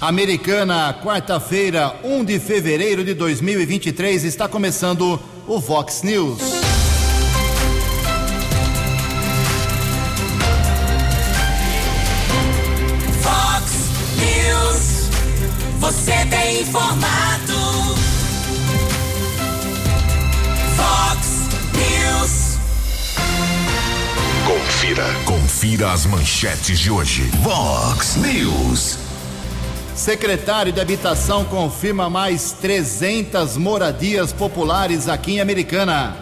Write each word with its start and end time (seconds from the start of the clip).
Americana, 0.00 0.94
quarta-feira, 1.02 1.96
1 2.04 2.24
de 2.24 2.38
fevereiro 2.38 3.04
de 3.04 3.14
2023, 3.14 4.22
está 4.22 4.46
começando 4.46 5.20
o 5.44 5.58
Vox 5.58 6.04
News. 6.04 6.38
Vox 13.20 13.72
News, 14.20 15.10
você 15.80 16.12
tem 16.30 16.60
informado. 16.60 17.96
Vox 20.76 21.48
News. 21.74 22.58
Confira, 24.46 25.04
confira 25.24 25.92
as 25.92 26.06
manchetes 26.06 26.78
de 26.78 26.88
hoje. 26.88 27.24
Vox 27.42 28.14
News. 28.14 29.07
Secretário 29.98 30.72
de 30.72 30.80
Habitação 30.80 31.44
confirma 31.44 32.08
mais 32.08 32.52
300 32.52 33.56
moradias 33.56 34.32
populares 34.32 35.08
aqui 35.08 35.32
em 35.32 35.40
Americana. 35.40 36.16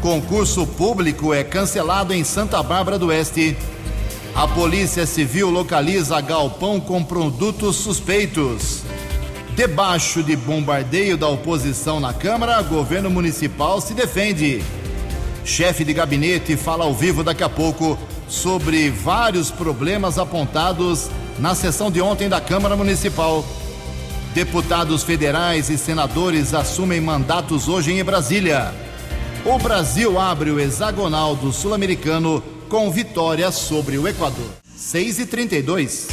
Concurso 0.00 0.66
público 0.66 1.34
é 1.34 1.44
cancelado 1.44 2.14
em 2.14 2.24
Santa 2.24 2.62
Bárbara 2.62 2.98
do 2.98 3.08
Oeste. 3.08 3.58
A 4.34 4.48
Polícia 4.48 5.04
Civil 5.04 5.50
localiza 5.50 6.18
galpão 6.22 6.80
com 6.80 7.04
produtos 7.04 7.76
suspeitos. 7.76 8.84
Debaixo 9.54 10.22
de 10.22 10.34
bombardeio 10.34 11.18
da 11.18 11.28
oposição 11.28 12.00
na 12.00 12.14
Câmara, 12.14 12.62
governo 12.62 13.10
municipal 13.10 13.82
se 13.82 13.92
defende. 13.92 14.64
Chefe 15.44 15.84
de 15.84 15.92
gabinete 15.92 16.56
fala 16.56 16.86
ao 16.86 16.94
vivo 16.94 17.22
daqui 17.22 17.44
a 17.44 17.50
pouco 17.50 17.98
sobre 18.26 18.88
vários 18.88 19.50
problemas 19.50 20.18
apontados 20.18 21.10
na 21.40 21.54
sessão 21.54 21.90
de 21.90 22.00
ontem 22.00 22.28
da 22.28 22.40
Câmara 22.40 22.76
Municipal. 22.76 23.44
Deputados 24.34 25.02
federais 25.02 25.68
e 25.70 25.76
senadores 25.76 26.54
assumem 26.54 27.00
mandatos 27.00 27.66
hoje 27.66 27.92
em 27.92 28.04
Brasília. 28.04 28.72
O 29.44 29.58
Brasil 29.58 30.20
abre 30.20 30.50
o 30.50 30.60
hexagonal 30.60 31.34
do 31.34 31.52
Sul-Americano 31.52 32.42
com 32.68 32.90
vitória 32.90 33.50
sobre 33.50 33.98
o 33.98 34.06
Equador. 34.06 34.50
6 34.76 35.18
e 35.18 35.26
32 35.26 36.06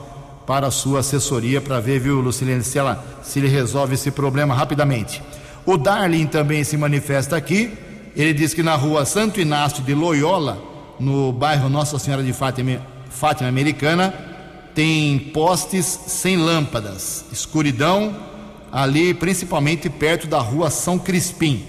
para 0.53 0.67
a 0.67 0.71
sua 0.71 1.01
assessoria 1.01 1.63
para 1.63 1.81
ver, 1.81 1.99
viu, 1.99 2.21
Lucilene, 2.21 2.63
se, 2.63 2.79
ela, 2.79 3.03
se 3.23 3.39
ele 3.39 3.49
resolve 3.49 3.95
esse 3.95 4.11
problema 4.11 4.55
rapidamente. 4.55 5.23
O 5.65 5.79
Darlin 5.79 6.27
também 6.27 6.63
se 6.63 6.77
manifesta 6.77 7.35
aqui. 7.35 7.73
Ele 8.15 8.35
diz 8.35 8.53
que 8.53 8.63
na 8.63 8.75
rua 8.75 9.07
Santo 9.07 9.41
Inácio 9.41 9.83
de 9.83 9.95
Loyola, 9.95 10.63
no 11.01 11.33
bairro 11.33 11.71
Nossa 11.71 11.99
Senhora 11.99 12.23
de 12.23 12.35
Fátima, 12.35 12.83
Fátima 13.09 13.49
Americana, 13.49 14.13
tem 14.75 15.19
postes 15.19 15.87
sem 15.87 16.37
lâmpadas, 16.37 17.25
escuridão 17.33 18.15
ali, 18.71 19.15
principalmente 19.15 19.89
perto 19.89 20.27
da 20.27 20.39
rua 20.39 20.69
São 20.69 20.99
Crispim. 20.99 21.65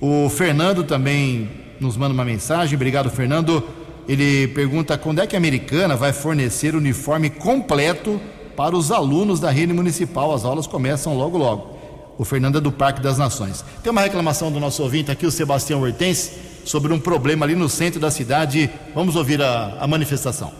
O 0.00 0.28
Fernando 0.28 0.82
também 0.82 1.48
nos 1.78 1.96
manda 1.96 2.14
uma 2.14 2.24
mensagem. 2.24 2.74
Obrigado, 2.74 3.10
Fernando. 3.10 3.62
Ele 4.08 4.48
pergunta 4.48 4.96
quando 4.96 5.20
é 5.20 5.26
que 5.26 5.36
a 5.36 5.38
Americana 5.38 5.94
vai 5.94 6.14
fornecer 6.14 6.74
uniforme 6.74 7.28
completo 7.28 8.18
para 8.56 8.74
os 8.74 8.90
alunos 8.90 9.38
da 9.38 9.50
rede 9.50 9.74
municipal. 9.74 10.34
As 10.34 10.44
aulas 10.44 10.66
começam 10.66 11.14
logo, 11.14 11.36
logo. 11.36 11.76
O 12.16 12.24
Fernando 12.24 12.56
é 12.58 12.60
do 12.60 12.72
Parque 12.72 13.02
das 13.02 13.18
Nações. 13.18 13.64
Tem 13.82 13.92
uma 13.92 14.00
reclamação 14.00 14.50
do 14.50 14.58
nosso 14.58 14.82
ouvinte 14.82 15.10
aqui, 15.10 15.26
o 15.26 15.30
Sebastião 15.30 15.82
Hortense, 15.82 16.32
sobre 16.64 16.92
um 16.92 16.98
problema 16.98 17.44
ali 17.44 17.54
no 17.54 17.68
centro 17.68 18.00
da 18.00 18.10
cidade. 18.10 18.70
Vamos 18.94 19.14
ouvir 19.14 19.42
a, 19.42 19.76
a 19.78 19.86
manifestação. 19.86 20.52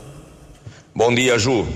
Bom 0.94 1.12
dia, 1.14 1.38
Ju. 1.38 1.66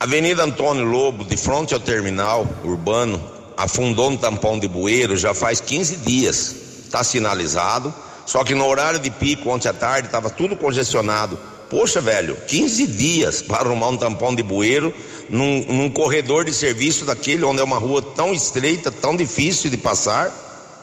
Avenida 0.00 0.44
Antônio 0.44 0.84
Lobo, 0.84 1.24
de 1.24 1.36
frente 1.36 1.74
ao 1.74 1.80
terminal 1.80 2.46
urbano, 2.64 3.22
afundou 3.56 4.10
no 4.10 4.18
tampão 4.18 4.58
de 4.58 4.66
bueiro 4.66 5.16
já 5.16 5.34
faz 5.34 5.60
15 5.60 5.98
dias. 5.98 6.56
Está 6.84 7.04
sinalizado, 7.04 7.94
só 8.26 8.42
que 8.42 8.54
no 8.54 8.66
horário 8.66 8.98
de 8.98 9.10
pico, 9.10 9.50
ontem 9.50 9.68
à 9.68 9.72
tarde, 9.72 10.06
estava 10.06 10.30
tudo 10.30 10.56
congestionado. 10.56 11.38
Poxa, 11.68 12.00
velho, 12.00 12.36
15 12.46 12.86
dias 12.86 13.42
para 13.42 13.66
arrumar 13.66 13.88
um 13.88 13.96
tampão 13.96 14.34
de 14.34 14.42
bueiro 14.42 14.94
num, 15.28 15.64
num 15.66 15.90
corredor 15.90 16.44
de 16.44 16.52
serviço 16.52 17.04
daquele 17.04 17.44
onde 17.44 17.60
é 17.60 17.64
uma 17.64 17.78
rua 17.78 18.00
tão 18.00 18.32
estreita, 18.32 18.90
tão 18.92 19.16
difícil 19.16 19.70
de 19.70 19.76
passar. 19.76 20.30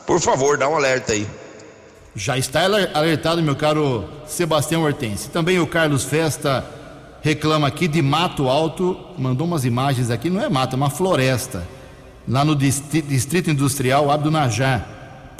Por 0.06 0.20
favor, 0.20 0.58
dá 0.58 0.68
um 0.68 0.76
alerta 0.76 1.14
aí. 1.14 1.28
Já 2.16 2.38
está 2.38 2.62
alertado, 2.94 3.42
meu 3.42 3.56
caro 3.56 4.08
Sebastião 4.28 4.84
Hortense. 4.84 5.30
Também 5.30 5.60
o 5.60 5.68
Carlos 5.68 6.04
Festa 6.04 6.66
reclama 7.22 7.68
aqui 7.68 7.88
de 7.88 8.02
Mato 8.02 8.50
Alto, 8.50 8.98
mandou 9.18 9.48
umas 9.48 9.64
imagens 9.64 10.10
aqui, 10.10 10.30
não 10.30 10.42
é 10.42 10.50
mato, 10.50 10.74
é 10.74 10.78
uma 10.78 10.90
floresta, 10.90 11.68
lá 12.28 12.44
no 12.44 12.56
Distrito 12.56 13.50
Industrial 13.50 14.10
Abdo 14.10 14.32
Najá, 14.32 14.84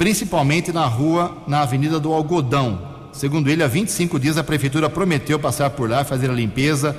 principalmente 0.02 0.72
na 0.72 0.84
rua, 0.84 1.32
na 1.46 1.60
Avenida 1.60 2.00
do 2.00 2.12
Algodão. 2.12 2.76
Segundo 3.12 3.48
ele, 3.48 3.62
há 3.62 3.68
25 3.68 4.18
dias 4.18 4.36
a 4.36 4.42
prefeitura 4.42 4.90
prometeu 4.90 5.38
passar 5.38 5.70
por 5.70 5.88
lá, 5.88 6.02
fazer 6.02 6.28
a 6.28 6.32
limpeza, 6.32 6.96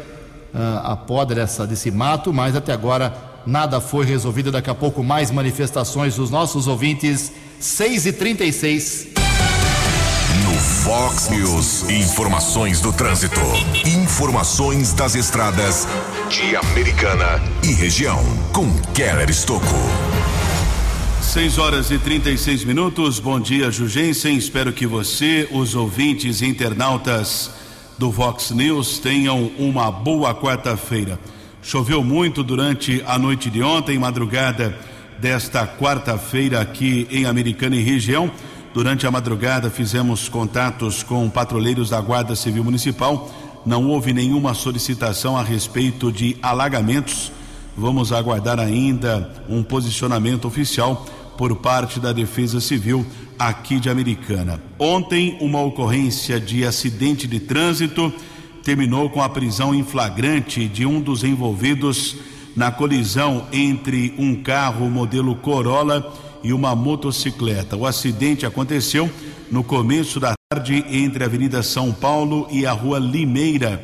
uh, 0.54 0.88
a 0.88 0.96
poda 0.96 1.36
dessa, 1.36 1.68
desse 1.68 1.92
mato, 1.92 2.32
mas 2.32 2.56
até 2.56 2.72
agora 2.72 3.14
nada 3.46 3.82
foi 3.82 4.06
resolvido. 4.06 4.54
Daqui 4.54 4.70
a 4.70 4.74
pouco 4.74 5.04
mais 5.04 5.32
manifestações 5.32 6.16
dos 6.16 6.32
nossos 6.32 6.66
ouvintes. 6.66 7.30
6 7.60 8.06
e 8.06 8.14
36 8.14 9.08
No 10.46 10.58
Fox 10.58 11.28
News. 11.28 11.90
Informações 11.90 12.80
do 12.80 12.94
trânsito. 12.94 13.42
Informações 13.86 14.94
das 14.94 15.14
estradas 15.14 15.86
de 16.30 16.56
Americana 16.56 17.42
e 17.64 17.74
região. 17.74 18.24
Com 18.54 18.74
Keller 18.94 19.30
Estocco. 19.30 19.76
6 21.34 21.58
horas 21.58 21.90
e 21.90 21.98
36 21.98 22.64
minutos. 22.64 23.20
Bom 23.20 23.40
dia, 23.40 23.72
Jugensen. 23.72 24.38
Espero 24.38 24.72
que 24.72 24.86
você, 24.86 25.50
os 25.52 25.74
ouvintes 25.74 26.42
e 26.42 26.46
internautas 26.46 27.50
do 27.98 28.12
Vox 28.12 28.52
News, 28.52 29.00
tenham 29.00 29.50
uma 29.58 29.92
boa 29.92 30.36
quarta-feira. 30.36 31.20
Choveu 31.60 32.04
muito 32.04 32.44
durante 32.44 33.04
a 33.08 33.18
noite 33.18 33.50
de 33.50 33.64
ontem, 33.64 33.98
madrugada 33.98 34.78
desta 35.18 35.66
quarta-feira 35.66 36.62
aqui 36.62 37.08
em 37.10 37.26
Americana 37.26 37.78
e 37.78 37.82
região. 37.82 38.30
Durante 38.72 39.08
a 39.08 39.12
madrugada 39.12 39.72
fizemos 39.72 40.30
contatos 40.30 41.02
com 41.02 41.28
patrulheiros 41.32 41.90
da 41.90 42.00
Guarda 42.00 42.36
Civil 42.36 42.64
Municipal. 42.64 43.34
Não 43.66 43.88
houve 43.88 44.14
nenhuma 44.14 44.54
solicitação 44.54 45.36
a 45.36 45.42
respeito 45.42 46.12
de 46.12 46.38
alagamentos. 46.44 47.32
Vamos 47.76 48.14
aguardar 48.14 48.60
ainda 48.60 49.34
um 49.50 49.64
posicionamento 49.64 50.46
oficial 50.46 51.04
por 51.38 51.56
parte 51.58 52.00
da 52.00 52.12
Defesa 52.12 52.60
Civil 52.60 53.06
aqui 53.38 53.80
de 53.80 53.90
Americana. 53.90 54.62
Ontem, 54.78 55.38
uma 55.42 55.62
ocorrência 55.62 56.40
de 56.40 56.66
acidente 56.66 57.28
de 57.28 57.40
trânsito 57.40 58.14
terminou 58.64 59.10
com 59.10 59.22
a 59.22 59.30
prisão 59.30 59.76
em 59.76 59.84
flagrante 59.84 60.68
de 60.68 60.86
um 60.86 61.02
dos 61.02 61.24
envolvidos 61.24 62.16
na 62.56 62.72
colisão 62.72 63.48
entre 63.52 64.14
um 64.18 64.36
carro 64.36 64.90
modelo 64.90 65.36
Corolla 65.36 66.14
e 66.44 66.54
uma 66.54 66.76
motocicleta. 66.76 67.76
O 67.76 67.86
acidente 67.86 68.46
aconteceu 68.46 69.10
no 69.52 69.64
começo 69.64 70.20
da 70.20 70.34
tarde 70.50 70.86
entre 70.90 71.24
a 71.24 71.28
Avenida 71.28 71.64
São 71.64 71.92
Paulo 71.92 72.48
e 72.52 72.66
a 72.66 72.72
Rua 72.72 73.00
Limeira, 73.00 73.84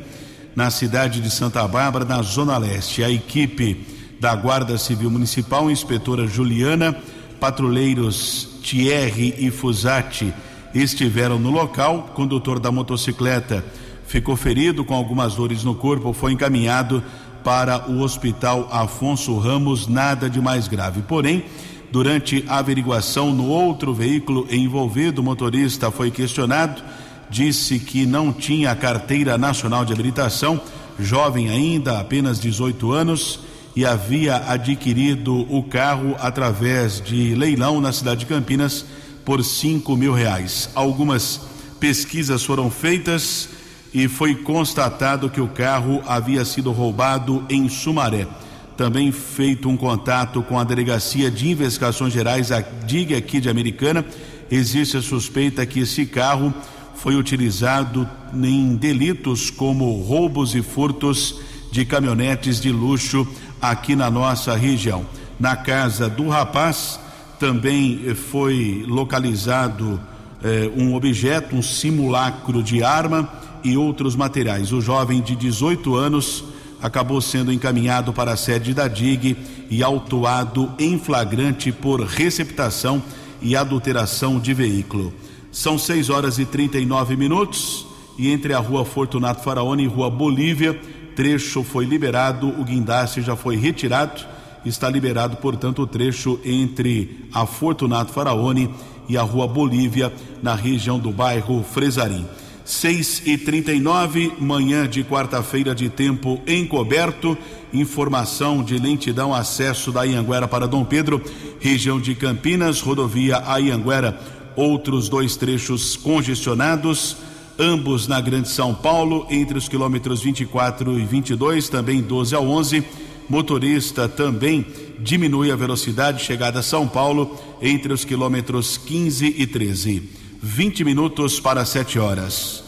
na 0.55 0.69
cidade 0.69 1.21
de 1.21 1.29
Santa 1.29 1.67
Bárbara, 1.67 2.05
na 2.05 2.21
Zona 2.21 2.57
Leste. 2.57 3.03
A 3.03 3.09
equipe 3.09 3.85
da 4.19 4.35
Guarda 4.35 4.77
Civil 4.77 5.09
Municipal, 5.09 5.71
inspetora 5.71 6.27
Juliana, 6.27 6.95
patrulheiros 7.39 8.47
Thierry 8.61 9.35
e 9.37 9.49
Fusati 9.49 10.33
estiveram 10.73 11.39
no 11.39 11.49
local. 11.49 12.09
O 12.09 12.13
condutor 12.13 12.59
da 12.59 12.71
motocicleta 12.71 13.63
ficou 14.05 14.35
ferido 14.35 14.83
com 14.83 14.93
algumas 14.93 15.35
dores 15.35 15.63
no 15.63 15.75
corpo, 15.75 16.13
foi 16.13 16.33
encaminhado 16.33 17.03
para 17.43 17.89
o 17.89 18.01
Hospital 18.01 18.67
Afonso 18.71 19.37
Ramos, 19.37 19.87
nada 19.87 20.29
de 20.29 20.41
mais 20.41 20.67
grave. 20.67 21.01
Porém, 21.01 21.45
durante 21.91 22.43
a 22.47 22.57
averiguação 22.57 23.33
no 23.33 23.47
outro 23.47 23.93
veículo 23.93 24.47
envolvido, 24.51 25.21
o 25.21 25.23
motorista 25.23 25.89
foi 25.89 26.11
questionado, 26.11 26.81
disse 27.29 27.79
que 27.79 28.05
não 28.05 28.33
tinha 28.33 28.75
carteira 28.75 29.37
nacional 29.37 29.85
de 29.85 29.93
habilitação, 29.93 30.59
jovem 30.99 31.49
ainda, 31.49 31.99
apenas 31.99 32.39
18 32.39 32.91
anos, 32.91 33.39
e 33.75 33.85
havia 33.85 34.37
adquirido 34.51 35.45
o 35.53 35.63
carro 35.63 36.15
através 36.19 37.01
de 37.01 37.35
leilão 37.35 37.79
na 37.79 37.91
cidade 37.91 38.21
de 38.21 38.25
Campinas 38.25 38.85
por 39.23 39.43
cinco 39.43 39.95
mil 39.95 40.13
reais. 40.13 40.69
Algumas 40.73 41.41
pesquisas 41.79 42.43
foram 42.43 42.69
feitas 42.69 43.49
e 43.93 44.07
foi 44.07 44.35
constatado 44.35 45.29
que 45.29 45.41
o 45.41 45.47
carro 45.47 46.01
havia 46.07 46.43
sido 46.45 46.71
roubado 46.71 47.45
em 47.49 47.69
Sumaré. 47.69 48.27
Também 48.75 49.11
feito 49.11 49.67
um 49.67 49.75
contato 49.75 50.41
com 50.41 50.57
a 50.57 50.63
Delegacia 50.63 51.29
de 51.29 51.49
Investigações 51.49 52.13
Gerais, 52.13 52.51
a 52.51 52.61
DIG 52.61 53.15
aqui 53.15 53.39
de 53.39 53.49
Americana, 53.49 54.05
existe 54.49 54.97
a 54.97 55.01
suspeita 55.01 55.65
que 55.65 55.81
esse 55.81 56.05
carro 56.05 56.53
foi 56.95 57.15
utilizado 57.15 58.07
em 58.33 58.75
delitos 58.75 59.49
como 59.49 60.01
roubos 60.01 60.55
e 60.55 60.61
furtos 60.61 61.39
de 61.71 61.85
caminhonetes 61.85 62.59
de 62.59 62.71
luxo 62.71 63.27
aqui 63.61 63.95
na 63.95 64.09
nossa 64.09 64.55
região. 64.55 65.05
Na 65.39 65.55
casa 65.55 66.09
do 66.09 66.27
rapaz 66.27 66.99
também 67.39 68.13
foi 68.13 68.83
localizado 68.87 69.99
eh, 70.43 70.69
um 70.75 70.95
objeto, 70.95 71.55
um 71.55 71.61
simulacro 71.61 72.61
de 72.61 72.83
arma 72.83 73.29
e 73.63 73.77
outros 73.77 74.15
materiais. 74.15 74.71
O 74.71 74.81
jovem 74.81 75.21
de 75.21 75.35
18 75.35 75.95
anos 75.95 76.43
acabou 76.81 77.21
sendo 77.21 77.51
encaminhado 77.51 78.13
para 78.13 78.33
a 78.33 78.37
sede 78.37 78.73
da 78.73 78.87
DIG 78.87 79.37
e 79.69 79.83
autuado 79.83 80.71
em 80.79 80.97
flagrante 80.97 81.71
por 81.71 82.01
receptação 82.01 83.01
e 83.41 83.55
adulteração 83.55 84.39
de 84.39 84.53
veículo. 84.53 85.13
São 85.51 85.77
6 85.77 86.09
horas 86.09 86.39
e 86.39 86.45
39 86.45 87.15
minutos 87.15 87.85
e 88.17 88.29
entre 88.29 88.53
a 88.53 88.59
rua 88.59 88.83
Fortunato 88.83 89.43
Faraone 89.43 89.83
e 89.83 89.87
rua 89.87 90.09
Bolívia, 90.09 90.79
trecho 91.19 91.65
foi 91.65 91.83
liberado, 91.83 92.47
o 92.47 92.63
guindaste 92.63 93.21
já 93.21 93.35
foi 93.35 93.57
retirado. 93.57 94.25
Está 94.65 94.89
liberado, 94.89 95.35
portanto, 95.35 95.81
o 95.81 95.85
trecho 95.87 96.39
entre 96.45 97.25
a 97.33 97.45
Fortunato 97.45 98.13
Faraone 98.13 98.69
e 99.09 99.17
a 99.17 99.21
rua 99.21 99.45
Bolívia, 99.45 100.13
na 100.41 100.55
região 100.55 100.97
do 100.97 101.11
bairro 101.11 101.61
Fresarim. 101.61 102.25
6 102.63 103.23
e 103.25 103.37
39 103.37 104.31
manhã 104.39 104.87
de 104.87 105.03
quarta-feira 105.03 105.75
de 105.75 105.89
tempo 105.89 106.39
encoberto. 106.47 107.37
Informação 107.73 108.63
de 108.63 108.77
lentidão, 108.77 109.35
acesso 109.35 109.91
da 109.91 110.03
Ianguera 110.03 110.47
para 110.47 110.69
Dom 110.69 110.85
Pedro, 110.85 111.21
região 111.59 111.99
de 111.99 112.15
Campinas, 112.15 112.79
rodovia 112.79 113.43
Ianguera. 113.59 114.17
Outros 114.55 115.09
dois 115.09 115.35
trechos 115.35 115.97
congestionados, 115.97 117.17
ambos 117.59 118.07
na 118.07 118.21
Grande 118.21 118.49
São 118.49 118.73
Paulo, 118.73 119.27
entre 119.29 119.57
os 119.57 119.67
quilômetros 119.67 120.21
24 120.21 120.97
e 120.97 121.05
22, 121.05 121.67
também 121.67 122.01
12 122.01 122.35
a 122.35 122.39
11. 122.39 122.81
Motorista 123.27 124.07
também 124.07 124.65
diminui 124.99 125.51
a 125.51 125.55
velocidade, 125.55 126.23
chegada 126.23 126.59
a 126.59 126.63
São 126.63 126.87
Paulo, 126.87 127.37
entre 127.61 127.91
os 127.93 128.05
quilômetros 128.05 128.77
15 128.77 129.35
e 129.37 129.45
13. 129.45 130.09
20 130.41 130.85
minutos 130.85 131.39
para 131.39 131.65
7 131.65 131.99
horas. 131.99 132.63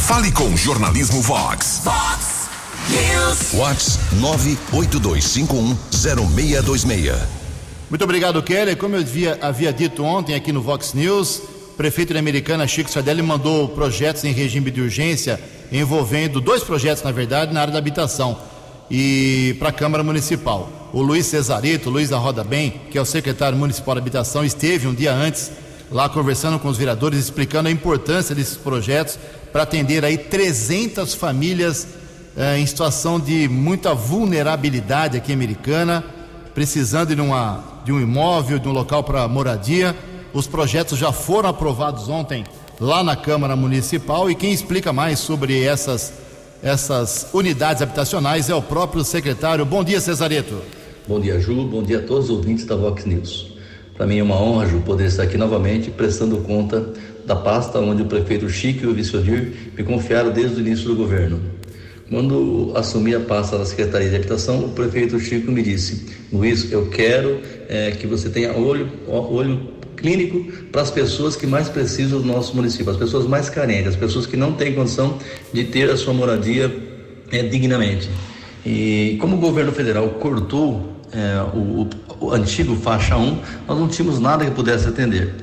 Fale 0.00 0.32
com 0.32 0.52
o 0.52 0.56
Jornalismo 0.56 1.22
Vox. 1.22 1.82
Fox 1.84 2.48
News. 2.90 3.52
Vox 3.52 3.98
982510626. 4.72 7.36
Muito 7.88 8.02
obrigado, 8.02 8.42
Kelly. 8.42 8.74
Como 8.74 8.96
eu 8.96 9.00
havia, 9.00 9.38
havia 9.40 9.72
dito 9.72 10.02
ontem 10.02 10.34
aqui 10.34 10.52
no 10.52 10.60
Vox 10.60 10.92
News, 10.92 11.40
prefeito 11.76 12.14
da 12.14 12.18
Americana, 12.18 12.66
Chico 12.66 12.90
Sardelli, 12.90 13.22
mandou 13.22 13.68
projetos 13.68 14.24
em 14.24 14.32
regime 14.32 14.70
de 14.70 14.80
urgência 14.80 15.38
envolvendo 15.70 16.40
dois 16.40 16.62
projetos, 16.62 17.02
na 17.02 17.12
verdade, 17.12 17.52
na 17.52 17.60
área 17.60 17.72
da 17.72 17.78
habitação 17.78 18.38
e 18.90 19.54
para 19.58 19.68
a 19.68 19.72
Câmara 19.72 20.02
Municipal. 20.02 20.90
O 20.92 21.02
Luiz 21.02 21.26
Cesarito, 21.26 21.90
Luiz 21.90 22.08
da 22.08 22.16
Roda 22.16 22.42
Bem, 22.42 22.80
que 22.90 22.96
é 22.96 23.00
o 23.00 23.04
secretário 23.04 23.58
municipal 23.58 23.94
de 23.94 24.00
habitação, 24.00 24.44
esteve 24.44 24.86
um 24.86 24.94
dia 24.94 25.12
antes 25.12 25.50
lá 25.90 26.08
conversando 26.08 26.58
com 26.58 26.68
os 26.68 26.78
vereadores, 26.78 27.18
explicando 27.18 27.68
a 27.68 27.72
importância 27.72 28.34
desses 28.34 28.56
projetos 28.56 29.18
para 29.52 29.62
atender 29.62 30.04
aí 30.04 30.16
300 30.16 31.14
famílias 31.14 31.86
eh, 32.36 32.58
em 32.58 32.66
situação 32.66 33.20
de 33.20 33.48
muita 33.48 33.94
vulnerabilidade 33.94 35.16
aqui 35.16 35.32
Americana, 35.32 36.04
precisando 36.54 37.14
de, 37.14 37.20
uma, 37.20 37.62
de 37.84 37.92
um 37.92 38.00
imóvel, 38.00 38.58
de 38.58 38.68
um 38.68 38.72
local 38.72 39.04
para 39.04 39.28
moradia. 39.28 39.94
Os 40.32 40.46
projetos 40.46 40.98
já 40.98 41.12
foram 41.12 41.48
aprovados 41.48 42.08
ontem 42.08 42.44
lá 42.80 43.02
na 43.02 43.16
Câmara 43.16 43.56
Municipal 43.56 44.30
e 44.30 44.34
quem 44.34 44.52
explica 44.52 44.92
mais 44.92 45.18
sobre 45.18 45.62
essas, 45.62 46.12
essas 46.62 47.28
unidades 47.32 47.82
habitacionais 47.82 48.50
é 48.50 48.54
o 48.54 48.62
próprio 48.62 49.04
secretário. 49.04 49.64
Bom 49.64 49.82
dia, 49.82 50.00
Cesareto. 50.00 50.60
Bom 51.08 51.20
dia, 51.20 51.38
Ju. 51.40 51.66
Bom 51.66 51.82
dia 51.82 51.98
a 51.98 52.02
todos 52.02 52.24
os 52.24 52.30
ouvintes 52.30 52.64
da 52.64 52.76
Vox 52.76 53.04
News. 53.04 53.54
Para 53.96 54.06
mim 54.06 54.18
é 54.18 54.22
uma 54.22 54.40
honra, 54.40 54.66
Ju, 54.66 54.80
poder 54.80 55.06
estar 55.06 55.22
aqui 55.22 55.38
novamente 55.38 55.90
prestando 55.90 56.38
conta 56.38 56.92
da 57.24 57.34
pasta 57.34 57.78
onde 57.78 58.02
o 58.02 58.06
prefeito 58.06 58.48
Chico 58.48 58.84
e 58.84 58.86
o 58.86 58.94
vice-odir 58.94 59.72
me 59.76 59.82
confiaram 59.82 60.30
desde 60.30 60.56
o 60.56 60.60
início 60.60 60.86
do 60.86 60.94
governo. 60.94 61.40
Quando 62.10 62.72
assumi 62.76 63.14
a 63.14 63.20
pasta 63.20 63.58
da 63.58 63.64
Secretaria 63.64 64.08
de 64.08 64.16
Habitação, 64.16 64.64
o 64.64 64.68
prefeito 64.68 65.18
Chico 65.18 65.50
me 65.50 65.62
disse: 65.62 66.06
Luiz, 66.32 66.70
eu 66.70 66.88
quero 66.88 67.40
é, 67.68 67.90
que 67.92 68.06
você 68.06 68.28
tenha 68.28 68.56
olho, 68.56 68.88
olho 69.08 69.75
clínico 69.96 70.52
para 70.70 70.82
as 70.82 70.90
pessoas 70.90 71.34
que 71.34 71.46
mais 71.46 71.68
precisam 71.68 72.20
do 72.20 72.26
nosso 72.26 72.54
município, 72.54 72.90
as 72.90 72.96
pessoas 72.96 73.26
mais 73.26 73.48
carentes, 73.48 73.88
as 73.88 73.96
pessoas 73.96 74.26
que 74.26 74.36
não 74.36 74.52
têm 74.52 74.74
condição 74.74 75.18
de 75.52 75.64
ter 75.64 75.90
a 75.90 75.96
sua 75.96 76.12
moradia 76.12 76.74
é, 77.32 77.42
dignamente. 77.42 78.08
E 78.64 79.16
como 79.20 79.36
o 79.36 79.40
governo 79.40 79.72
federal 79.72 80.08
cortou 80.10 80.96
é, 81.12 81.40
o, 81.54 81.88
o, 82.20 82.32
antigo 82.32 82.76
faixa 82.76 83.16
1, 83.16 83.38
nós 83.66 83.78
não 83.78 83.88
tínhamos 83.88 84.18
nada 84.18 84.44
que 84.44 84.50
pudesse 84.50 84.88
atender. 84.88 85.34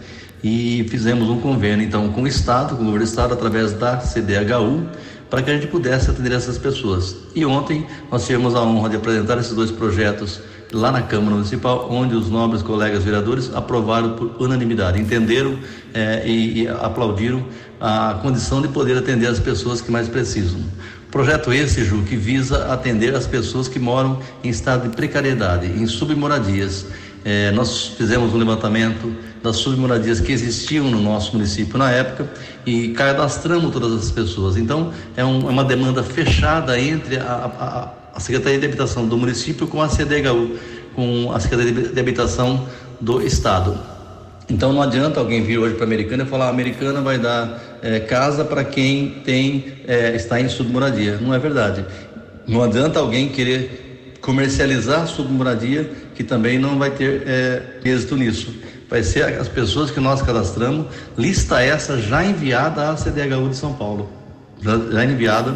E 0.43 0.85
fizemos 0.89 1.29
um 1.29 1.39
convênio 1.39 1.85
então 1.85 2.09
com 2.09 2.23
o 2.23 2.27
Estado, 2.27 2.75
com 2.75 2.81
o 2.81 2.85
governo 2.85 2.99
do 2.99 3.09
Estado, 3.09 3.33
através 3.33 3.71
da 3.73 3.97
CDHU, 3.97 4.85
para 5.29 5.41
que 5.41 5.49
a 5.49 5.53
gente 5.53 5.67
pudesse 5.67 6.11
atender 6.11 6.33
essas 6.33 6.57
pessoas. 6.57 7.15
E 7.33 7.45
ontem 7.45 7.87
nós 8.11 8.25
tivemos 8.25 8.53
a 8.55 8.61
honra 8.61 8.89
de 8.89 8.97
apresentar 8.97 9.37
esses 9.39 9.53
dois 9.53 9.71
projetos 9.71 10.41
lá 10.73 10.91
na 10.91 11.01
Câmara 11.03 11.35
Municipal, 11.35 11.87
onde 11.89 12.15
os 12.15 12.29
nobres 12.29 12.61
colegas 12.61 13.03
vereadores 13.03 13.53
aprovaram 13.53 14.13
por 14.13 14.35
unanimidade, 14.39 14.99
entenderam 14.99 15.57
eh, 15.93 16.23
e, 16.25 16.63
e 16.63 16.67
aplaudiram 16.67 17.45
a 17.79 18.19
condição 18.21 18.61
de 18.61 18.67
poder 18.67 18.97
atender 18.97 19.27
as 19.27 19.39
pessoas 19.39 19.81
que 19.81 19.91
mais 19.91 20.07
precisam. 20.07 20.59
Projeto 21.11 21.53
esse, 21.53 21.83
Ju, 21.85 22.01
que 22.01 22.15
visa 22.15 22.73
atender 22.73 23.13
as 23.13 23.27
pessoas 23.27 23.67
que 23.67 23.77
moram 23.77 24.19
em 24.43 24.49
estado 24.49 24.89
de 24.89 24.95
precariedade, 24.95 25.67
em 25.67 25.85
submoradias. 25.85 26.87
É, 27.23 27.51
nós 27.51 27.87
fizemos 27.87 28.33
um 28.33 28.37
levantamento 28.37 29.15
das 29.43 29.57
submoradias 29.57 30.19
que 30.19 30.31
existiam 30.31 30.89
no 30.89 30.99
nosso 30.99 31.33
município 31.33 31.77
na 31.77 31.91
época 31.91 32.27
e 32.65 32.89
cadastramos 32.89 33.71
todas 33.71 33.93
as 33.93 34.09
pessoas. 34.09 34.57
Então, 34.57 34.91
é, 35.15 35.23
um, 35.23 35.47
é 35.47 35.51
uma 35.51 35.63
demanda 35.63 36.01
fechada 36.01 36.79
entre 36.79 37.17
a, 37.17 37.51
a, 37.59 38.02
Secretaria 38.19 38.59
de 38.59 38.65
Habitação 38.65 39.07
do 39.07 39.17
município 39.17 39.67
com 39.67 39.81
a 39.81 39.87
CDHU, 39.87 40.57
com 40.95 41.31
a 41.31 41.39
Secretaria 41.39 41.89
de 41.89 41.99
Habitação 41.99 42.67
do 43.01 43.21
Estado. 43.21 43.77
Então 44.49 44.73
não 44.73 44.81
adianta 44.81 45.19
alguém 45.19 45.43
vir 45.43 45.57
hoje 45.57 45.75
para 45.75 45.85
a 45.85 45.87
Americana 45.87 46.23
e 46.23 46.25
falar: 46.25 46.45
a 46.47 46.49
Americana 46.49 47.01
vai 47.01 47.17
dar 47.17 47.79
é, 47.81 47.99
casa 47.99 48.43
para 48.43 48.63
quem 48.63 49.21
tem 49.25 49.65
é, 49.87 50.15
está 50.15 50.39
em 50.39 50.49
submoradia. 50.49 51.17
Não 51.17 51.33
é 51.33 51.39
verdade. 51.39 51.85
Não 52.47 52.61
adianta 52.61 52.99
alguém 52.99 53.29
querer 53.29 54.15
comercializar 54.21 55.07
submoradia 55.07 55.89
que 56.15 56.23
também 56.23 56.57
não 56.57 56.77
vai 56.77 56.91
ter 56.91 57.23
é, 57.25 57.61
êxito 57.83 58.15
nisso. 58.15 58.53
Vai 58.89 59.01
ser 59.01 59.23
as 59.39 59.47
pessoas 59.47 59.89
que 59.89 59.99
nós 59.99 60.21
cadastramos, 60.21 60.87
lista 61.17 61.61
essa 61.61 61.97
já 61.97 62.23
enviada 62.23 62.91
à 62.91 62.95
CDHU 62.95 63.49
de 63.49 63.55
São 63.55 63.73
Paulo. 63.73 64.09
Já, 64.61 64.77
já 64.77 65.03
enviada, 65.03 65.55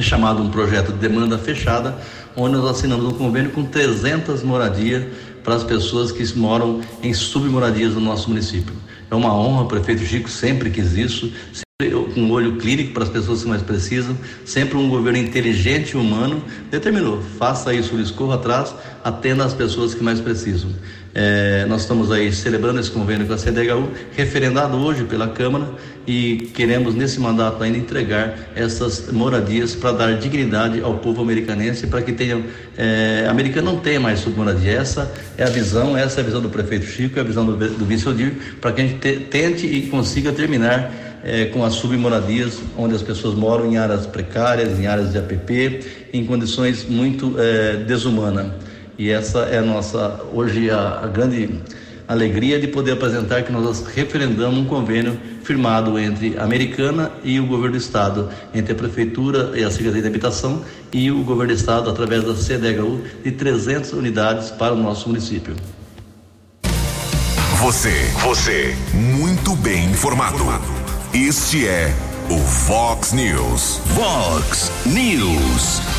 chamado 0.00 0.42
um 0.42 0.50
projeto 0.50 0.92
de 0.92 0.98
demanda 0.98 1.38
fechada, 1.38 1.96
onde 2.36 2.56
nós 2.56 2.70
assinamos 2.70 3.04
um 3.04 3.16
convênio 3.16 3.50
com 3.50 3.64
300 3.64 4.42
moradias 4.42 5.04
para 5.42 5.54
as 5.54 5.62
pessoas 5.62 6.10
que 6.10 6.24
moram 6.36 6.80
em 7.02 7.12
submoradias 7.12 7.94
no 7.94 8.00
nosso 8.00 8.28
município. 8.28 8.74
É 9.10 9.14
uma 9.14 9.32
honra, 9.34 9.62
o 9.62 9.66
prefeito 9.66 10.02
Chico 10.04 10.28
sempre 10.28 10.70
quis 10.70 10.94
isso, 10.94 11.32
sempre 11.52 11.94
com 12.14 12.20
um 12.20 12.32
olho 12.32 12.56
clínico 12.56 12.92
para 12.92 13.04
as 13.04 13.08
pessoas 13.08 13.42
que 13.42 13.48
mais 13.48 13.62
precisam, 13.62 14.16
sempre 14.44 14.76
um 14.76 14.88
governo 14.88 15.18
inteligente 15.18 15.90
e 15.90 15.96
humano, 15.96 16.42
determinou, 16.70 17.20
faça 17.38 17.74
isso, 17.74 17.94
eles 17.94 18.10
corra 18.10 18.36
atrás, 18.36 18.74
atenda 19.04 19.44
as 19.44 19.52
pessoas 19.52 19.94
que 19.94 20.02
mais 20.02 20.20
precisam. 20.20 20.70
É, 21.14 21.64
nós 21.66 21.82
estamos 21.82 22.10
aí 22.10 22.32
celebrando 22.32 22.80
esse 22.80 22.90
convênio 22.90 23.24
com 23.24 23.34
a 23.34 23.38
CDHU, 23.38 23.88
referendado 24.16 24.76
hoje 24.76 25.04
pela 25.04 25.28
Câmara, 25.28 25.68
e 26.06 26.50
queremos 26.52 26.92
nesse 26.92 27.20
mandato 27.20 27.62
ainda 27.62 27.78
entregar 27.78 28.36
essas 28.56 29.12
moradias 29.12 29.76
para 29.76 29.92
dar 29.92 30.18
dignidade 30.18 30.80
ao 30.82 30.94
povo 30.94 31.22
americanense, 31.22 31.86
para 31.86 32.02
que 32.02 32.12
tenham, 32.12 32.42
é, 32.76 33.26
a 33.28 33.30
americana 33.30 33.70
não 33.70 33.78
tenha 33.78 34.00
mais 34.00 34.18
submoradia. 34.18 34.72
Essa 34.72 35.10
é 35.38 35.44
a 35.44 35.48
visão, 35.48 35.96
essa 35.96 36.20
é 36.20 36.22
a 36.22 36.24
visão 36.24 36.40
do 36.40 36.48
prefeito 36.48 36.84
Chico, 36.86 37.16
é 37.16 37.22
a 37.22 37.24
visão 37.24 37.46
do, 37.46 37.56
do 37.56 37.84
vice 37.84 38.08
Odir, 38.08 38.34
para 38.60 38.72
que 38.72 38.80
a 38.80 38.84
gente 38.84 38.98
te, 38.98 39.20
tente 39.20 39.66
e 39.66 39.86
consiga 39.86 40.32
terminar 40.32 40.92
é, 41.22 41.44
com 41.46 41.64
as 41.64 41.74
submoradias, 41.74 42.58
onde 42.76 42.92
as 42.92 43.02
pessoas 43.02 43.34
moram 43.34 43.66
em 43.66 43.76
áreas 43.76 44.04
precárias, 44.04 44.80
em 44.80 44.88
áreas 44.88 45.12
de 45.12 45.18
APP, 45.18 45.80
em 46.12 46.26
condições 46.26 46.84
muito 46.84 47.36
é, 47.38 47.76
desumanas. 47.76 48.73
E 48.98 49.10
essa 49.10 49.40
é 49.40 49.58
a 49.58 49.62
nossa, 49.62 50.20
hoje, 50.32 50.70
a, 50.70 51.00
a 51.02 51.06
grande 51.06 51.60
alegria 52.06 52.60
de 52.60 52.68
poder 52.68 52.92
apresentar 52.92 53.42
que 53.42 53.52
nós 53.52 53.86
referendamos 53.86 54.58
um 54.58 54.64
convênio 54.64 55.18
firmado 55.42 55.98
entre 55.98 56.38
a 56.38 56.44
Americana 56.44 57.10
e 57.22 57.40
o 57.40 57.46
governo 57.46 57.72
do 57.72 57.78
estado, 57.78 58.28
entre 58.54 58.72
a 58.72 58.76
prefeitura 58.76 59.52
e 59.54 59.64
a 59.64 59.70
Secretaria 59.70 60.02
de 60.02 60.08
Habitação 60.08 60.62
e 60.92 61.10
o 61.10 61.22
governo 61.24 61.54
do 61.54 61.58
estado 61.58 61.90
através 61.90 62.24
da 62.24 62.34
CDHU 62.34 63.02
de 63.22 63.32
300 63.32 63.92
unidades 63.92 64.50
para 64.50 64.74
o 64.74 64.76
nosso 64.76 65.08
município. 65.08 65.54
Você, 67.58 67.94
você, 68.22 68.76
muito 68.92 69.56
bem 69.56 69.86
informado. 69.86 70.44
Este 71.14 71.66
é 71.66 71.94
o 72.28 72.38
Fox 72.38 73.12
News. 73.12 73.80
Fox 73.94 74.70
News. 74.84 75.93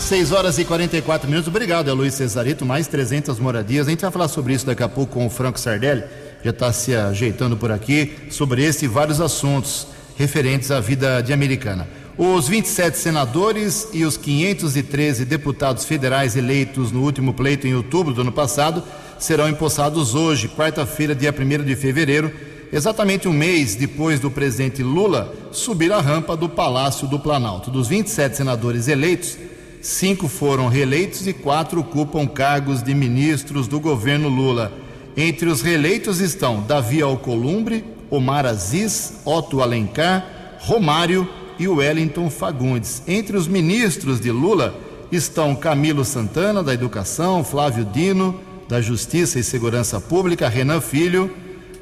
6 0.00 0.32
horas 0.32 0.58
e 0.58 0.64
44 0.64 1.28
minutos. 1.28 1.48
Obrigado, 1.48 1.88
é 1.88 1.92
Luiz 1.92 2.14
Cesarito. 2.14 2.64
Mais 2.64 2.88
300 2.88 3.38
moradias. 3.38 3.86
A 3.86 3.90
gente 3.90 4.00
vai 4.00 4.10
falar 4.10 4.28
sobre 4.28 4.54
isso 4.54 4.66
daqui 4.66 4.82
a 4.82 4.88
pouco 4.88 5.12
com 5.12 5.26
o 5.26 5.30
Franco 5.30 5.60
Sardelli. 5.60 6.02
Já 6.42 6.50
está 6.50 6.72
se 6.72 6.94
ajeitando 6.94 7.56
por 7.56 7.70
aqui 7.70 8.14
sobre 8.30 8.64
esse 8.64 8.86
e 8.86 8.88
vários 8.88 9.20
assuntos 9.20 9.86
referentes 10.16 10.70
à 10.70 10.80
vida 10.80 11.20
de 11.20 11.32
Americana. 11.32 11.86
Os 12.18 12.48
27 12.48 12.98
senadores 12.98 13.88
e 13.92 14.04
os 14.04 14.16
513 14.16 15.24
deputados 15.24 15.84
federais 15.84 16.34
eleitos 16.34 16.90
no 16.90 17.02
último 17.02 17.32
pleito 17.32 17.66
em 17.66 17.74
outubro 17.74 18.12
do 18.12 18.22
ano 18.22 18.32
passado 18.32 18.82
serão 19.18 19.48
empossados 19.48 20.14
hoje, 20.14 20.48
quarta-feira, 20.48 21.14
dia 21.14 21.32
1 21.32 21.64
de 21.64 21.76
fevereiro, 21.76 22.32
exatamente 22.72 23.28
um 23.28 23.32
mês 23.32 23.74
depois 23.74 24.18
do 24.18 24.30
presidente 24.30 24.82
Lula 24.82 25.32
subir 25.52 25.92
a 25.92 26.00
rampa 26.00 26.36
do 26.36 26.48
Palácio 26.48 27.06
do 27.06 27.18
Planalto. 27.18 27.70
Dos 27.70 27.88
27 27.88 28.36
senadores 28.36 28.88
eleitos, 28.88 29.36
cinco 29.80 30.28
foram 30.28 30.68
reeleitos 30.68 31.26
e 31.26 31.32
quatro 31.32 31.80
ocupam 31.80 32.26
cargos 32.26 32.82
de 32.82 32.94
ministros 32.94 33.66
do 33.66 33.80
governo 33.80 34.28
Lula. 34.28 34.72
Entre 35.16 35.48
os 35.48 35.62
reeleitos 35.62 36.20
estão 36.20 36.62
Davi 36.62 37.02
Alcolumbre, 37.02 37.84
Omar 38.10 38.46
Aziz, 38.46 39.20
Otto 39.24 39.60
Alencar, 39.60 40.58
Romário 40.60 41.28
e 41.58 41.66
Wellington 41.66 42.30
Fagundes. 42.30 43.02
Entre 43.06 43.36
os 43.36 43.48
ministros 43.48 44.20
de 44.20 44.30
Lula 44.30 44.74
estão 45.10 45.54
Camilo 45.54 46.04
Santana, 46.04 46.62
da 46.62 46.72
Educação, 46.72 47.42
Flávio 47.42 47.84
Dino, 47.84 48.40
da 48.68 48.80
Justiça 48.80 49.38
e 49.38 49.42
Segurança 49.42 50.00
Pública, 50.00 50.48
Renan 50.48 50.80
Filho, 50.80 51.34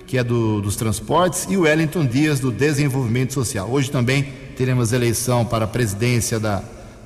que 0.07 0.17
é 0.17 0.25
do, 0.25 0.63
dos 0.63 0.75
Transportes, 0.75 1.47
e 1.51 1.57
Wellington 1.57 2.07
Dias, 2.07 2.41
do 2.41 2.51
Desenvolvimento 2.51 3.35
Social. 3.35 3.69
Hoje 3.71 3.91
também 3.91 4.27
teremos 4.57 4.93
eleição 4.93 5.45
para 5.45 5.67
a 5.67 5.69
presidência 5.69 6.41
da 6.41 6.63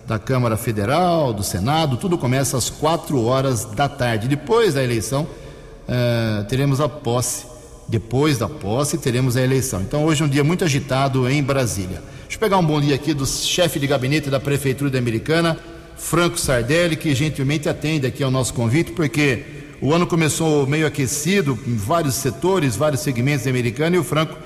da 0.06 0.18
Câmara 0.18 0.56
Federal, 0.56 1.32
do 1.32 1.42
Senado, 1.42 1.96
tudo 1.96 2.18
começa 2.18 2.56
às 2.56 2.68
quatro 2.68 3.22
horas 3.24 3.64
da 3.64 3.88
tarde. 3.88 4.28
Depois 4.28 4.74
da 4.74 4.82
eleição, 4.82 5.22
uh, 5.22 6.44
teremos 6.44 6.80
a 6.80 6.88
posse. 6.88 7.46
Depois 7.88 8.38
da 8.38 8.48
posse, 8.48 8.98
teremos 8.98 9.36
a 9.36 9.42
eleição. 9.42 9.80
Então, 9.80 10.04
hoje 10.04 10.22
é 10.22 10.24
um 10.24 10.28
dia 10.28 10.42
muito 10.42 10.64
agitado 10.64 11.28
em 11.28 11.42
Brasília. 11.42 12.02
Deixa 12.22 12.36
eu 12.36 12.40
pegar 12.40 12.58
um 12.58 12.64
bom 12.64 12.80
dia 12.80 12.94
aqui 12.94 13.12
do 13.12 13.26
chefe 13.26 13.78
de 13.78 13.86
gabinete 13.86 14.30
da 14.30 14.40
Prefeitura 14.40 14.90
da 14.90 14.98
Americana, 14.98 15.58
Franco 15.96 16.38
Sardelli, 16.38 16.96
que 16.96 17.14
gentilmente 17.14 17.68
atende 17.68 18.06
aqui 18.06 18.22
ao 18.22 18.30
nosso 18.30 18.54
convite, 18.54 18.92
porque 18.92 19.44
o 19.80 19.92
ano 19.92 20.06
começou 20.06 20.66
meio 20.66 20.86
aquecido 20.86 21.58
em 21.66 21.76
vários 21.76 22.14
setores, 22.14 22.76
vários 22.76 23.02
segmentos 23.02 23.44
da 23.44 23.50
Americana, 23.50 23.96
e 23.96 23.98
o 23.98 24.04
Franco, 24.04 24.36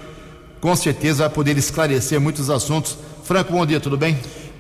com 0.61 0.75
certeza, 0.75 1.25
vai 1.25 1.31
poder 1.31 1.57
esclarecer 1.57 2.21
muitos 2.21 2.51
assuntos. 2.51 2.99
Franco, 3.23 3.53
bom 3.53 3.65
dia, 3.65 3.79
tudo 3.79 3.97
bem? 3.97 4.19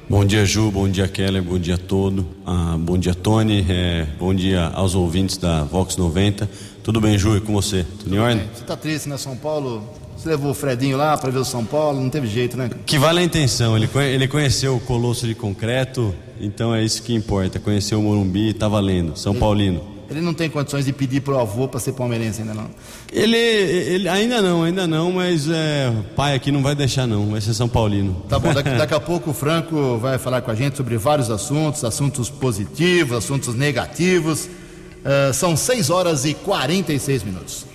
Bom 0.08 0.24
dia, 0.24 0.46
Ju. 0.46 0.70
Bom 0.70 0.88
dia, 0.88 1.08
Keller. 1.08 1.42
Bom 1.42 1.58
dia 1.58 1.76
todo. 1.76 2.24
Ah, 2.46 2.76
bom 2.78 2.96
dia, 2.96 3.12
Tony. 3.12 3.66
É, 3.68 4.06
bom 4.16 4.32
dia 4.32 4.66
aos 4.66 4.94
ouvintes 4.94 5.36
da 5.36 5.64
Vox 5.64 5.96
90. 5.96 6.48
Tudo 6.84 7.00
bem, 7.00 7.18
Ju? 7.18 7.36
E 7.36 7.40
com 7.40 7.52
você? 7.52 7.84
Tudo, 7.98 8.14
em 8.14 8.18
ordem? 8.20 8.44
Você 8.54 8.62
está 8.62 8.76
triste, 8.76 9.08
né, 9.08 9.18
São 9.18 9.36
Paulo? 9.36 9.82
Você 10.16 10.28
levou 10.28 10.52
o 10.52 10.54
Fredinho 10.54 10.96
lá 10.96 11.18
para 11.18 11.28
ver 11.32 11.40
o 11.40 11.44
São 11.44 11.64
Paulo? 11.64 12.00
Não 12.00 12.08
teve 12.08 12.28
jeito, 12.28 12.56
né? 12.56 12.70
Que 12.86 13.00
vale 13.00 13.18
a 13.18 13.24
intenção. 13.24 13.76
Ele, 13.76 13.88
ele 13.96 14.28
conheceu 14.28 14.76
o 14.76 14.80
Colosso 14.80 15.26
de 15.26 15.34
Concreto, 15.34 16.14
então 16.40 16.72
é 16.72 16.84
isso 16.84 17.02
que 17.02 17.12
importa. 17.12 17.58
Conheceu 17.58 17.98
o 17.98 18.02
Morumbi, 18.02 18.54
tá 18.54 18.68
valendo. 18.68 19.18
São 19.18 19.32
ele... 19.32 19.40
Paulino. 19.40 19.95
Ele 20.08 20.20
não 20.20 20.32
tem 20.32 20.48
condições 20.48 20.84
de 20.84 20.92
pedir 20.92 21.20
pro 21.20 21.38
avô 21.38 21.66
para 21.66 21.80
ser 21.80 21.92
palmeirense 21.92 22.40
ainda 22.40 22.54
não. 22.54 22.68
Ele, 23.12 23.36
ele 23.36 24.08
ainda 24.08 24.40
não, 24.40 24.62
ainda 24.62 24.86
não, 24.86 25.10
mas 25.12 25.48
é, 25.50 25.92
pai 26.14 26.34
aqui 26.34 26.52
não 26.52 26.62
vai 26.62 26.74
deixar 26.74 27.06
não, 27.06 27.30
vai 27.30 27.40
ser 27.40 27.54
São 27.54 27.68
Paulino. 27.68 28.22
Tá 28.28 28.38
bom, 28.38 28.52
daqui, 28.54 28.70
daqui 28.78 28.94
a 28.94 29.00
pouco 29.00 29.30
o 29.30 29.34
Franco 29.34 29.98
vai 29.98 30.16
falar 30.18 30.42
com 30.42 30.50
a 30.50 30.54
gente 30.54 30.76
sobre 30.76 30.96
vários 30.96 31.30
assuntos, 31.30 31.84
assuntos 31.84 32.30
positivos, 32.30 33.16
assuntos 33.16 33.54
negativos. 33.54 34.46
Uh, 34.46 35.32
são 35.32 35.56
6 35.56 35.90
horas 35.90 36.24
e 36.24 36.34
46 36.34 37.22
minutos. 37.22 37.66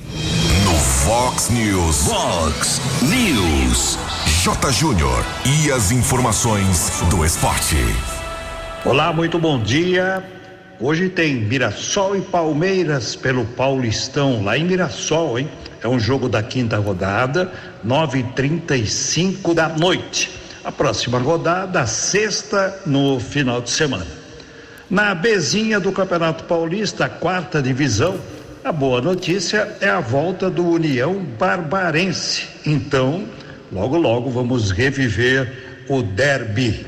No 0.65 0.73
Fox 0.73 1.49
News. 1.49 2.07
Fox 2.07 2.81
News. 3.01 3.97
J. 4.43 4.71
Júnior 4.71 5.25
e 5.45 5.71
as 5.71 5.91
informações 5.91 7.01
do 7.09 7.25
esporte. 7.25 7.77
Olá, 8.83 9.13
muito 9.13 9.37
bom 9.37 9.61
dia. 9.61 10.40
Hoje 10.83 11.09
tem 11.09 11.35
Mirassol 11.35 12.17
e 12.17 12.21
Palmeiras 12.21 13.15
pelo 13.15 13.45
Paulistão, 13.45 14.43
lá 14.43 14.57
em 14.57 14.63
Mirassol, 14.63 15.37
hein? 15.37 15.47
É 15.79 15.87
um 15.87 15.99
jogo 15.99 16.27
da 16.27 16.41
quinta 16.41 16.77
rodada, 16.77 17.51
9h35 17.85 19.53
da 19.53 19.69
noite. 19.69 20.31
A 20.63 20.71
próxima 20.71 21.19
rodada, 21.19 21.85
sexta, 21.85 22.81
no 22.83 23.19
final 23.19 23.61
de 23.61 23.69
semana. 23.69 24.07
Na 24.89 25.13
Bezinha 25.13 25.79
do 25.79 25.91
Campeonato 25.91 26.45
Paulista, 26.45 27.07
quarta 27.07 27.61
divisão, 27.61 28.19
a 28.63 28.71
boa 28.71 28.99
notícia 29.01 29.77
é 29.81 29.87
a 29.87 29.99
volta 29.99 30.49
do 30.49 30.67
União 30.67 31.13
Barbarense. 31.37 32.47
Então, 32.65 33.25
logo, 33.71 33.97
logo 33.97 34.31
vamos 34.31 34.71
reviver 34.71 35.85
o 35.87 36.01
derby 36.01 36.87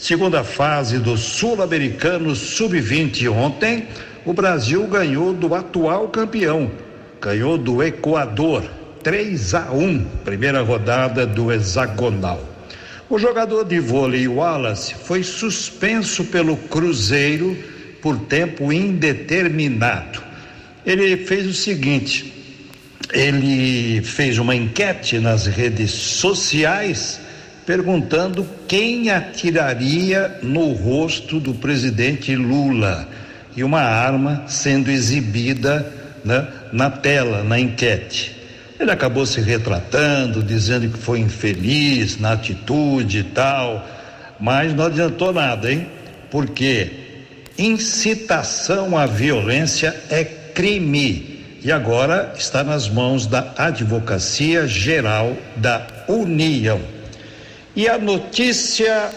Segunda 0.00 0.42
fase 0.42 0.98
do 0.98 1.14
Sul-Americano 1.14 2.34
Sub-20 2.34 3.30
ontem, 3.30 3.86
o 4.24 4.32
Brasil 4.32 4.86
ganhou 4.86 5.34
do 5.34 5.54
atual 5.54 6.08
campeão, 6.08 6.70
ganhou 7.20 7.58
do 7.58 7.82
Equador 7.82 8.64
3 9.02 9.54
a 9.54 9.70
1, 9.70 10.04
primeira 10.24 10.62
rodada 10.62 11.26
do 11.26 11.52
hexagonal. 11.52 12.42
O 13.10 13.18
jogador 13.18 13.62
de 13.62 13.78
vôlei 13.78 14.26
Wallace 14.26 14.94
foi 14.94 15.22
suspenso 15.22 16.24
pelo 16.24 16.56
Cruzeiro 16.56 17.54
por 18.00 18.18
tempo 18.20 18.72
indeterminado. 18.72 20.22
Ele 20.86 21.14
fez 21.26 21.46
o 21.46 21.52
seguinte: 21.52 22.32
ele 23.12 24.00
fez 24.00 24.38
uma 24.38 24.56
enquete 24.56 25.18
nas 25.18 25.44
redes 25.44 25.90
sociais 25.90 27.20
perguntando 27.70 28.44
quem 28.66 29.10
atiraria 29.10 30.40
no 30.42 30.72
rosto 30.72 31.38
do 31.38 31.54
presidente 31.54 32.34
Lula 32.34 33.06
e 33.56 33.62
uma 33.62 33.80
arma 33.80 34.42
sendo 34.48 34.90
exibida 34.90 35.86
né, 36.24 36.48
na 36.72 36.90
tela, 36.90 37.44
na 37.44 37.60
enquete. 37.60 38.34
Ele 38.76 38.90
acabou 38.90 39.24
se 39.24 39.40
retratando, 39.40 40.42
dizendo 40.42 40.88
que 40.88 40.98
foi 40.98 41.20
infeliz 41.20 42.18
na 42.18 42.32
atitude 42.32 43.20
e 43.20 43.22
tal, 43.22 43.88
mas 44.40 44.74
não 44.74 44.86
adiantou 44.86 45.32
nada, 45.32 45.70
hein? 45.70 45.86
Porque 46.28 46.90
incitação 47.56 48.98
à 48.98 49.06
violência 49.06 49.94
é 50.10 50.24
crime 50.24 51.44
e 51.62 51.70
agora 51.70 52.34
está 52.36 52.64
nas 52.64 52.88
mãos 52.88 53.28
da 53.28 53.54
Advocacia 53.56 54.66
Geral 54.66 55.36
da 55.54 55.86
União. 56.08 56.98
E 57.80 57.88
a 57.88 57.96
notícia 57.96 59.10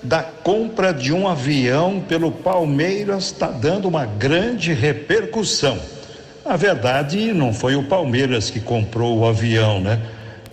da 0.00 0.22
compra 0.22 0.94
de 0.94 1.12
um 1.12 1.26
avião 1.26 1.98
pelo 1.98 2.30
Palmeiras 2.30 3.24
está 3.24 3.48
dando 3.48 3.88
uma 3.88 4.06
grande 4.06 4.72
repercussão. 4.72 5.76
Na 6.44 6.54
verdade, 6.54 7.32
não 7.32 7.52
foi 7.52 7.74
o 7.74 7.82
Palmeiras 7.82 8.48
que 8.48 8.60
comprou 8.60 9.18
o 9.18 9.26
avião, 9.26 9.80
né? 9.80 10.00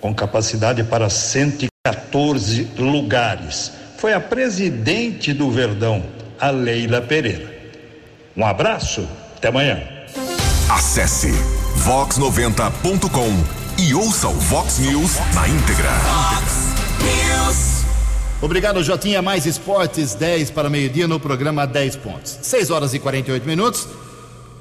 Com 0.01 0.15
capacidade 0.15 0.83
para 0.83 1.11
114 1.11 2.69
lugares. 2.75 3.71
Foi 3.99 4.15
a 4.15 4.19
presidente 4.19 5.31
do 5.31 5.51
Verdão, 5.51 6.01
a 6.39 6.49
Leila 6.49 7.01
Pereira. 7.01 7.53
Um 8.35 8.43
abraço, 8.43 9.07
até 9.37 9.49
amanhã. 9.49 9.79
Acesse 10.67 11.31
vox90.com 11.85 13.79
e 13.79 13.93
ouça 13.93 14.27
o 14.27 14.33
Vox 14.33 14.79
News 14.79 15.19
na 15.35 15.47
íntegra. 15.47 15.91
Obrigado, 18.43 18.83
Jotinha. 18.83 19.21
Mais 19.21 19.45
esportes, 19.45 20.15
10 20.15 20.51
para 20.51 20.69
meio-dia 20.69 21.07
no 21.07 21.17
programa 21.17 21.65
10 21.65 21.95
pontos. 21.95 22.39
6 22.41 22.71
horas 22.71 22.93
e 22.93 22.99
48 22.99 23.47
minutos. 23.47 23.87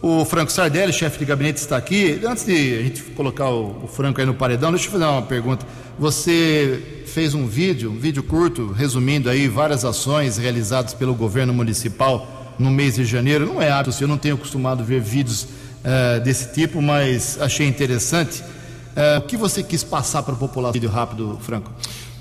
O 0.01 0.25
Franco 0.25 0.53
Sardelli, 0.53 0.93
chefe 0.93 1.19
de 1.19 1.25
gabinete, 1.25 1.57
está 1.57 1.79
aqui. 1.79 2.21
Antes 2.25 2.45
de 2.45 2.79
a 2.79 2.83
gente 2.85 3.03
colocar 3.03 3.51
o, 3.51 3.89
Franco 3.89 4.21
aí 4.21 4.27
no 4.27 4.35
paredão, 4.35 4.71
deixa 4.71 4.87
eu 4.87 4.93
fazer 4.93 5.05
uma 5.05 5.23
pergunta. 5.23 5.67
Você 5.99 7.03
fez 7.07 7.35
um 7.35 7.45
vídeo, 7.45 7.91
um 7.91 7.99
vídeo 7.99 8.23
curto, 8.23 8.71
resumindo 8.71 9.29
aí 9.29 9.49
várias 9.49 9.85
ações 9.85 10.37
realizadas 10.37 10.95
pelo 10.95 11.13
governo 11.13 11.53
municipal 11.53 12.55
no 12.61 12.71
mês 12.71 12.95
de 12.95 13.05
janeiro. 13.05 13.47
Não 13.47 13.61
é 13.61 13.69
hábito, 13.69 13.97
eu 14.01 14.07
não 14.07 14.17
tenho 14.17 14.37
acostumado 14.37 14.85
ver 14.85 15.01
vídeos 15.01 15.43
uh, 15.43 16.21
desse 16.23 16.53
tipo, 16.53 16.81
mas 16.81 17.37
achei 17.41 17.67
interessante. 17.67 18.43
Uh, 18.43 19.19
o 19.19 19.23
que 19.23 19.37
você 19.37 19.61
quis 19.61 19.83
passar 19.83 20.23
para 20.23 20.35
a 20.35 20.37
população? 20.37 20.73
Vídeo 20.73 20.91
rápido, 20.91 21.37
Franco. 21.43 21.73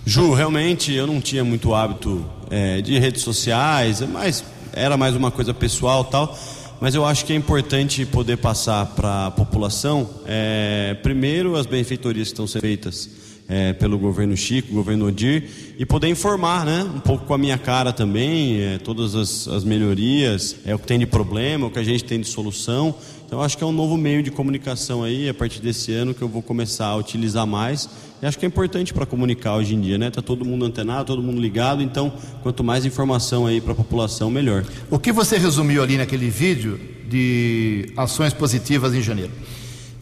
Ju, 0.03 0.33
realmente 0.33 0.91
eu 0.91 1.05
não 1.05 1.21
tinha 1.21 1.43
muito 1.43 1.75
hábito 1.75 2.25
é, 2.49 2.81
de 2.81 2.97
redes 2.97 3.21
sociais, 3.21 4.01
mas 4.01 4.43
era 4.73 4.97
mais 4.97 5.15
uma 5.15 5.29
coisa 5.29 5.53
pessoal 5.53 6.03
tal. 6.03 6.37
Mas 6.79 6.95
eu 6.95 7.05
acho 7.05 7.23
que 7.23 7.33
é 7.33 7.35
importante 7.35 8.03
poder 8.07 8.37
passar 8.37 8.87
para 8.87 9.27
a 9.27 9.31
população, 9.31 10.09
é, 10.25 10.97
primeiro, 11.03 11.55
as 11.55 11.67
benfeitorias 11.67 12.29
que 12.29 12.33
estão 12.33 12.47
sendo 12.47 12.61
feitas 12.61 13.07
é, 13.47 13.73
pelo 13.73 13.99
governo 13.99 14.35
Chico, 14.35 14.73
governo 14.73 15.05
Odir, 15.05 15.43
e 15.77 15.85
poder 15.85 16.07
informar, 16.07 16.65
né, 16.65 16.83
um 16.83 16.99
pouco 16.99 17.25
com 17.25 17.35
a 17.35 17.37
minha 17.37 17.57
cara 17.59 17.93
também, 17.93 18.59
é, 18.59 18.77
todas 18.79 19.13
as, 19.13 19.47
as 19.47 19.63
melhorias, 19.63 20.55
é 20.65 20.73
o 20.73 20.79
que 20.79 20.87
tem 20.87 20.97
de 20.97 21.05
problema, 21.05 21.67
o 21.67 21.69
que 21.69 21.77
a 21.77 21.83
gente 21.83 22.03
tem 22.03 22.19
de 22.19 22.27
solução. 22.27 22.95
Então, 23.27 23.39
acho 23.39 23.55
que 23.55 23.63
é 23.63 23.67
um 23.67 23.71
novo 23.71 23.95
meio 23.95 24.23
de 24.23 24.31
comunicação 24.31 25.03
aí, 25.03 25.29
a 25.29 25.33
partir 25.33 25.61
desse 25.61 25.93
ano, 25.93 26.15
que 26.15 26.21
eu 26.23 26.27
vou 26.27 26.41
começar 26.41 26.87
a 26.87 26.95
utilizar 26.95 27.45
mais 27.45 27.87
e 28.21 28.25
acho 28.25 28.37
que 28.37 28.45
é 28.45 28.47
importante 28.47 28.93
para 28.93 29.05
comunicar 29.05 29.55
hoje 29.55 29.73
em 29.73 29.81
dia, 29.81 29.97
né? 29.97 30.11
Tá 30.11 30.21
todo 30.21 30.45
mundo 30.45 30.63
antenado, 30.63 31.05
todo 31.05 31.23
mundo 31.23 31.41
ligado, 31.41 31.81
então 31.81 32.13
quanto 32.43 32.63
mais 32.63 32.85
informação 32.85 33.47
aí 33.47 33.59
para 33.59 33.71
a 33.71 33.75
população, 33.75 34.29
melhor. 34.29 34.63
O 34.91 34.99
que 34.99 35.11
você 35.11 35.37
resumiu 35.37 35.81
ali 35.81 35.97
naquele 35.97 36.29
vídeo 36.29 36.79
de 37.09 37.91
ações 37.97 38.31
positivas 38.31 38.93
em 38.93 39.01
janeiro? 39.01 39.31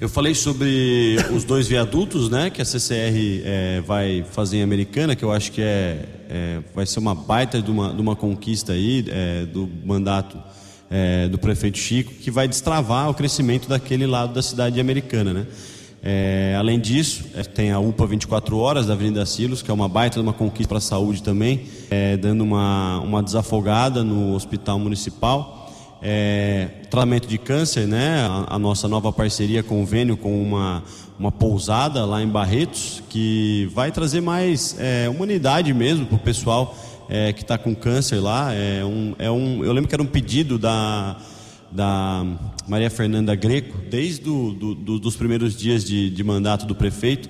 Eu 0.02 0.10
falei 0.10 0.36
sobre 0.36 1.18
os 1.34 1.46
dois 1.46 1.68
viadutos, 1.68 2.30
né, 2.30 2.50
que 2.50 2.62
a 2.62 2.66
CCR 2.66 3.42
é, 3.46 3.82
vai 3.88 4.26
fazer 4.30 4.58
em 4.58 4.64
Americana, 4.64 5.16
que 5.16 5.24
eu 5.24 5.32
acho 5.32 5.54
que 5.54 5.62
é, 5.62 6.06
é 6.30 6.60
vai 6.76 6.86
ser 6.86 7.00
uma 7.00 7.16
baita 7.16 7.62
de 7.62 7.72
uma, 7.72 7.94
de 7.94 8.02
uma 8.02 8.18
conquista 8.18 8.74
aí 8.74 9.06
é, 9.08 9.46
do 9.46 9.70
mandato 9.86 10.38
do 11.30 11.38
prefeito 11.38 11.78
Chico, 11.78 12.12
que 12.14 12.32
vai 12.32 12.48
destravar 12.48 13.12
o 13.12 13.14
crescimento 13.14 13.70
daquele 13.70 14.08
lado 14.08 14.34
da 14.34 14.42
cidade 14.42 14.82
Americana, 14.82 15.32
né? 15.32 15.46
É, 16.02 16.56
além 16.58 16.80
disso, 16.80 17.26
é, 17.36 17.44
tem 17.44 17.72
a 17.72 17.80
UPA 17.80 18.08
24 18.08 18.58
horas 18.58 18.88
da 18.88 18.94
Avenida 18.94 19.26
Silos, 19.26 19.62
que 19.62 19.70
é 19.70 19.74
uma 19.74 19.90
baita 19.90 20.20
uma 20.22 20.34
conquista 20.34 20.70
para 20.70 20.78
a 20.78 20.82
saúde 20.82 21.22
também, 21.22 21.66
é, 21.90 22.16
dando 22.16 22.42
uma, 22.42 23.00
uma 23.00 23.22
desafogada 23.22 24.04
no 24.04 24.34
hospital 24.34 24.80
municipal. 24.80 25.58
É, 26.02 26.70
tratamento 26.90 27.28
de 27.28 27.38
câncer, 27.38 27.86
né? 27.86 28.26
A, 28.26 28.56
a, 28.56 28.60
nossa 28.60 28.88
nova 28.88 29.12
parceria, 29.12 29.62
convênio 29.62 30.16
com 30.16 30.42
uma, 30.42 30.82
uma 31.20 31.32
pousada 31.32 32.06
lá 32.06 32.24
em 32.24 32.28
Barretos, 32.28 33.04
que 33.10 33.70
vai 33.74 33.92
trazer 33.92 34.22
mais 34.22 34.78
é, 34.80 35.10
humanidade 35.10 35.74
mesmo 35.74 36.06
para 36.06 36.16
o 36.16 36.20
pessoal 36.20 36.74
é, 37.10 37.34
que 37.34 37.42
está 37.42 37.58
com 37.58 37.76
câncer 37.76 38.22
lá. 38.22 38.54
É 38.54 38.86
um, 38.86 39.14
é 39.20 39.30
um, 39.30 39.66
eu 39.66 39.74
lembro 39.74 39.90
que 39.90 39.96
era 39.96 40.02
um 40.02 40.08
pedido 40.08 40.58
da 40.58 41.18
da 41.72 42.26
Maria 42.68 42.90
Fernanda 42.90 43.36
Greco, 43.36 43.78
desde 43.90 44.22
do, 44.22 44.54
do, 44.54 44.76
do, 44.76 45.00
dos 45.00 45.16
primeiros 45.16 45.56
dias 45.56 45.84
de, 45.84 46.10
de 46.10 46.24
mandato 46.24 46.66
do 46.66 46.76
prefeito, 46.76 47.30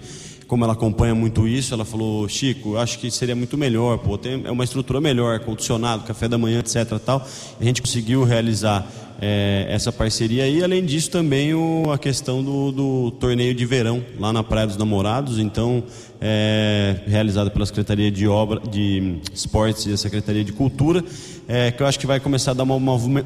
como 0.50 0.64
ela 0.64 0.74
acompanha 0.74 1.14
muito 1.14 1.48
isso, 1.48 1.76
ela 1.76 1.86
falou, 1.86 2.28
Chico, 2.28 2.76
acho 2.76 2.98
que 2.98 3.12
seria 3.12 3.36
muito 3.36 3.56
melhor, 3.56 4.00
pô, 4.00 4.18
tem, 4.18 4.42
é 4.44 4.52
uma 4.52 4.64
estrutura 4.64 5.00
melhor, 5.00 5.40
condicionado, 5.42 6.04
café 6.04 6.28
da 6.28 6.40
manhã, 6.40 6.60
etc. 6.60 6.98
Tal. 7.06 7.26
A 7.62 7.64
gente 7.64 7.84
conseguiu 7.84 8.24
realizar 8.24 8.92
é, 9.22 9.68
essa 9.70 9.92
parceria 9.92 10.48
e 10.48 10.64
além 10.64 10.84
disso 10.84 11.12
também 11.12 11.54
o, 11.54 11.92
a 11.92 12.00
questão 12.00 12.44
do, 12.44 12.72
do, 12.72 13.12
torneio 13.12 13.54
de 13.54 13.64
verão 13.64 14.04
lá 14.18 14.34
na 14.34 14.44
Praia 14.44 14.66
dos 14.66 14.76
Namorados, 14.76 15.38
então 15.38 15.84
é, 16.20 16.96
realizada 17.06 17.52
pela 17.52 17.68
Secretaria 17.68 18.10
de 18.10 18.28
Obra 18.28 18.60
de 18.60 19.20
Esportes 19.32 19.86
e 19.86 19.94
a 19.94 19.98
Secretaria 19.98 20.44
de 20.44 20.52
Cultura, 20.52 21.06
é, 21.48 21.70
que 21.70 21.84
eu 21.84 21.86
acho 21.86 22.00
que 22.00 22.08
vai 22.08 22.20
começar 22.20 22.52
a 22.52 22.54
dar 22.56 22.64
uma 22.64 22.80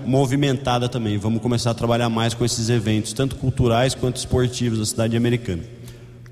movimentada 0.06 0.90
também. 0.90 1.18
Vamos 1.18 1.42
começar 1.42 1.72
a 1.72 1.74
trabalhar 1.74 2.10
mais 2.10 2.34
com 2.34 2.44
esses 2.44 2.68
eventos, 2.68 3.14
tanto 3.14 3.38
culturais 3.38 3.96
quanto 3.96 4.18
esportivos 4.18 4.80
da 4.80 4.86
cidade 4.86 5.16
americana. 5.16 5.64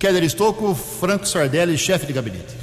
Keller 0.01 0.23
Estocco, 0.23 0.73
Franco 0.73 1.27
Sardelli, 1.27 1.77
chefe 1.77 2.07
de 2.07 2.13
gabinete. 2.13 2.55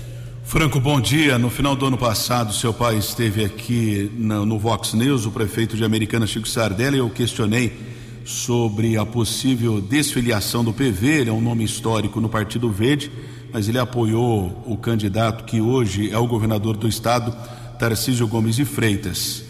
Franco, 0.43 0.81
bom 0.81 1.01
dia. 1.01 1.39
No 1.39 1.49
final 1.49 1.77
do 1.77 1.87
ano 1.87 1.97
passado, 1.97 2.53
seu 2.53 2.75
pai 2.75 2.97
esteve 2.97 3.45
aqui 3.45 4.11
no, 4.17 4.45
no 4.45 4.59
Vox 4.59 4.93
News, 4.93 5.25
o 5.25 5.31
prefeito 5.31 5.77
de 5.77 5.85
Americana, 5.85 6.27
Chico 6.27 6.49
Sardelli, 6.49 6.99
eu 6.99 7.09
questionei 7.09 7.79
sobre 8.25 8.97
a 8.97 9.07
possível 9.07 9.81
desfiliação 9.81 10.65
do 10.65 10.73
PV, 10.73 11.07
ele 11.07 11.31
é 11.31 11.33
um 11.33 11.41
nome 11.41 11.63
histórico 11.63 12.21
no 12.21 12.29
Partido 12.29 12.69
Verde, 12.73 13.09
mas 13.53 13.69
ele 13.69 13.79
apoiou 13.79 14.65
o 14.67 14.77
candidato 14.77 15.45
que 15.45 15.61
hoje 15.61 16.11
é 16.11 16.19
o 16.19 16.27
governador 16.27 16.77
do 16.77 16.89
estado, 16.89 17.33
Tarcísio 17.79 18.27
Gomes 18.27 18.57
de 18.57 18.65
Freitas. 18.65 19.45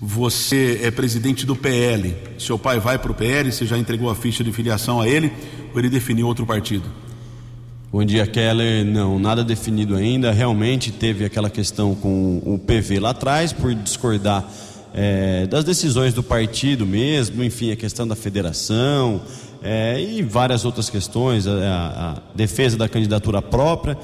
Você 0.00 0.80
é 0.82 0.90
presidente 0.90 1.44
do 1.44 1.54
PL, 1.54 2.16
seu 2.38 2.58
pai 2.58 2.80
vai 2.80 2.98
para 2.98 3.12
o 3.12 3.14
PL, 3.14 3.52
você 3.52 3.66
já 3.66 3.76
entregou 3.76 4.08
a 4.08 4.14
ficha 4.14 4.42
de 4.42 4.52
filiação 4.52 5.02
a 5.02 5.06
ele 5.06 5.30
ou 5.74 5.78
ele 5.78 5.90
definiu 5.90 6.26
outro 6.26 6.46
partido? 6.46 7.04
Bom 7.96 8.04
dia, 8.04 8.26
Keller. 8.26 8.84
Não, 8.84 9.18
nada 9.18 9.42
definido 9.42 9.96
ainda. 9.96 10.30
Realmente 10.30 10.92
teve 10.92 11.24
aquela 11.24 11.48
questão 11.48 11.94
com 11.94 12.42
o 12.44 12.58
PV 12.58 13.00
lá 13.00 13.08
atrás, 13.08 13.54
por 13.54 13.74
discordar 13.74 14.46
é, 14.92 15.46
das 15.46 15.64
decisões 15.64 16.12
do 16.12 16.22
partido 16.22 16.84
mesmo, 16.84 17.42
enfim, 17.42 17.72
a 17.72 17.76
questão 17.76 18.06
da 18.06 18.14
federação 18.14 19.22
é, 19.62 19.98
e 19.98 20.20
várias 20.22 20.66
outras 20.66 20.90
questões, 20.90 21.46
a, 21.46 21.52
a, 21.54 22.36
defesa 22.36 22.76
da 22.76 22.86
candidatura 22.86 23.40
própria. 23.40 23.96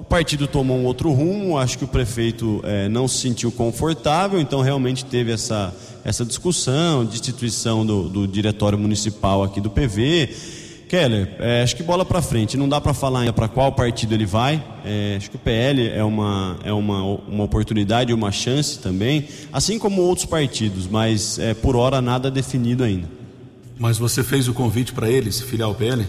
O 0.00 0.04
partido 0.04 0.48
tomou 0.48 0.76
um 0.76 0.84
outro 0.84 1.12
rumo, 1.12 1.58
acho 1.58 1.78
que 1.78 1.84
o 1.84 1.88
prefeito 1.88 2.60
é, 2.64 2.88
não 2.88 3.06
se 3.06 3.18
sentiu 3.18 3.52
confortável, 3.52 4.40
então 4.40 4.62
realmente 4.62 5.04
teve 5.04 5.30
essa, 5.30 5.72
essa 6.04 6.24
discussão, 6.24 7.04
destituição 7.04 7.86
do, 7.86 8.08
do 8.08 8.26
diretório 8.26 8.76
municipal 8.76 9.44
aqui 9.44 9.60
do 9.60 9.70
PV 9.70 10.57
Keller, 10.88 11.28
é, 11.38 11.62
acho 11.62 11.76
que 11.76 11.82
bola 11.82 12.04
para 12.04 12.22
frente. 12.22 12.56
Não 12.56 12.68
dá 12.68 12.80
para 12.80 12.94
falar 12.94 13.20
ainda 13.20 13.32
para 13.32 13.46
qual 13.46 13.70
partido 13.72 14.14
ele 14.14 14.24
vai. 14.24 14.62
É, 14.84 15.16
acho 15.18 15.30
que 15.30 15.36
o 15.36 15.38
PL 15.38 15.86
é 15.86 16.02
uma, 16.02 16.58
é 16.64 16.72
uma, 16.72 17.02
uma 17.02 17.44
oportunidade, 17.44 18.12
uma 18.12 18.32
chance 18.32 18.78
também, 18.78 19.28
assim 19.52 19.78
como 19.78 20.00
outros 20.00 20.26
partidos, 20.26 20.86
mas 20.86 21.38
é, 21.38 21.52
por 21.52 21.76
hora 21.76 22.00
nada 22.00 22.30
definido 22.30 22.82
ainda. 22.82 23.06
Mas 23.78 23.98
você 23.98 24.24
fez 24.24 24.48
o 24.48 24.54
convite 24.54 24.92
para 24.92 25.10
ele 25.10 25.30
se 25.30 25.44
filiar 25.44 25.68
ao 25.68 25.74
PL? 25.74 26.04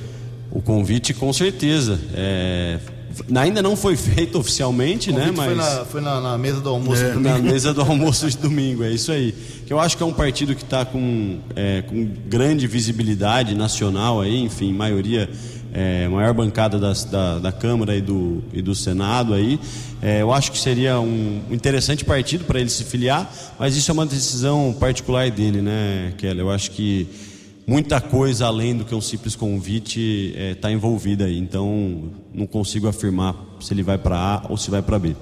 O 0.50 0.62
convite, 0.62 1.14
com 1.14 1.32
certeza. 1.32 2.00
É, 2.16 2.80
ainda 3.36 3.62
não 3.62 3.76
foi 3.76 3.96
feito 3.96 4.38
oficialmente, 4.40 5.12
né? 5.12 5.32
Mas 5.36 5.46
foi, 5.46 5.56
na, 5.56 5.86
foi 5.86 6.02
na, 6.02 6.22
na, 6.22 6.38
mesa 6.38 6.62
do 6.62 6.70
almoço. 6.70 7.04
É, 7.04 7.14
na 7.16 7.38
mesa 7.38 7.74
do 7.74 7.82
almoço 7.82 8.30
de 8.30 8.38
domingo, 8.38 8.84
é 8.84 8.92
isso 8.92 9.12
aí. 9.12 9.34
Que 9.66 9.74
eu 9.74 9.80
acho 9.80 9.98
que 9.98 10.04
é 10.04 10.06
um 10.06 10.14
partido 10.14 10.56
que 10.56 10.64
está 10.64 10.86
com, 10.86 11.40
é, 11.56 11.82
com 11.82 12.08
grande 12.28 12.68
visibilidade 12.68 13.56
nacional 13.56 14.22
aí, 14.22 14.40
enfim, 14.40 14.74
maioria, 14.74 15.30
é, 15.74 16.08
maior 16.08 16.34
bancada 16.34 16.80
das, 16.80 17.04
da, 17.04 17.40
da 17.40 17.52
Câmara 17.52 17.96
e 17.96 18.02
do, 18.02 18.44
e 18.54 18.62
do 18.62 18.74
Senado 18.74 19.34
aí. 19.34 19.60
É, 20.02 20.22
eu 20.22 20.32
acho 20.32 20.52
que 20.52 20.58
seria 20.58 21.00
um 21.00 21.42
interessante 21.52 22.06
partido 22.06 22.46
para 22.46 22.60
ele 22.60 22.70
se 22.70 22.84
filiar, 22.84 23.32
mas 23.60 23.76
isso 23.76 23.92
é 23.92 23.94
uma 23.94 24.06
decisão 24.06 24.76
particular 24.80 25.30
dele, 25.30 25.62
né, 25.62 26.14
Kelly? 26.18 26.40
Eu 26.40 26.50
acho 26.50 26.72
que 26.72 27.08
muita 27.70 28.02
coisa 28.02 28.48
além 28.48 28.76
do 28.76 28.84
que 28.84 28.96
um 28.96 29.00
simples 29.00 29.36
convite 29.36 30.34
está 30.36 30.72
é, 30.72 30.74
envolvida 30.74 31.26
aí. 31.26 31.38
Então, 31.38 32.12
não 32.34 32.48
consigo 32.48 32.88
afirmar 32.88 33.36
se 33.62 33.72
ele 33.76 33.84
vai 33.84 33.96
para 33.96 34.18
A 34.18 34.42
ou 34.50 34.58
se 34.58 34.72
vai 34.72 34.82
para 34.82 34.98
B. 34.98 35.16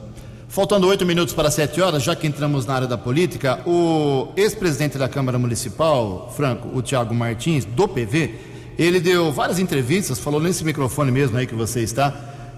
Faltando 0.47 0.87
oito 0.87 1.05
minutos 1.05 1.33
para 1.33 1.51
sete 1.51 1.81
horas, 1.81 2.01
já 2.01 2.15
que 2.15 2.25
entramos 2.25 2.65
na 2.65 2.73
área 2.75 2.87
da 2.87 2.97
política, 2.97 3.59
o 3.67 4.29
ex-presidente 4.37 4.97
da 4.97 5.09
Câmara 5.09 5.37
Municipal, 5.37 6.33
Franco, 6.37 6.69
o 6.73 6.81
Tiago 6.81 7.13
Martins, 7.13 7.65
do 7.65 7.85
PV, 7.85 8.35
ele 8.79 9.01
deu 9.01 9.29
várias 9.29 9.59
entrevistas, 9.59 10.17
falou 10.17 10.39
nesse 10.39 10.63
microfone 10.63 11.11
mesmo 11.11 11.37
aí 11.37 11.45
que 11.45 11.53
você 11.53 11.81
está, 11.81 12.11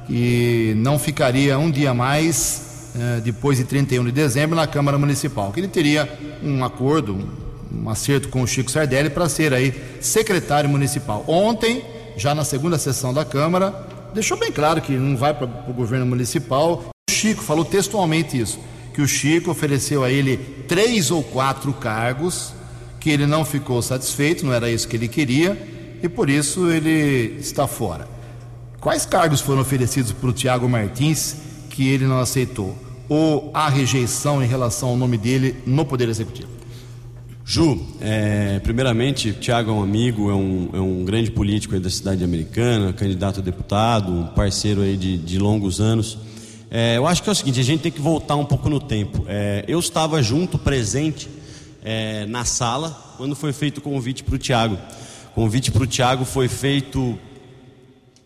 que 0.06 0.76
não 0.78 1.00
ficaria 1.00 1.58
um 1.58 1.72
dia 1.72 1.96
mais 1.96 2.92
eh, 2.96 3.22
depois 3.24 3.58
de 3.58 3.64
31 3.64 4.06
de 4.06 4.12
dezembro 4.12 4.56
na 4.56 4.68
Câmara 4.68 5.00
Municipal, 5.00 5.52
que 5.52 5.60
ele 5.60 5.68
teria 5.68 6.08
um 6.44 6.64
acordo, 6.64 7.49
um 7.72 7.90
acerto 7.90 8.30
com 8.30 8.42
o 8.42 8.48
Chico 8.48 8.72
Sardelli 8.72 9.10
para 9.10 9.30
ser 9.30 9.54
aí 9.54 9.74
secretário 10.02 10.70
municipal. 10.70 11.24
Ontem, 11.28 11.84
já 12.18 12.34
na 12.34 12.44
segunda 12.44 12.78
sessão 12.78 13.14
da 13.14 13.24
Câmara, 13.24 13.88
deixou 14.14 14.38
bem 14.38 14.52
claro 14.52 14.82
que 14.82 14.94
não 14.94 15.16
vai 15.16 15.34
para 15.34 15.46
o 15.46 15.74
governo 15.74 16.06
municipal. 16.06 16.86
O 17.10 17.12
Chico 17.12 17.44
falou 17.44 17.66
textualmente 17.66 18.40
isso, 18.40 18.60
que 18.94 19.02
o 19.02 19.08
Chico 19.08 19.52
ofereceu 19.52 20.04
a 20.04 20.12
ele 20.12 20.38
três 20.68 21.12
ou 21.12 21.24
quatro 21.24 21.72
cargos, 21.74 22.54
que 23.00 23.10
ele 23.10 23.26
não 23.26 23.46
ficou 23.46 23.82
satisfeito, 23.82 24.46
não 24.46 24.54
era 24.54 24.70
isso 24.70 24.88
que 24.88 24.96
ele 24.96 25.08
queria, 25.08 25.58
e 26.02 26.10
por 26.10 26.30
isso 26.30 26.70
ele 26.70 27.38
está 27.40 27.68
fora. 27.68 28.08
Quais 28.80 29.06
cargos 29.06 29.42
foram 29.42 29.62
oferecidos 29.62 30.12
para 30.12 30.30
o 30.30 30.34
Tiago 30.34 30.68
Martins 30.68 31.36
que 31.70 31.88
ele 31.90 32.06
não 32.06 32.20
aceitou? 32.20 32.78
Ou 33.08 33.52
há 33.54 33.70
rejeição 33.70 34.44
em 34.44 34.48
relação 34.48 34.90
ao 34.90 34.98
nome 34.98 35.18
dele 35.18 35.56
no 35.66 35.86
Poder 35.86 36.08
Executivo? 36.08 36.59
Ju, 37.52 37.84
é, 38.00 38.60
primeiramente, 38.60 39.34
Tiago 39.34 39.72
é 39.72 39.74
um 39.74 39.82
amigo, 39.82 40.30
é 40.30 40.36
um, 40.36 40.70
é 40.72 40.80
um 40.80 41.04
grande 41.04 41.32
político 41.32 41.80
da 41.80 41.90
cidade 41.90 42.24
americana, 42.24 42.94
candidato 42.94 43.40
a 43.40 43.44
deputado, 43.44 44.12
um 44.12 44.28
parceiro 44.28 44.82
aí 44.82 44.96
de, 44.96 45.18
de 45.18 45.40
longos 45.40 45.82
anos. 45.82 46.20
É, 46.70 46.98
eu 46.98 47.08
acho 47.08 47.24
que 47.24 47.30
é 47.30 47.32
o 47.32 47.36
seguinte, 47.36 47.60
a 47.60 47.64
gente 47.64 47.82
tem 47.82 47.92
que 47.92 48.00
voltar 48.00 48.36
um 48.36 48.46
pouco 48.46 48.70
no 48.70 48.80
tempo. 48.80 49.26
É, 49.28 49.66
eu 49.68 49.80
estava 49.80 50.22
junto, 50.22 50.60
presente, 50.60 51.28
é, 51.84 52.28
na 52.28 52.46
sala, 52.46 53.16
quando 53.18 53.36
foi 53.36 53.52
feito 53.52 53.80
o 53.80 53.82
convite 53.82 54.24
para 54.24 54.36
o 54.36 54.38
Tiago. 54.38 54.78
O 55.32 55.34
convite 55.34 55.72
para 55.72 55.82
o 55.82 55.88
Tiago 55.88 56.26
foi 56.26 56.48
feito 56.48 57.18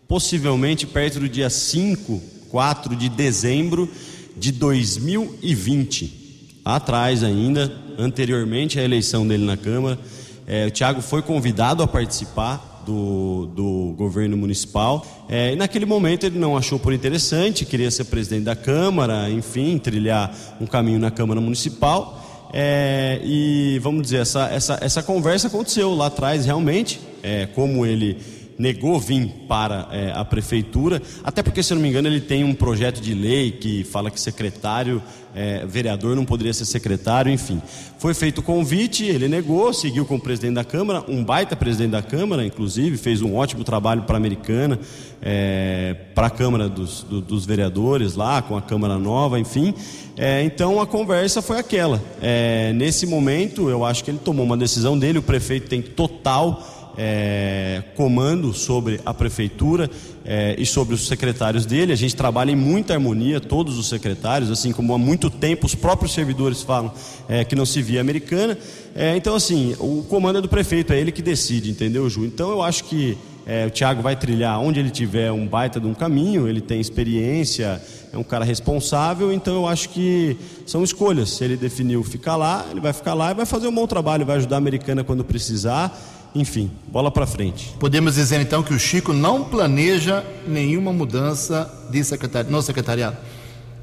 possivelmente 0.06 0.86
perto 0.86 1.18
do 1.18 1.30
dia 1.30 1.48
5, 1.48 2.22
4 2.50 2.94
de 2.94 3.08
dezembro 3.08 3.88
de 4.36 4.52
2020 4.52 6.24
atrás 6.62 7.22
ainda, 7.22 7.83
anteriormente 7.98 8.78
à 8.78 8.82
eleição 8.82 9.26
dele 9.26 9.44
na 9.44 9.56
Câmara. 9.56 9.98
É, 10.46 10.66
o 10.66 10.70
Tiago 10.70 11.00
foi 11.00 11.22
convidado 11.22 11.82
a 11.82 11.86
participar 11.86 12.82
do, 12.84 13.46
do 13.46 13.94
governo 13.96 14.36
municipal. 14.36 15.06
É, 15.28 15.52
e 15.52 15.56
naquele 15.56 15.86
momento 15.86 16.24
ele 16.24 16.38
não 16.38 16.56
achou 16.56 16.78
por 16.78 16.92
interessante, 16.92 17.64
queria 17.64 17.90
ser 17.90 18.04
presidente 18.04 18.44
da 18.44 18.54
Câmara, 18.54 19.30
enfim, 19.30 19.78
trilhar 19.78 20.34
um 20.60 20.66
caminho 20.66 20.98
na 20.98 21.10
Câmara 21.10 21.40
Municipal. 21.40 22.20
É, 22.52 23.20
e 23.24 23.80
vamos 23.80 24.02
dizer, 24.02 24.18
essa, 24.18 24.48
essa, 24.48 24.78
essa 24.80 25.02
conversa 25.02 25.48
aconteceu 25.48 25.92
lá 25.94 26.06
atrás 26.06 26.46
realmente, 26.46 27.00
é, 27.22 27.46
como 27.46 27.84
ele 27.84 28.18
negou 28.58 28.98
vir 28.98 29.28
para 29.48 29.88
é, 29.90 30.12
a 30.14 30.24
prefeitura, 30.24 31.02
até 31.22 31.42
porque, 31.42 31.62
se 31.62 31.74
não 31.74 31.80
me 31.80 31.88
engano, 31.88 32.08
ele 32.08 32.20
tem 32.20 32.44
um 32.44 32.54
projeto 32.54 33.00
de 33.00 33.14
lei 33.14 33.50
que 33.50 33.84
fala 33.84 34.10
que 34.10 34.20
secretário, 34.20 35.02
é, 35.34 35.66
vereador 35.66 36.14
não 36.14 36.24
poderia 36.24 36.54
ser 36.54 36.64
secretário, 36.64 37.30
enfim. 37.32 37.60
Foi 37.98 38.14
feito 38.14 38.38
o 38.38 38.42
convite, 38.42 39.04
ele 39.04 39.26
negou, 39.26 39.72
seguiu 39.72 40.04
com 40.04 40.16
o 40.16 40.20
presidente 40.20 40.54
da 40.54 40.64
Câmara, 40.64 41.04
um 41.08 41.24
baita 41.24 41.56
presidente 41.56 41.90
da 41.90 42.02
Câmara, 42.02 42.46
inclusive, 42.46 42.96
fez 42.96 43.20
um 43.20 43.34
ótimo 43.34 43.64
trabalho 43.64 44.02
para 44.02 44.16
a 44.16 44.18
Americana, 44.18 44.78
é, 45.20 45.96
para 46.14 46.28
a 46.28 46.30
Câmara 46.30 46.68
dos, 46.68 47.02
do, 47.02 47.20
dos 47.20 47.44
Vereadores 47.44 48.14
lá, 48.14 48.42
com 48.42 48.56
a 48.56 48.62
Câmara 48.62 48.98
Nova, 48.98 49.40
enfim. 49.40 49.74
É, 50.16 50.42
então 50.44 50.80
a 50.80 50.86
conversa 50.86 51.42
foi 51.42 51.58
aquela. 51.58 52.00
É, 52.22 52.72
nesse 52.72 53.06
momento, 53.06 53.68
eu 53.68 53.84
acho 53.84 54.04
que 54.04 54.10
ele 54.10 54.18
tomou 54.18 54.44
uma 54.44 54.56
decisão 54.56 54.96
dele, 54.96 55.18
o 55.18 55.22
prefeito 55.22 55.68
tem 55.68 55.82
total 55.82 56.73
é, 56.96 57.82
comando 57.94 58.52
sobre 58.52 59.00
a 59.04 59.12
prefeitura 59.12 59.90
é, 60.24 60.54
e 60.58 60.64
sobre 60.64 60.94
os 60.94 61.06
secretários 61.06 61.66
dele. 61.66 61.92
A 61.92 61.96
gente 61.96 62.16
trabalha 62.16 62.50
em 62.50 62.56
muita 62.56 62.94
harmonia, 62.94 63.40
todos 63.40 63.78
os 63.78 63.88
secretários, 63.88 64.50
assim 64.50 64.72
como 64.72 64.94
há 64.94 64.98
muito 64.98 65.28
tempo 65.28 65.66
os 65.66 65.74
próprios 65.74 66.12
servidores 66.12 66.62
falam 66.62 66.92
é, 67.28 67.44
que 67.44 67.54
não 67.54 67.66
se 67.66 67.82
via 67.82 68.00
americana. 68.00 68.56
É, 68.94 69.16
então, 69.16 69.34
assim, 69.34 69.74
o 69.78 70.04
comando 70.08 70.38
é 70.38 70.42
do 70.42 70.48
prefeito, 70.48 70.92
é 70.92 71.00
ele 71.00 71.12
que 71.12 71.22
decide, 71.22 71.70
entendeu, 71.70 72.08
Ju? 72.08 72.24
Então, 72.24 72.50
eu 72.50 72.62
acho 72.62 72.84
que 72.84 73.18
é, 73.46 73.66
o 73.66 73.70
Thiago 73.70 74.00
vai 74.00 74.16
trilhar 74.16 74.58
onde 74.60 74.80
ele 74.80 74.90
tiver 74.90 75.30
um 75.30 75.46
baita 75.46 75.78
de 75.78 75.86
um 75.86 75.92
caminho, 75.92 76.48
ele 76.48 76.60
tem 76.60 76.80
experiência, 76.80 77.82
é 78.10 78.16
um 78.16 78.22
cara 78.22 78.44
responsável, 78.44 79.32
então 79.32 79.54
eu 79.54 79.68
acho 79.68 79.90
que 79.90 80.36
são 80.64 80.82
escolhas. 80.82 81.30
Se 81.30 81.44
ele 81.44 81.56
definiu 81.56 82.02
ficar 82.02 82.36
lá, 82.36 82.64
ele 82.70 82.80
vai 82.80 82.92
ficar 82.92 83.12
lá 83.12 83.32
e 83.32 83.34
vai 83.34 83.44
fazer 83.44 83.66
um 83.66 83.74
bom 83.74 83.86
trabalho, 83.86 84.24
vai 84.24 84.36
ajudar 84.36 84.56
a 84.56 84.58
americana 84.58 85.04
quando 85.04 85.22
precisar 85.24 85.94
enfim, 86.34 86.70
bola 86.88 87.10
para 87.10 87.26
frente. 87.26 87.72
Podemos 87.78 88.16
dizer 88.16 88.40
então 88.40 88.62
que 88.62 88.74
o 88.74 88.78
Chico 88.78 89.12
não 89.12 89.44
planeja 89.44 90.24
nenhuma 90.46 90.92
mudança 90.92 91.70
de 91.90 92.02
secretari 92.02 92.50
no 92.50 92.60
secretariado? 92.60 93.16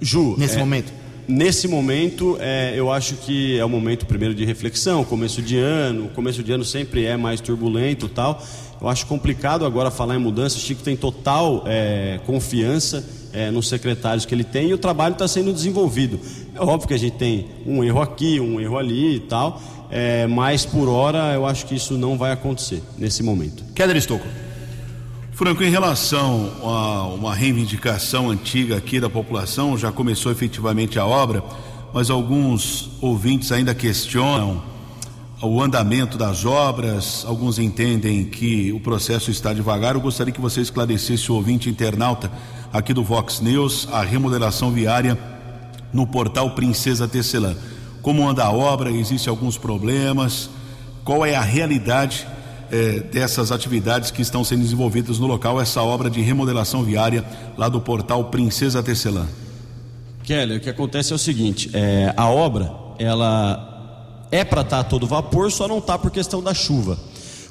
Ju, 0.02 0.36
nesse 0.38 0.56
é, 0.56 0.60
momento? 0.60 0.92
Nesse 1.28 1.68
momento, 1.68 2.38
é, 2.42 2.74
eu 2.76 2.92
acho 2.92 3.16
que 3.16 3.58
é 3.58 3.64
o 3.64 3.70
momento 3.70 4.06
primeiro 4.06 4.36
de 4.36 4.44
reflexão, 4.44 5.04
começo 5.06 5.42
de 5.42 5.58
ano, 5.58 6.10
começo 6.10 6.44
de 6.44 6.52
ano 6.52 6.66
sempre 6.66 7.06
é 7.06 7.16
mais 7.16 7.40
turbulento 7.40 8.10
tal. 8.10 8.44
Eu 8.82 8.90
acho 8.90 9.06
complicado 9.06 9.64
agora 9.64 9.92
falar 9.92 10.16
em 10.16 10.20
mudança. 10.20 10.58
O 10.58 10.60
Chico 10.60 10.82
tem 10.82 10.98
total 10.98 11.64
é, 11.68 12.20
confiança 12.26 13.08
é, 13.32 13.52
nos 13.52 13.70
secretários 13.70 14.26
que 14.26 14.34
ele 14.34 14.44
tem 14.44 14.70
e 14.70 14.74
o 14.74 14.78
trabalho 14.78 15.14
está 15.14 15.28
sendo 15.28 15.54
desenvolvido. 15.54 16.20
É 16.56 16.60
óbvio 16.60 16.88
que 16.88 16.94
a 16.96 17.00
gente 17.00 17.16
tem 17.16 17.48
um 17.66 17.84
erro 17.84 18.02
aqui, 18.02 18.40
um 18.40 18.60
erro 18.60 18.78
ali 18.78 19.16
e 19.16 19.20
tal, 19.20 19.62
é, 19.92 20.26
mas 20.26 20.66
por 20.66 20.88
hora 20.88 21.34
eu 21.34 21.46
acho 21.46 21.66
que 21.66 21.76
isso 21.76 21.98
não 21.98 22.18
vai 22.18 22.32
acontecer 22.32 22.82
nesse 22.98 23.22
momento. 23.22 23.62
Keller 23.76 23.98
Estocco. 23.98 24.26
Franco, 25.34 25.64
em 25.64 25.70
relação 25.70 26.52
a 26.64 27.08
uma 27.08 27.36
reivindicação 27.36 28.30
antiga 28.30 28.78
aqui 28.78 29.02
da 29.02 29.10
população, 29.10 29.78
já 29.78 29.92
começou 29.92 30.32
efetivamente 30.32 30.98
a 30.98 31.06
obra, 31.06 31.44
mas 31.94 32.10
alguns 32.10 32.92
ouvintes 33.02 33.52
ainda 33.52 33.76
questionam 33.76 34.64
o 35.42 35.62
andamento 35.62 36.18
das 36.18 36.46
obras, 36.46 37.26
alguns 37.26 37.58
entendem 37.58 38.24
que 38.26 38.72
o 38.72 38.80
processo 38.80 39.32
está 39.32 39.52
devagar. 39.52 39.96
Eu 39.96 40.02
gostaria 40.02 40.32
que 40.32 40.40
você 40.40 40.62
esclarecesse 40.62 41.32
o 41.32 41.36
ouvinte 41.36 41.70
internauta 41.70 42.32
aqui 42.72 42.94
do 42.94 43.04
Vox 43.04 43.42
News 43.42 43.90
a 43.92 44.04
remodelação 44.04 44.72
viária 44.72 45.18
no 45.92 46.06
portal 46.08 46.52
Princesa 46.52 47.08
Tecelã 47.08 47.56
como 48.02 48.28
anda 48.28 48.44
a 48.44 48.52
obra, 48.52 48.92
existem 48.92 49.30
alguns 49.30 49.58
problemas, 49.58 50.50
qual 51.04 51.26
é 51.26 51.36
a 51.36 51.42
realidade 51.42 52.28
eh, 52.72 53.02
dessas 53.12 53.52
atividades 53.52 54.12
que 54.12 54.22
estão 54.22 54.44
sendo 54.44 54.62
desenvolvidas 54.62 55.20
no 55.20 55.28
local, 55.28 55.60
essa 55.60 55.82
obra 55.82 56.10
de 56.10 56.22
remodelação 56.22 56.84
viária 56.84 57.26
lá 57.58 57.68
do 57.68 57.82
portal 57.82 58.26
Princesa 58.26 58.82
Tecelã. 58.82 59.28
Kelly, 60.24 60.58
o 60.58 60.60
que 60.60 60.70
acontece 60.70 61.12
é 61.12 61.16
o 61.16 61.20
seguinte, 61.20 61.70
é, 61.74 62.14
a 62.16 62.30
obra, 62.30 62.72
ela 62.98 64.26
é 64.32 64.44
para 64.44 64.62
estar 64.62 64.84
tá 64.84 64.90
todo 64.90 65.06
vapor, 65.06 65.52
só 65.52 65.68
não 65.68 65.80
está 65.80 65.98
por 65.98 66.12
questão 66.12 66.42
da 66.42 66.54
chuva. 66.54 66.98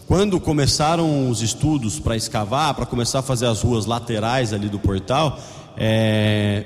Quando 0.07 0.41
começaram 0.41 1.29
os 1.29 1.43
estudos 1.43 2.01
para 2.01 2.17
escavar, 2.17 2.75
para 2.75 2.87
começar 2.87 3.19
a 3.19 3.23
fazer 3.23 3.47
as 3.47 3.63
ruas 3.63 3.87
laterais 3.87 4.53
ali 4.53 4.69
do 4.69 4.79
portal, 4.79 5.39
é, 5.77 6.65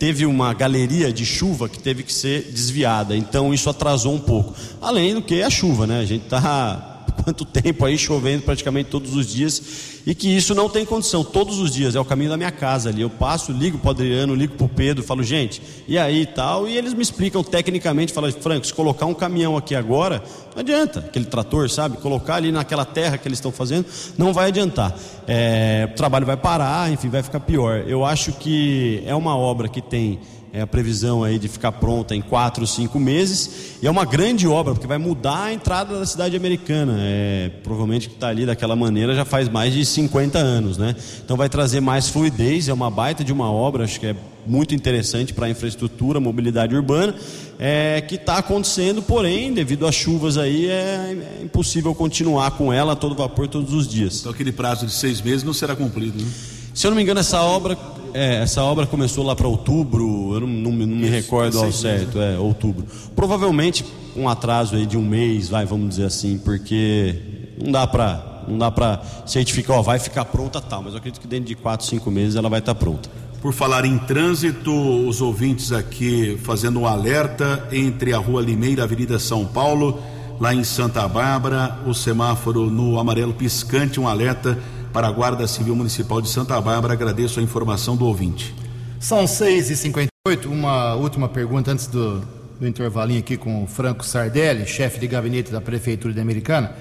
teve 0.00 0.24
uma 0.24 0.54
galeria 0.54 1.12
de 1.12 1.26
chuva 1.26 1.68
que 1.68 1.78
teve 1.78 2.02
que 2.02 2.12
ser 2.12 2.50
desviada, 2.50 3.14
então 3.14 3.52
isso 3.52 3.68
atrasou 3.68 4.14
um 4.14 4.18
pouco. 4.18 4.54
Além 4.80 5.12
do 5.12 5.20
que 5.20 5.42
a 5.42 5.50
chuva, 5.50 5.86
né? 5.86 6.00
A 6.00 6.06
gente 6.06 6.24
está 6.24 6.89
quanto 7.22 7.44
tempo 7.44 7.84
aí 7.84 7.96
chovendo 7.98 8.42
praticamente 8.42 8.90
todos 8.90 9.14
os 9.14 9.26
dias 9.26 10.00
e 10.06 10.14
que 10.14 10.34
isso 10.34 10.54
não 10.54 10.68
tem 10.68 10.84
condição 10.84 11.22
todos 11.22 11.58
os 11.58 11.72
dias, 11.72 11.94
é 11.94 12.00
o 12.00 12.04
caminho 12.04 12.30
da 12.30 12.36
minha 12.36 12.50
casa 12.50 12.88
ali. 12.88 13.02
Eu 13.02 13.10
passo, 13.10 13.52
ligo 13.52 13.78
para 13.78 13.88
o 13.88 13.90
Adriano, 13.90 14.34
ligo 14.34 14.54
para 14.54 14.66
o 14.66 14.68
Pedro, 14.68 15.02
falo, 15.02 15.22
gente, 15.22 15.60
e 15.86 15.98
aí 15.98 16.26
tal, 16.26 16.66
e 16.66 16.76
eles 16.76 16.94
me 16.94 17.02
explicam 17.02 17.42
tecnicamente, 17.42 18.12
falam, 18.12 18.32
Franco, 18.32 18.66
se 18.66 18.74
colocar 18.74 19.06
um 19.06 19.14
caminhão 19.14 19.56
aqui 19.56 19.74
agora, 19.74 20.22
não 20.54 20.60
adianta, 20.60 21.00
aquele 21.00 21.26
trator, 21.26 21.68
sabe? 21.68 21.98
Colocar 21.98 22.36
ali 22.36 22.50
naquela 22.50 22.84
terra 22.84 23.18
que 23.18 23.28
eles 23.28 23.38
estão 23.38 23.52
fazendo, 23.52 23.86
não 24.16 24.32
vai 24.32 24.48
adiantar. 24.48 24.96
É, 25.26 25.88
o 25.92 25.94
trabalho 25.94 26.26
vai 26.26 26.36
parar, 26.36 26.90
enfim, 26.90 27.08
vai 27.08 27.22
ficar 27.22 27.40
pior. 27.40 27.84
Eu 27.86 28.04
acho 28.04 28.32
que 28.32 29.02
é 29.06 29.14
uma 29.14 29.36
obra 29.36 29.68
que 29.68 29.80
tem 29.80 30.18
é 30.52 30.60
a 30.60 30.66
previsão 30.66 31.22
aí 31.22 31.38
de 31.38 31.48
ficar 31.48 31.72
pronta 31.72 32.14
em 32.14 32.20
quatro, 32.20 32.66
cinco 32.66 32.98
meses. 32.98 33.76
E 33.80 33.86
é 33.86 33.90
uma 33.90 34.04
grande 34.04 34.48
obra, 34.48 34.74
porque 34.74 34.86
vai 34.86 34.98
mudar 34.98 35.44
a 35.44 35.52
entrada 35.52 35.98
da 35.98 36.04
cidade 36.04 36.36
americana. 36.36 36.96
É, 36.98 37.50
provavelmente 37.62 38.08
que 38.08 38.14
está 38.14 38.28
ali 38.28 38.44
daquela 38.44 38.74
maneira 38.74 39.14
já 39.14 39.24
faz 39.24 39.48
mais 39.48 39.72
de 39.72 39.84
50 39.84 40.38
anos, 40.38 40.76
né? 40.76 40.96
Então 41.24 41.36
vai 41.36 41.48
trazer 41.48 41.80
mais 41.80 42.08
fluidez, 42.08 42.68
é 42.68 42.72
uma 42.72 42.90
baita 42.90 43.22
de 43.22 43.32
uma 43.32 43.50
obra, 43.50 43.84
acho 43.84 44.00
que 44.00 44.06
é 44.06 44.16
muito 44.46 44.74
interessante 44.74 45.32
para 45.32 45.46
a 45.46 45.50
infraestrutura, 45.50 46.18
mobilidade 46.18 46.74
urbana, 46.74 47.14
é, 47.58 48.00
que 48.00 48.16
está 48.16 48.38
acontecendo, 48.38 49.02
porém, 49.02 49.52
devido 49.52 49.86
às 49.86 49.94
chuvas 49.94 50.36
aí, 50.36 50.66
é, 50.66 51.16
é, 51.40 51.44
impossível 51.44 51.94
continuar 51.94 52.52
com 52.52 52.72
ela 52.72 52.94
a 52.94 52.96
todo 52.96 53.14
vapor 53.14 53.46
todos 53.46 53.72
os 53.72 53.86
dias. 53.86 54.20
Então 54.20 54.32
aquele 54.32 54.50
prazo 54.50 54.86
de 54.86 54.92
seis 54.92 55.20
meses 55.20 55.44
não 55.44 55.52
será 55.52 55.76
cumprido, 55.76 56.20
né? 56.20 56.28
Se 56.74 56.86
eu 56.86 56.90
não 56.90 56.96
me 56.96 57.02
engano, 57.02 57.20
essa 57.20 57.42
obra, 57.42 57.76
é, 58.14 58.42
essa 58.42 58.62
obra 58.62 58.86
começou 58.86 59.24
lá 59.24 59.34
para 59.34 59.46
outubro, 59.48 60.34
eu 60.34 60.40
não, 60.40 60.48
não, 60.48 60.72
não 60.72 60.96
me 60.96 61.08
recordo 61.08 61.58
ao 61.58 61.72
certo, 61.72 62.20
é 62.20 62.38
outubro. 62.38 62.86
Provavelmente 63.14 63.84
um 64.16 64.28
atraso 64.28 64.76
aí 64.76 64.86
de 64.86 64.96
um 64.96 65.02
mês, 65.02 65.48
vai, 65.48 65.64
vamos 65.64 65.90
dizer 65.90 66.04
assim, 66.04 66.38
porque 66.38 67.16
não 67.62 67.72
dá 67.72 67.86
para 67.86 68.28
não 68.48 68.58
dá 68.58 68.70
para 68.70 69.00
certificar, 69.26 69.76
ó, 69.76 69.82
vai 69.82 69.98
ficar 69.98 70.24
pronta 70.24 70.60
tal, 70.60 70.82
mas 70.82 70.92
eu 70.92 70.98
acredito 70.98 71.20
que 71.20 71.26
dentro 71.28 71.46
de 71.46 71.54
quatro, 71.54 71.86
cinco 71.86 72.10
meses 72.10 72.34
ela 72.34 72.48
vai 72.48 72.58
estar 72.58 72.74
tá 72.74 72.80
pronta. 72.80 73.08
Por 73.40 73.52
falar 73.52 73.84
em 73.84 73.96
trânsito, 73.96 74.72
os 74.72 75.20
ouvintes 75.20 75.72
aqui 75.72 76.38
fazendo 76.42 76.80
um 76.80 76.86
alerta 76.86 77.68
entre 77.72 78.12
a 78.12 78.18
Rua 78.18 78.42
Limeira 78.42 78.80
e 78.80 78.82
a 78.82 78.84
Avenida 78.84 79.18
São 79.18 79.46
Paulo, 79.46 80.02
lá 80.38 80.54
em 80.54 80.64
Santa 80.64 81.06
Bárbara, 81.06 81.78
o 81.86 81.94
semáforo 81.94 82.68
no 82.70 82.98
amarelo 82.98 83.32
piscante, 83.32 84.00
um 84.00 84.08
alerta 84.08 84.58
para 84.92 85.08
a 85.08 85.10
Guarda 85.10 85.46
Civil 85.46 85.74
Municipal 85.74 86.20
de 86.20 86.28
Santa 86.28 86.60
Bárbara. 86.60 86.94
Agradeço 86.94 87.40
a 87.40 87.42
informação 87.42 87.96
do 87.96 88.06
ouvinte. 88.06 88.54
São 88.98 89.24
6h58. 89.24 90.10
Uma 90.46 90.94
última 90.94 91.28
pergunta 91.28 91.70
antes 91.70 91.86
do, 91.86 92.20
do 92.58 92.66
intervalinho 92.66 93.20
aqui 93.20 93.36
com 93.36 93.64
o 93.64 93.66
Franco 93.66 94.04
Sardelli, 94.04 94.66
chefe 94.66 95.00
de 95.00 95.06
gabinete 95.06 95.50
da 95.50 95.60
Prefeitura 95.60 96.12
de 96.12 96.20
Americana. 96.20 96.72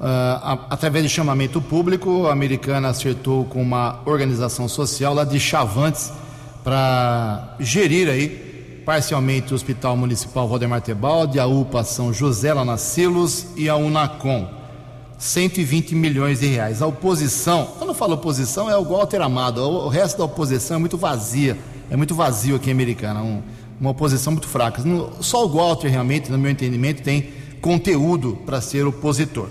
Uh, 0.00 0.66
através 0.68 1.04
de 1.04 1.10
chamamento 1.10 1.62
público, 1.62 2.26
a 2.26 2.32
Americana 2.32 2.88
acertou 2.88 3.44
com 3.44 3.62
uma 3.62 4.00
organização 4.04 4.68
social 4.68 5.14
lá 5.14 5.24
de 5.24 5.38
Chavantes 5.38 6.12
para 6.64 7.54
gerir 7.60 8.08
aí 8.08 8.82
parcialmente 8.84 9.52
o 9.52 9.54
Hospital 9.54 9.96
Municipal 9.96 10.48
Valdemar 10.48 10.80
Tebaldi, 10.80 11.38
a 11.38 11.46
UPA 11.46 11.84
São 11.84 12.12
José 12.12 12.52
lá 12.52 12.76
Silos 12.76 13.46
e 13.56 13.68
a 13.68 13.76
Unacom. 13.76 14.63
120 15.18 15.94
milhões 15.94 16.40
de 16.40 16.46
reais. 16.46 16.82
A 16.82 16.86
oposição, 16.86 17.68
quando 17.78 17.90
eu 17.90 17.94
falo 17.94 18.14
oposição, 18.14 18.70
é 18.70 18.76
o 18.76 18.84
Walter 18.84 19.20
Amado. 19.20 19.62
O 19.62 19.88
resto 19.88 20.18
da 20.18 20.24
oposição 20.24 20.76
é 20.76 20.80
muito 20.80 20.96
vazia, 20.96 21.56
é 21.90 21.96
muito 21.96 22.14
vazio 22.14 22.56
aqui 22.56 22.70
em 22.70 22.72
Americana. 22.72 23.22
Um, 23.22 23.42
uma 23.80 23.90
oposição 23.90 24.32
muito 24.32 24.48
fraca. 24.48 24.82
Só 25.20 25.44
o 25.44 25.48
Walter, 25.48 25.88
realmente, 25.88 26.30
no 26.30 26.38
meu 26.38 26.50
entendimento, 26.50 27.02
tem 27.02 27.30
conteúdo 27.60 28.38
para 28.44 28.60
ser 28.60 28.86
opositor. 28.86 29.48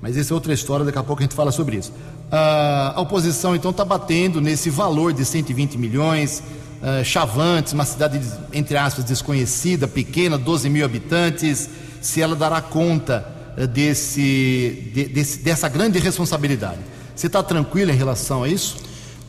Mas 0.00 0.16
essa 0.16 0.32
é 0.32 0.34
outra 0.34 0.52
história, 0.52 0.84
daqui 0.84 0.98
a 0.98 1.02
pouco 1.02 1.22
a 1.22 1.24
gente 1.24 1.34
fala 1.34 1.50
sobre 1.50 1.76
isso. 1.76 1.90
Uh, 1.90 2.96
a 2.96 3.00
oposição, 3.00 3.54
então, 3.54 3.70
está 3.70 3.84
batendo 3.84 4.40
nesse 4.40 4.68
valor 4.68 5.12
de 5.12 5.24
120 5.24 5.78
milhões. 5.78 6.42
Uh, 6.82 7.04
Chavantes, 7.04 7.72
uma 7.72 7.84
cidade, 7.84 8.20
entre 8.52 8.76
aspas, 8.76 9.04
desconhecida, 9.04 9.88
pequena, 9.88 10.36
12 10.36 10.68
mil 10.68 10.84
habitantes, 10.84 11.70
se 12.02 12.20
ela 12.20 12.36
dará 12.36 12.60
conta 12.60 13.33
desse, 13.72 14.90
de, 14.94 15.04
desse, 15.04 15.38
dessa 15.38 15.68
grande 15.68 15.98
responsabilidade. 15.98 16.80
Você 17.14 17.26
está 17.28 17.42
tranquilo 17.42 17.90
em 17.90 17.96
relação 17.96 18.42
a 18.42 18.48
isso? 18.48 18.76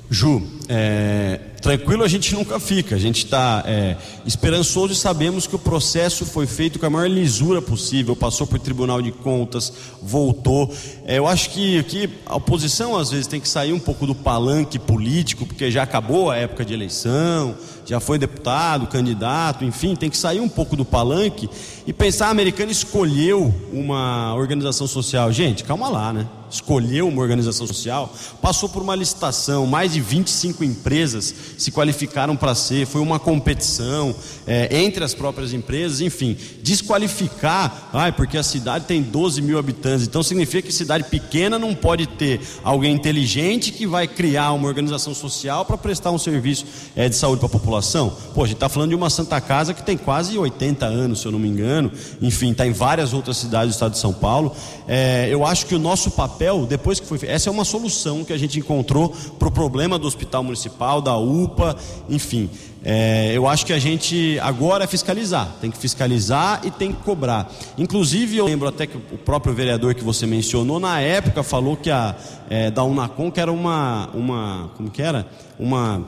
Ju, 0.10 0.42
é, 0.68 1.40
tranquilo 1.66 2.04
a 2.04 2.08
gente 2.08 2.36
nunca 2.36 2.60
fica, 2.60 2.94
a 2.94 3.00
gente 3.00 3.26
está 3.26 3.64
é, 3.66 3.98
esperançoso 4.24 4.94
e 4.94 4.96
sabemos 4.96 5.48
que 5.48 5.56
o 5.56 5.60
processo 5.60 6.24
foi 6.24 6.46
feito 6.46 6.78
com 6.78 6.86
a 6.86 6.90
maior 6.92 7.10
lisura 7.10 7.60
possível, 7.60 8.16
passou 8.16 8.46
por 8.46 8.60
Tribunal 8.60 9.02
de 9.02 9.12
Contas, 9.12 9.74
voltou. 10.00 10.72
É, 11.06 11.18
eu 11.18 11.26
acho 11.26 11.50
que, 11.50 11.82
que 11.86 12.08
a 12.28 12.36
oposição 12.36 12.96
às 12.96 13.10
vezes 13.10 13.26
tem 13.26 13.42
que 13.42 13.50
sair 13.50 13.74
um 13.74 13.80
pouco 13.80 14.06
do 14.06 14.14
palanque 14.14 14.78
político, 14.78 15.44
porque 15.44 15.72
já 15.72 15.82
acabou 15.82 16.30
a 16.30 16.36
época 16.36 16.64
de 16.64 16.72
eleição, 16.72 17.56
já 17.86 18.00
foi 18.00 18.18
deputado, 18.18 18.88
candidato, 18.88 19.64
enfim, 19.64 19.96
tem 19.96 20.10
que 20.10 20.18
sair 20.18 20.40
um 20.40 20.50
pouco 20.50 20.76
do 20.76 20.84
palanque 20.84 21.50
e 21.86 21.94
pensar: 21.94 22.28
a 22.28 22.32
americana 22.32 22.72
escolheu 22.72 23.54
uma 23.72 24.34
organização 24.36 24.88
social. 24.88 25.32
Gente, 25.32 25.64
calma 25.64 25.88
lá, 25.88 26.12
né? 26.12 26.28
Escolheu 26.50 27.08
uma 27.08 27.22
organização 27.22 27.68
social, 27.68 28.14
passou 28.42 28.70
por 28.70 28.82
uma 28.82 28.96
licitação, 28.96 29.66
mais 29.68 29.94
de 29.94 30.02
25 30.02 30.64
empresas 30.64 31.34
se 31.58 31.72
qualificaram 31.72 32.36
para 32.36 32.56
ser, 32.56 32.86
foi 32.86 33.02
uma 33.02 33.20
competição 33.20 34.16
é, 34.48 34.84
entre 34.84 35.04
as 35.04 35.14
próprias 35.14 35.54
empresas, 35.54 36.02
enfim, 36.02 36.38
desqualificar, 36.62 37.90
ai, 37.94 38.12
porque 38.12 38.38
a 38.38 38.44
cidade 38.44 38.86
tem 38.86 39.02
12 39.02 39.42
mil 39.42 39.58
habitantes, 39.58 40.08
então 40.08 40.22
significa 40.24 40.68
que 40.68 40.74
cidade 40.74 41.06
pequena 41.06 41.58
não 41.58 41.74
pode 41.74 42.08
ter 42.08 42.40
alguém 42.64 42.94
inteligente 42.94 43.72
que 43.72 43.88
vai 43.88 44.08
criar 44.08 44.52
uma 44.54 44.68
organização 44.68 45.14
social 45.14 45.66
para 45.66 45.78
prestar 45.78 46.12
um 46.12 46.18
serviço 46.18 46.66
é, 46.96 47.10
de 47.10 47.16
saúde 47.16 47.40
para 47.40 47.48
a 47.48 47.52
população. 47.52 48.16
Pô, 48.34 48.44
a 48.44 48.46
gente 48.46 48.56
está 48.56 48.70
falando 48.70 48.90
de 48.90 48.96
uma 48.96 49.10
Santa 49.10 49.40
Casa 49.42 49.74
que 49.74 49.84
tem 49.84 49.98
quase 49.98 50.38
80 50.38 50.86
anos, 50.86 51.22
se 51.22 51.26
eu 51.26 51.32
não 51.32 51.40
me 51.40 51.48
engano, 51.48 51.92
enfim, 52.22 52.52
está 52.52 52.66
em 52.66 52.72
várias 52.72 53.14
outras 53.14 53.38
cidades 53.38 53.70
do 53.70 53.74
estado 53.74 53.92
de 53.94 54.00
São 54.00 54.14
Paulo. 54.14 54.56
É, 54.88 55.28
eu 55.30 55.46
acho 55.46 55.66
que 55.66 55.76
o 55.76 55.80
nosso 55.80 56.12
papel, 56.12 56.66
depois 56.66 57.00
que 57.00 57.08
foi 57.08 57.20
essa 57.24 57.50
é 57.50 57.52
uma 57.52 57.66
solução 57.66 58.24
que 58.24 58.34
a 58.34 58.38
gente 58.38 58.60
encontrou 58.60 59.10
para 59.40 59.48
o 59.48 59.52
problema 59.52 59.98
do 59.98 60.08
hospital 60.08 60.44
municipal, 60.44 61.02
da 61.02 61.18
UPA, 61.44 61.76
enfim. 62.10 62.50
É, 62.84 63.32
eu 63.34 63.48
acho 63.48 63.66
que 63.66 63.74
a 63.74 63.80
gente 63.80 64.40
agora 64.42 64.84
é 64.84 64.88
fiscalizar, 64.88 65.56
tem 65.60 65.72
que 65.72 65.78
fiscalizar 65.78 66.62
e 66.64 66.70
tem 66.70 66.92
que 66.92 67.02
cobrar. 67.02 67.52
Inclusive, 67.78 68.38
eu 68.38 68.46
lembro 68.46 68.68
até 68.68 68.86
que 68.86 68.96
o 68.96 69.18
próprio 69.18 69.56
vereador 69.56 69.96
que 69.96 70.04
você 70.04 70.28
mencionou, 70.28 70.80
na 70.80 71.00
época, 71.00 71.42
falou 71.42 71.76
que 71.76 71.90
a 71.90 72.16
é, 72.48 72.70
da 72.70 72.84
Unacom 72.84 73.32
que 73.32 73.40
era 73.40 73.52
uma, 73.52 74.10
uma. 74.14 74.70
Como 74.76 74.92
que 74.92 75.02
era? 75.02 75.28
Uma 75.58 76.06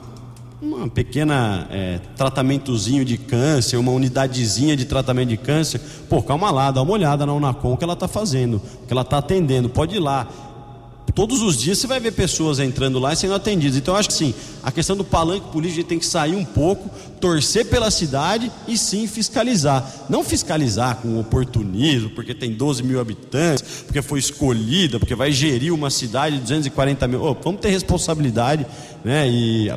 uma 0.60 0.88
pequena 0.88 1.68
é, 1.70 2.00
tratamentozinho 2.16 3.04
de 3.04 3.16
câncer, 3.16 3.76
uma 3.76 3.92
unidadezinha 3.92 4.76
de 4.76 4.84
tratamento 4.84 5.28
de 5.28 5.36
câncer. 5.36 5.80
Pô, 6.08 6.20
calma 6.20 6.50
lá, 6.50 6.70
dá 6.70 6.82
uma 6.82 6.92
olhada 6.92 7.24
na 7.24 7.32
Unacom 7.32 7.76
que 7.76 7.84
ela 7.84 7.92
está 7.92 8.08
fazendo, 8.08 8.60
que 8.86 8.92
ela 8.92 9.02
está 9.02 9.18
atendendo. 9.18 9.68
Pode 9.68 9.96
ir 9.96 10.00
lá 10.00 10.26
todos 11.14 11.42
os 11.42 11.56
dias 11.56 11.78
você 11.78 11.86
vai 11.86 12.00
ver 12.00 12.12
pessoas 12.12 12.58
entrando 12.58 12.98
lá 12.98 13.12
e 13.12 13.16
sendo 13.16 13.34
atendidas. 13.34 13.76
Então 13.76 13.94
eu 13.94 13.98
acho 13.98 14.08
que 14.08 14.14
sim, 14.14 14.34
a 14.62 14.70
questão 14.70 14.96
do 14.96 15.04
palanque 15.04 15.50
político 15.50 15.88
tem 15.88 15.98
que 15.98 16.06
sair 16.06 16.36
um 16.36 16.44
pouco, 16.44 16.90
torcer 17.20 17.66
pela 17.66 17.90
cidade 17.90 18.50
e 18.66 18.76
sim 18.76 19.06
fiscalizar. 19.06 20.06
Não 20.08 20.22
fiscalizar 20.22 20.96
com 20.96 21.18
oportunismo, 21.18 22.10
porque 22.10 22.34
tem 22.34 22.52
12 22.52 22.82
mil 22.82 23.00
habitantes, 23.00 23.82
porque 23.84 24.02
foi 24.02 24.18
escolhida, 24.18 24.98
porque 24.98 25.14
vai 25.14 25.32
gerir 25.32 25.72
uma 25.72 25.90
cidade 25.90 26.36
de 26.36 26.42
240 26.42 27.08
mil. 27.08 27.22
Oh, 27.22 27.34
vamos 27.34 27.60
ter 27.60 27.70
responsabilidade 27.70 28.66
né, 29.04 29.28
e 29.28 29.70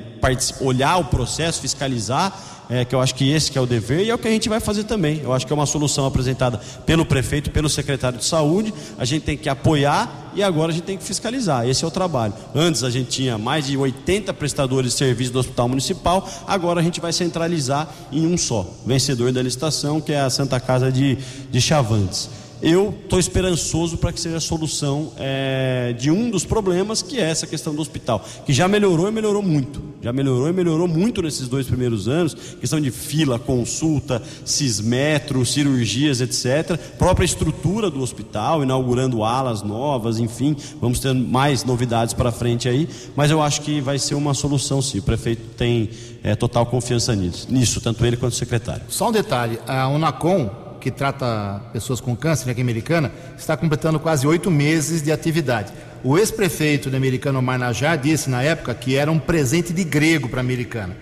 olhar 0.62 0.98
o 0.98 1.06
processo, 1.06 1.62
fiscalizar 1.62 2.34
é, 2.72 2.86
que 2.86 2.96
eu 2.96 3.02
acho 3.02 3.14
que 3.16 3.30
esse 3.30 3.52
que 3.52 3.58
é 3.58 3.62
o 3.62 3.66
dever 3.66 4.00
e 4.00 4.10
é 4.10 4.16
o 4.16 4.18
que 4.18 4.30
a 4.30 4.32
gente 4.32 4.48
vai 4.48 4.62
fazer 4.62 4.86
também. 4.86 5.20
Eu 5.22 5.34
acho 5.34 5.46
que 5.46 5.52
é 5.52 5.56
uma 5.56 5.66
solução 5.66 6.06
apresentada 6.06 6.58
pelo 6.86 7.06
prefeito, 7.06 7.52
pelo 7.52 7.68
secretário 7.68 8.18
de 8.18 8.24
saúde. 8.24 8.74
A 8.98 9.04
gente 9.04 9.24
tem 9.24 9.36
que 9.36 9.50
apoiar 9.50 10.32
e 10.34 10.42
agora 10.42 10.72
a 10.72 10.74
gente 10.74 10.86
tem 10.86 10.98
que 10.98 11.04
fiscalizar. 11.04 11.68
Esse 11.68 11.84
é 11.84 11.88
o 11.88 11.92
trabalho. 11.92 12.34
Antes 12.56 12.86
a 12.86 12.90
gente 12.90 13.10
tinha 13.10 13.38
mais 13.38 13.68
de 13.68 13.76
80 13.76 14.34
prestadores 14.34 14.94
de 14.94 14.98
serviço 14.98 15.34
do 15.34 15.40
Hospital 15.40 15.68
Municipal, 15.68 16.26
agora 16.48 16.80
a 16.80 16.84
gente 16.84 17.02
vai 17.02 17.12
centralizar 17.12 17.94
em 18.10 18.26
um 18.26 18.38
só, 18.38 18.66
vencedor 18.86 19.34
da 19.34 19.44
licitação, 19.44 20.00
que 20.00 20.14
é 20.14 20.22
a 20.22 20.30
Santa 20.30 20.58
Casa 20.58 20.90
de, 20.90 21.18
de 21.52 21.60
Chavantes 21.60 22.30
eu 22.62 22.94
estou 23.04 23.20
esperançoso 23.20 23.98
para 23.98 24.12
que 24.12 24.20
seja 24.20 24.38
a 24.38 24.42
solução 24.42 25.12
é, 25.18 25.96
de 25.98 26.12
um 26.12 26.30
dos 26.30 26.46
problemas, 26.46 27.02
que 27.02 27.20
é 27.20 27.30
essa 27.30 27.48
questão 27.48 27.74
do 27.74 27.82
hospital, 27.82 28.24
que 28.46 28.54
já 28.54 28.68
melhorou 28.68 29.08
e 29.08 29.12
melhorou 29.12 29.42
muito. 29.42 29.82
Já 30.02 30.12
melhorou 30.12 30.50
e 30.50 30.54
melhorou 30.54 30.88
muito 30.88 31.22
nesses 31.22 31.48
dois 31.48 31.68
primeiros 31.68 32.08
anos, 32.08 32.34
questão 32.60 32.82
de 32.82 32.90
fila, 32.90 33.38
consulta, 33.38 34.22
cismetro, 34.44 35.46
cirurgias, 35.46 36.22
etc. 36.22 36.78
Própria 36.98 37.26
estrutura 37.26 37.90
do 37.90 38.02
hospital, 38.02 38.64
inaugurando 38.64 39.24
alas 39.24 39.62
novas, 39.62 40.20
enfim, 40.20 40.56
vamos 40.80 41.00
ter 41.00 41.14
mais 41.14 41.64
novidades 41.64 42.14
para 42.14 42.32
frente 42.32 42.68
aí, 42.68 42.90
mas 43.16 43.30
eu 43.30 43.42
acho 43.42 43.62
que 43.62 43.80
vai 43.80 44.00
ser 44.00 44.16
uma 44.16 44.34
solução 44.34 44.82
sim. 44.82 45.00
O 45.00 45.04
prefeito 45.04 45.44
tem 45.56 45.90
é, 46.24 46.36
total 46.36 46.66
confiança 46.66 47.16
nisso, 47.16 47.48
nisso, 47.50 47.80
tanto 47.82 48.06
ele 48.06 48.18
quanto 48.18 48.34
o 48.34 48.36
secretário. 48.36 48.84
Só 48.90 49.10
um 49.10 49.12
detalhe, 49.12 49.60
a 49.68 49.88
Unacom 49.88 50.71
que 50.82 50.92
trata 50.92 51.62
pessoas 51.72 52.02
com 52.02 52.16
câncer 52.16 52.50
aqui 52.50 52.60
em 52.60 52.64
Americana, 52.64 53.12
está 53.38 53.56
completando 53.56 54.00
quase 54.00 54.28
oito 54.28 54.50
meses 54.52 55.02
de 55.02 55.12
atividade. 55.12 55.72
O 56.04 56.18
ex-prefeito 56.18 56.90
de 56.90 56.98
Americana, 56.98 57.40
Omar 57.40 57.60
Najá, 57.60 57.96
disse 57.96 58.30
na 58.30 58.42
época 58.42 58.74
que 58.74 58.96
era 58.96 59.12
um 59.12 59.20
presente 59.20 59.72
de 59.72 59.84
grego 59.84 60.28
para 60.28 60.40
a 60.40 60.44
Americana. 60.44 60.98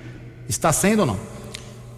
Está 0.47 0.73
sendo 0.73 0.99
ou 0.99 1.05
não? 1.05 1.19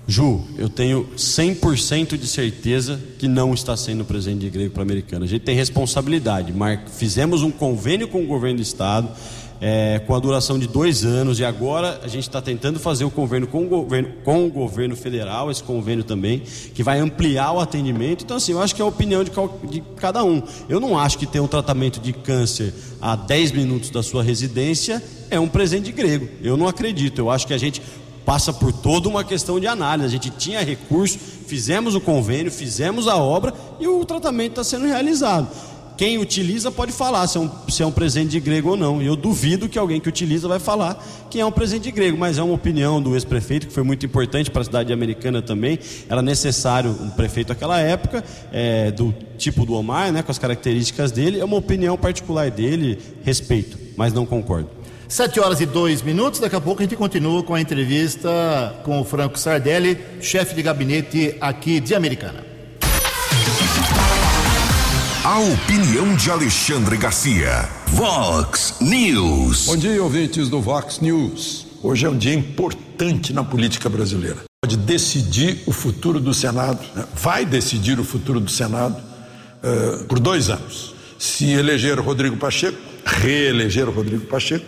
Ju, 0.08 0.44
eu 0.58 0.70
tenho 0.70 1.08
100% 1.16 2.18
de 2.18 2.28
certeza 2.28 3.00
que 3.18 3.28
não 3.28 3.54
está 3.54 3.78
sendo 3.78 4.04
presente 4.04 4.40
de 4.40 4.50
grego 4.50 4.72
para 4.72 4.82
a 4.82 4.86
Americana. 4.86 5.26
A 5.26 5.28
gente 5.28 5.44
tem 5.44 5.56
responsabilidade. 5.56 6.52
Mar... 6.52 6.84
Fizemos 6.96 7.44
um 7.44 7.52
convênio 7.52 8.08
com 8.08 8.24
o 8.24 8.28
governo 8.28 8.58
do 8.58 8.62
estado 8.62 9.10
é, 9.62 10.00
com 10.08 10.16
a 10.16 10.20
duração 10.20 10.58
de 10.58 10.68
dois 10.68 11.06
anos 11.06 11.40
e 11.40 11.46
agora 11.46 12.02
a 12.04 12.08
gente 12.08 12.24
está 12.24 12.42
tentando 12.42 12.80
fazer 12.80 13.06
o 13.06 13.12
convênio 13.12 13.48
com 13.48 13.64
o 13.64 13.68
governo, 13.68 14.10
com 14.24 14.48
o 14.48 14.50
governo 14.50 14.96
federal, 14.96 15.52
esse 15.52 15.62
convênio 15.62 16.04
também, 16.04 16.42
que 16.74 16.82
vai 16.82 17.00
ampliar 17.00 17.52
o 17.52 17.60
atendimento. 17.60 18.24
Então, 18.24 18.38
assim, 18.38 18.54
eu 18.54 18.62
acho 18.62 18.74
que 18.74 18.82
é 18.82 18.86
a 18.86 18.88
opinião 18.88 19.24
de, 19.24 19.32
de 19.70 19.82
cada 19.98 20.24
um. 20.24 20.42
Eu 20.68 20.80
não 20.80 20.98
acho 20.98 21.20
que 21.20 21.28
ter 21.28 21.40
um 21.40 21.48
tratamento 21.48 22.00
de 22.00 22.12
câncer 22.12 22.74
a 23.00 23.16
10 23.16 23.52
minutos 23.52 23.92
da 23.92 24.02
sua 24.02 24.24
residência 24.24 25.02
é 25.30 25.40
um 25.40 25.48
presente 25.48 25.92
grego. 25.92 26.28
Eu 26.42 26.58
não 26.58 26.68
acredito. 26.68 27.20
Eu 27.20 27.30
acho 27.30 27.46
que 27.46 27.54
a 27.54 27.58
gente 27.58 27.84
passa 28.26 28.52
por 28.52 28.74
toda 28.74 29.08
uma 29.08 29.24
questão 29.24 29.60
de 29.60 29.68
análise. 29.68 30.08
A 30.08 30.10
gente 30.10 30.32
tinha 30.32 30.64
recurso, 30.64 31.20
fizemos 31.20 31.94
o 31.94 32.02
convênio, 32.02 32.52
fizemos 32.52 33.08
a 33.08 33.16
obra 33.16 33.54
e 33.80 33.88
o 33.88 34.04
tratamento 34.06 34.54
está 34.54 34.64
sendo 34.64 34.88
realizado 34.88 35.48
quem 36.02 36.18
utiliza 36.18 36.72
pode 36.72 36.92
falar 36.92 37.28
se 37.28 37.38
é, 37.38 37.42
um, 37.42 37.52
se 37.70 37.84
é 37.84 37.86
um 37.86 37.92
presente 37.92 38.32
de 38.32 38.40
grego 38.40 38.70
ou 38.70 38.76
não. 38.76 39.00
Eu 39.04 39.16
duvido 39.16 39.70
que 39.70 39.78
alguém 39.78 40.02
que 40.02 40.10
utiliza 40.10 40.48
vai 40.48 40.58
falar 40.58 41.00
que 41.30 41.40
é 41.40 41.46
um 41.46 41.52
presente 41.52 41.84
de 41.84 41.92
grego, 41.92 42.18
mas 42.18 42.40
é 42.40 42.42
uma 42.42 42.56
opinião 42.56 43.00
do 43.00 43.14
ex-prefeito 43.14 43.68
que 43.68 43.74
foi 43.74 43.84
muito 43.84 44.04
importante 44.04 44.50
para 44.50 44.64
a 44.64 44.66
cidade 44.66 44.92
americana 44.92 45.44
também. 45.44 45.78
Era 46.10 46.24
necessário 46.24 46.90
um 46.90 47.12
prefeito 47.12 47.50
naquela 47.50 47.80
época, 47.80 48.24
é, 48.52 48.90
do 48.90 49.14
tipo 49.38 49.64
do 49.64 49.76
Omar, 49.76 50.12
né, 50.12 50.24
com 50.24 50.32
as 50.32 50.40
características 50.40 51.12
dele. 51.12 51.40
É 51.40 51.46
uma 51.46 51.58
opinião 51.58 51.96
particular 51.96 52.50
dele, 52.50 52.98
respeito, 53.24 53.78
mas 53.96 54.12
não 54.12 54.26
concordo. 54.26 54.72
Sete 55.08 55.40
horas 55.40 55.62
e 55.62 55.68
dois 55.68 56.02
minutos, 56.02 56.40
daqui 56.40 56.56
a 56.56 56.62
pouco 56.62 56.82
a 56.82 56.84
gente 56.84 56.96
continua 56.96 57.44
com 57.44 57.54
a 57.54 57.62
entrevista 57.62 58.76
com 58.84 59.00
o 59.00 59.06
Franco 59.06 59.38
Sardelli, 59.38 60.00
chefe 60.20 60.56
de 60.56 60.64
gabinete 60.64 61.38
aqui 61.40 61.80
de 61.80 61.94
Americana. 61.94 62.51
A 65.24 65.38
opinião 65.38 66.16
de 66.16 66.32
Alexandre 66.32 66.98
Garcia. 66.98 67.70
Vox 67.90 68.78
News. 68.82 69.68
Bom 69.68 69.78
dia, 69.78 70.02
ouvintes 70.02 70.50
do 70.50 70.60
Vox 70.60 71.00
News. 71.00 71.68
Hoje 71.84 72.08
é 72.08 72.10
um 72.10 72.18
dia 72.18 72.34
importante 72.34 73.32
na 73.32 73.44
política 73.44 73.88
brasileira. 73.88 74.38
Pode 74.66 74.78
decidir 74.78 75.62
o 75.68 75.72
futuro 75.72 76.20
do 76.20 76.34
Senado, 76.34 76.80
né? 76.96 77.06
vai 77.14 77.46
decidir 77.46 78.00
o 78.00 78.04
futuro 78.04 78.40
do 78.40 78.50
Senado 78.50 78.98
uh, 78.98 80.06
por 80.06 80.18
dois 80.18 80.50
anos. 80.50 80.96
Se 81.20 81.52
eleger 81.52 82.00
Rodrigo 82.00 82.38
Pacheco, 82.38 82.80
reeleger 83.06 83.88
Rodrigo 83.88 84.26
Pacheco, 84.26 84.66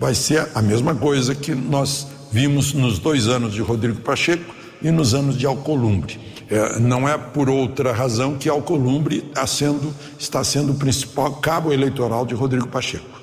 vai 0.00 0.12
ser 0.12 0.48
a 0.56 0.60
mesma 0.60 0.96
coisa 0.96 1.36
que 1.36 1.54
nós 1.54 2.08
vimos 2.32 2.72
nos 2.72 2.98
dois 2.98 3.28
anos 3.28 3.54
de 3.54 3.62
Rodrigo 3.62 4.00
Pacheco 4.00 4.56
e 4.82 4.90
nos 4.90 5.14
anos 5.14 5.38
de 5.38 5.46
Alcolumbre 5.46 6.18
é, 6.50 6.78
não 6.78 7.08
é 7.08 7.16
por 7.16 7.48
outra 7.48 7.92
razão 7.92 8.36
que 8.36 8.48
Alcolumbre 8.48 9.24
está 9.28 9.46
sendo, 9.46 9.94
está 10.18 10.44
sendo 10.44 10.72
o 10.72 10.74
principal 10.74 11.34
cabo 11.36 11.72
eleitoral 11.72 12.26
de 12.26 12.34
Rodrigo 12.34 12.68
Pacheco, 12.68 13.22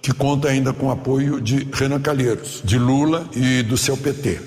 que 0.00 0.12
conta 0.12 0.48
ainda 0.48 0.72
com 0.72 0.86
o 0.86 0.90
apoio 0.90 1.40
de 1.40 1.68
Renan 1.72 2.00
Calheiros, 2.00 2.62
de 2.64 2.78
Lula 2.78 3.28
e 3.34 3.62
do 3.62 3.76
seu 3.76 3.96
PT. 3.96 4.40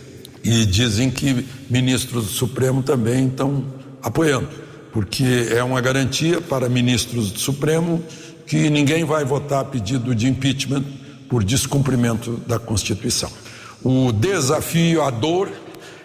E 0.43 0.65
dizem 0.65 1.09
que 1.09 1.45
ministros 1.69 2.25
do 2.25 2.31
Supremo 2.31 2.81
também 2.81 3.27
estão 3.27 3.65
apoiando, 4.01 4.47
porque 4.91 5.49
é 5.51 5.63
uma 5.63 5.81
garantia 5.81 6.39
para 6.41 6.69
ministros 6.69 7.31
do 7.31 7.39
Supremo 7.39 8.01
que 8.45 8.69
ninguém 8.69 9.03
vai 9.03 9.25
votar 9.25 9.65
pedido 9.65 10.15
de 10.15 10.27
impeachment 10.27 10.83
por 11.29 11.43
descumprimento 11.43 12.41
da 12.47 12.57
Constituição. 12.57 13.29
O 13.83 14.11
desafio, 14.11 15.03
a 15.03 15.09
dor, 15.09 15.51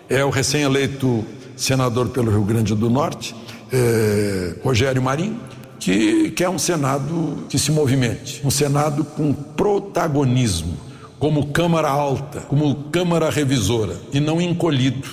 é 0.08 0.24
o 0.24 0.30
recém-eleito 0.30 1.24
senador 1.56 2.08
pelo 2.08 2.30
Rio 2.30 2.42
Grande 2.42 2.74
do 2.74 2.90
Norte, 2.90 3.34
é, 3.72 4.54
Rogério 4.62 5.02
Marinho, 5.02 5.40
que 5.78 6.30
quer 6.30 6.48
um 6.48 6.58
Senado 6.58 7.44
que 7.48 7.58
se 7.58 7.72
movimente, 7.72 8.40
um 8.44 8.50
Senado 8.50 9.04
com 9.04 9.32
protagonismo, 9.32 10.76
como 11.18 11.48
Câmara 11.48 11.88
Alta, 11.88 12.40
como 12.42 12.84
Câmara 12.90 13.30
Revisora, 13.30 13.96
e 14.12 14.20
não 14.20 14.40
encolhido 14.40 15.08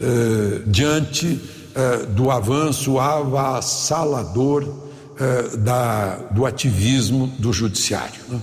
é, 0.00 0.62
diante 0.66 1.40
é, 1.74 2.06
do 2.06 2.30
avanço 2.30 2.98
avassalador 2.98 4.88
da, 5.64 6.14
do 6.30 6.46
ativismo 6.46 7.26
do 7.40 7.52
Judiciário, 7.52 8.20
né? 8.28 8.40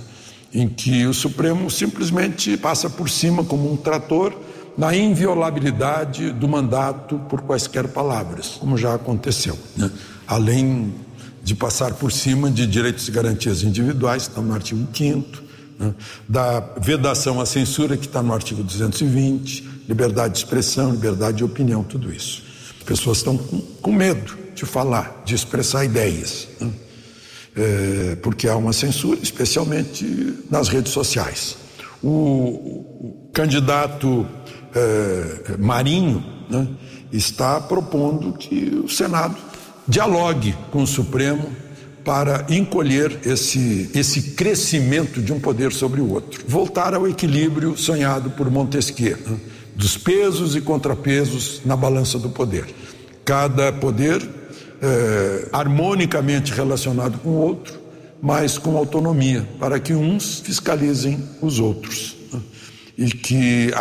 em 0.53 0.67
que 0.67 1.05
o 1.05 1.13
Supremo 1.13 1.69
simplesmente 1.71 2.57
passa 2.57 2.89
por 2.89 3.09
cima 3.09 3.45
como 3.45 3.71
um 3.71 3.77
trator 3.77 4.33
na 4.77 4.95
inviolabilidade 4.95 6.31
do 6.31 6.47
mandato 6.47 7.17
por 7.29 7.41
quaisquer 7.41 7.87
palavras, 7.87 8.57
como 8.59 8.77
já 8.77 8.93
aconteceu. 8.93 9.57
Né? 9.75 9.89
Além 10.27 10.93
de 11.43 11.55
passar 11.55 11.93
por 11.93 12.11
cima 12.11 12.49
de 12.49 12.65
direitos 12.67 13.07
e 13.07 13.11
garantias 13.11 13.63
individuais, 13.63 14.23
que 14.23 14.29
estão 14.29 14.43
no 14.43 14.53
artigo 14.53 14.85
5 14.93 15.43
né? 15.79 15.93
da 16.27 16.59
vedação 16.81 17.39
à 17.39 17.45
censura, 17.45 17.95
que 17.95 18.07
está 18.07 18.21
no 18.21 18.33
artigo 18.33 18.63
220, 18.63 19.75
liberdade 19.87 20.33
de 20.33 20.39
expressão, 20.39 20.91
liberdade 20.91 21.37
de 21.37 21.43
opinião, 21.43 21.83
tudo 21.83 22.11
isso. 22.11 22.43
As 22.79 22.83
pessoas 22.83 23.19
estão 23.19 23.37
com, 23.37 23.59
com 23.59 23.93
medo 23.93 24.35
de 24.53 24.65
falar, 24.65 25.21
de 25.25 25.35
expressar 25.35 25.85
ideias, 25.85 26.47
né? 26.59 26.71
é, 27.55 28.15
porque 28.17 28.47
há 28.47 28.55
uma 28.55 28.73
censura, 28.73 29.19
especialmente 29.21 30.35
nas 30.49 30.67
redes 30.67 30.91
sociais. 30.91 31.57
O, 32.03 32.09
o 32.09 33.29
candidato 33.33 34.27
é, 34.75 35.57
Marinho 35.57 36.23
né, 36.49 36.67
está 37.11 37.59
propondo 37.61 38.33
que 38.33 38.81
o 38.83 38.89
Senado 38.89 39.35
dialogue 39.87 40.55
com 40.71 40.83
o 40.83 40.87
Supremo 40.87 41.49
para 42.03 42.45
encolher 42.49 43.19
esse, 43.25 43.89
esse 43.95 44.33
crescimento 44.33 45.21
de 45.21 45.33
um 45.33 45.39
poder 45.39 45.71
sobre 45.71 46.01
o 46.01 46.11
outro. 46.11 46.43
Voltar 46.47 46.93
ao 46.93 47.07
equilíbrio 47.07 47.75
sonhado 47.75 48.29
por 48.31 48.49
Montesquieu, 48.51 49.17
né, 49.25 49.37
dos 49.75 49.97
pesos 49.97 50.55
e 50.55 50.61
contrapesos 50.61 51.61
na 51.65 51.75
balança 51.75 52.19
do 52.19 52.29
poder. 52.29 52.65
Cada 53.23 53.73
poder 53.73 54.21
é, 54.81 55.49
harmonicamente 55.51 56.53
relacionado 56.53 57.17
com 57.19 57.29
o 57.29 57.41
outro, 57.41 57.79
mas 58.21 58.57
com 58.57 58.77
autonomia, 58.77 59.47
para 59.59 59.79
que 59.79 59.93
uns 59.93 60.39
fiscalizem 60.39 61.23
os 61.41 61.59
outros. 61.59 62.15
Né, 62.31 62.39
e 62.97 63.07
que 63.07 63.71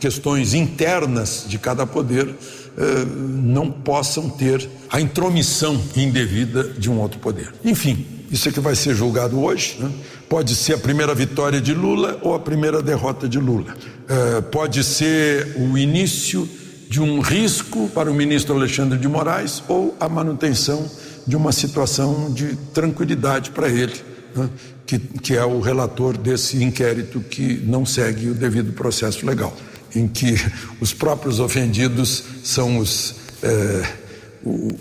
questões 0.00 0.54
internas 0.54 1.44
de 1.46 1.58
cada 1.58 1.86
poder 1.86 2.34
eh, 2.78 3.04
não 3.04 3.70
possam 3.70 4.30
ter 4.30 4.66
a 4.88 5.00
intromissão 5.00 5.80
indevida 5.94 6.64
de 6.64 6.90
um 6.90 6.98
outro 6.98 7.20
poder. 7.20 7.52
Enfim, 7.62 8.06
isso 8.30 8.48
é 8.48 8.52
que 8.52 8.60
vai 8.60 8.74
ser 8.74 8.94
julgado 8.94 9.38
hoje. 9.38 9.76
Né? 9.78 9.90
Pode 10.28 10.54
ser 10.54 10.74
a 10.74 10.78
primeira 10.78 11.14
vitória 11.14 11.60
de 11.60 11.74
Lula 11.74 12.18
ou 12.22 12.34
a 12.34 12.40
primeira 12.40 12.82
derrota 12.82 13.28
de 13.28 13.38
Lula. 13.38 13.74
Eh, 14.08 14.40
pode 14.50 14.82
ser 14.82 15.54
o 15.58 15.76
início 15.76 16.48
de 16.88 17.00
um 17.00 17.20
risco 17.20 17.88
para 17.90 18.10
o 18.10 18.14
ministro 18.14 18.56
Alexandre 18.56 18.98
de 18.98 19.06
Moraes 19.06 19.62
ou 19.68 19.94
a 20.00 20.08
manutenção 20.08 20.90
de 21.26 21.36
uma 21.36 21.52
situação 21.52 22.32
de 22.32 22.56
tranquilidade 22.72 23.50
para 23.50 23.68
ele, 23.68 23.94
né? 24.34 24.48
que, 24.86 24.98
que 24.98 25.36
é 25.36 25.44
o 25.44 25.60
relator 25.60 26.16
desse 26.16 26.64
inquérito 26.64 27.20
que 27.20 27.62
não 27.66 27.84
segue 27.84 28.30
o 28.30 28.34
devido 28.34 28.72
processo 28.72 29.26
legal 29.26 29.54
em 29.94 30.06
que 30.06 30.34
os 30.80 30.92
próprios 30.92 31.40
ofendidos 31.40 32.24
são 32.44 32.78
os, 32.78 33.14
eh, 33.42 33.82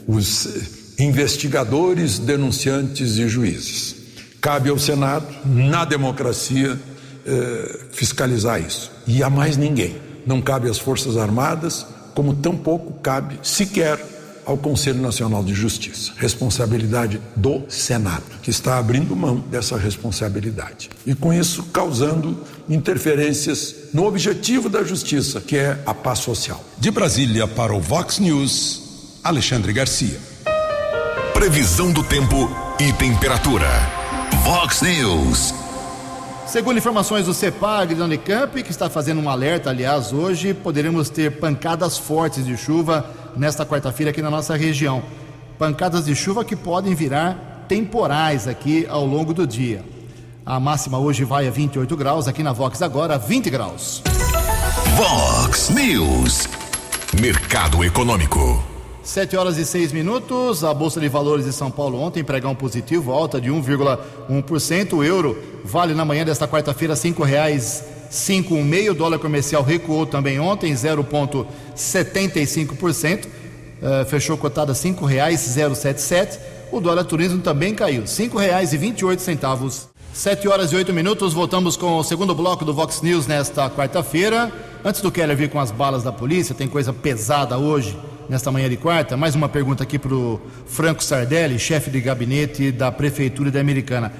os 0.07 0.47
investigadores, 0.97 2.19
denunciantes 2.19 3.17
e 3.17 3.27
juízes. 3.27 3.95
Cabe 4.41 4.69
ao 4.69 4.79
Senado, 4.79 5.27
na 5.45 5.85
democracia, 5.85 6.79
eh, 7.25 7.79
fiscalizar 7.91 8.61
isso. 8.61 8.91
E 9.07 9.21
a 9.23 9.29
mais 9.29 9.57
ninguém. 9.57 9.97
Não 10.25 10.41
cabe 10.41 10.69
às 10.69 10.77
Forças 10.77 11.17
Armadas, 11.17 11.85
como 12.13 12.35
tampouco 12.35 12.93
cabe 13.01 13.39
sequer 13.43 13.99
ao 14.49 14.57
Conselho 14.57 14.99
Nacional 14.99 15.43
de 15.43 15.53
Justiça. 15.53 16.11
Responsabilidade 16.17 17.21
do 17.35 17.61
Senado, 17.69 18.23
que 18.41 18.49
está 18.49 18.79
abrindo 18.79 19.15
mão 19.15 19.37
dessa 19.37 19.77
responsabilidade. 19.77 20.89
E 21.05 21.13
com 21.13 21.31
isso 21.31 21.65
causando 21.65 22.35
interferências 22.67 23.75
no 23.93 24.07
objetivo 24.07 24.67
da 24.67 24.83
justiça, 24.83 25.39
que 25.39 25.55
é 25.55 25.79
a 25.85 25.93
paz 25.93 26.19
social. 26.19 26.63
De 26.79 26.89
Brasília 26.89 27.47
para 27.47 27.75
o 27.75 27.79
Vox 27.79 28.17
News, 28.17 29.19
Alexandre 29.23 29.71
Garcia. 29.71 30.19
Previsão 31.31 31.91
do 31.91 32.03
tempo 32.03 32.49
e 32.79 32.91
temperatura. 32.93 33.69
Vox 34.43 34.81
News. 34.81 35.58
Segundo 36.49 36.79
informações 36.79 37.27
do 37.27 37.33
CEPAG 37.33 37.93
da 37.93 38.05
Unicamp, 38.05 38.63
que 38.63 38.71
está 38.71 38.89
fazendo 38.89 39.21
um 39.21 39.29
alerta, 39.29 39.69
aliás, 39.69 40.11
hoje 40.11 40.51
poderemos 40.51 41.07
ter 41.07 41.39
pancadas 41.39 41.95
fortes 41.95 42.43
de 42.43 42.57
chuva 42.57 43.05
nesta 43.37 43.63
quarta-feira 43.63 44.09
aqui 44.09 44.19
na 44.19 44.31
nossa 44.31 44.55
região. 44.55 45.03
Pancadas 45.59 46.05
de 46.05 46.15
chuva 46.15 46.43
que 46.43 46.55
podem 46.55 46.95
virar 46.95 47.65
temporais 47.67 48.47
aqui 48.47 48.87
ao 48.89 49.05
longo 49.05 49.31
do 49.31 49.45
dia. 49.45 49.85
A 50.43 50.59
máxima 50.59 50.97
hoje 50.97 51.23
vai 51.23 51.47
a 51.47 51.51
28 51.51 51.95
graus, 51.95 52.27
aqui 52.27 52.41
na 52.41 52.51
Vox 52.51 52.81
agora 52.81 53.19
20 53.19 53.47
graus. 53.51 54.01
Vox 54.97 55.69
News. 55.69 56.49
Mercado 57.21 57.83
Econômico. 57.83 58.68
7 59.09 59.35
horas 59.35 59.57
e 59.57 59.65
6 59.65 59.91
minutos. 59.91 60.63
A 60.63 60.71
Bolsa 60.71 60.99
de 60.99 61.09
Valores 61.09 61.45
de 61.45 61.51
São 61.51 61.71
Paulo 61.71 61.99
ontem 61.99 62.23
pregão 62.23 62.53
positivo, 62.53 63.11
alta 63.11 63.41
de 63.41 63.49
1,1%. 63.49 64.93
O 64.93 65.03
euro 65.03 65.35
vale 65.63 65.95
na 65.95 66.05
manhã 66.05 66.23
desta 66.23 66.47
quarta-feira 66.47 66.93
R$ 66.93 66.99
5,516. 66.99 68.91
O 68.91 68.93
dólar 68.93 69.17
comercial 69.17 69.63
recuou 69.63 70.05
também 70.05 70.39
ontem, 70.39 70.73
0,75%. 70.73 73.25
Uh, 73.25 74.05
fechou 74.05 74.37
cotada 74.37 74.73
R$ 74.73 74.77
5,077. 74.77 76.39
O 76.71 76.79
dólar 76.79 77.03
turismo 77.03 77.41
também 77.41 77.73
caiu, 77.73 78.01
R$ 78.01 78.07
5,28. 78.07 79.87
7 80.13 80.47
horas 80.47 80.71
e 80.71 80.75
8 80.75 80.93
minutos, 80.93 81.33
voltamos 81.33 81.75
com 81.75 81.97
o 81.97 82.03
segundo 82.03 82.35
bloco 82.35 82.63
do 82.63 82.75
Vox 82.75 83.01
News 83.01 83.25
nesta 83.25 83.71
quarta-feira. 83.71 84.51
Antes 84.85 85.01
do 85.01 85.11
Keller 85.11 85.35
vir 85.35 85.49
com 85.49 85.59
as 85.59 85.71
balas 85.71 86.03
da 86.03 86.11
polícia, 86.11 86.53
tem 86.53 86.67
coisa 86.67 86.93
pesada 86.93 87.57
hoje, 87.57 87.97
nesta 88.29 88.51
manhã 88.51 88.69
de 88.69 88.77
quarta. 88.77 89.17
Mais 89.17 89.33
uma 89.33 89.49
pergunta 89.49 89.83
aqui 89.83 89.97
para 89.97 90.13
o 90.13 90.39
Franco 90.67 91.03
Sardelli, 91.03 91.57
chefe 91.57 91.89
de 91.89 91.99
gabinete 91.99 92.71
da 92.71 92.91
Prefeitura 92.91 93.49
da 93.49 93.59
Americana. 93.59 94.13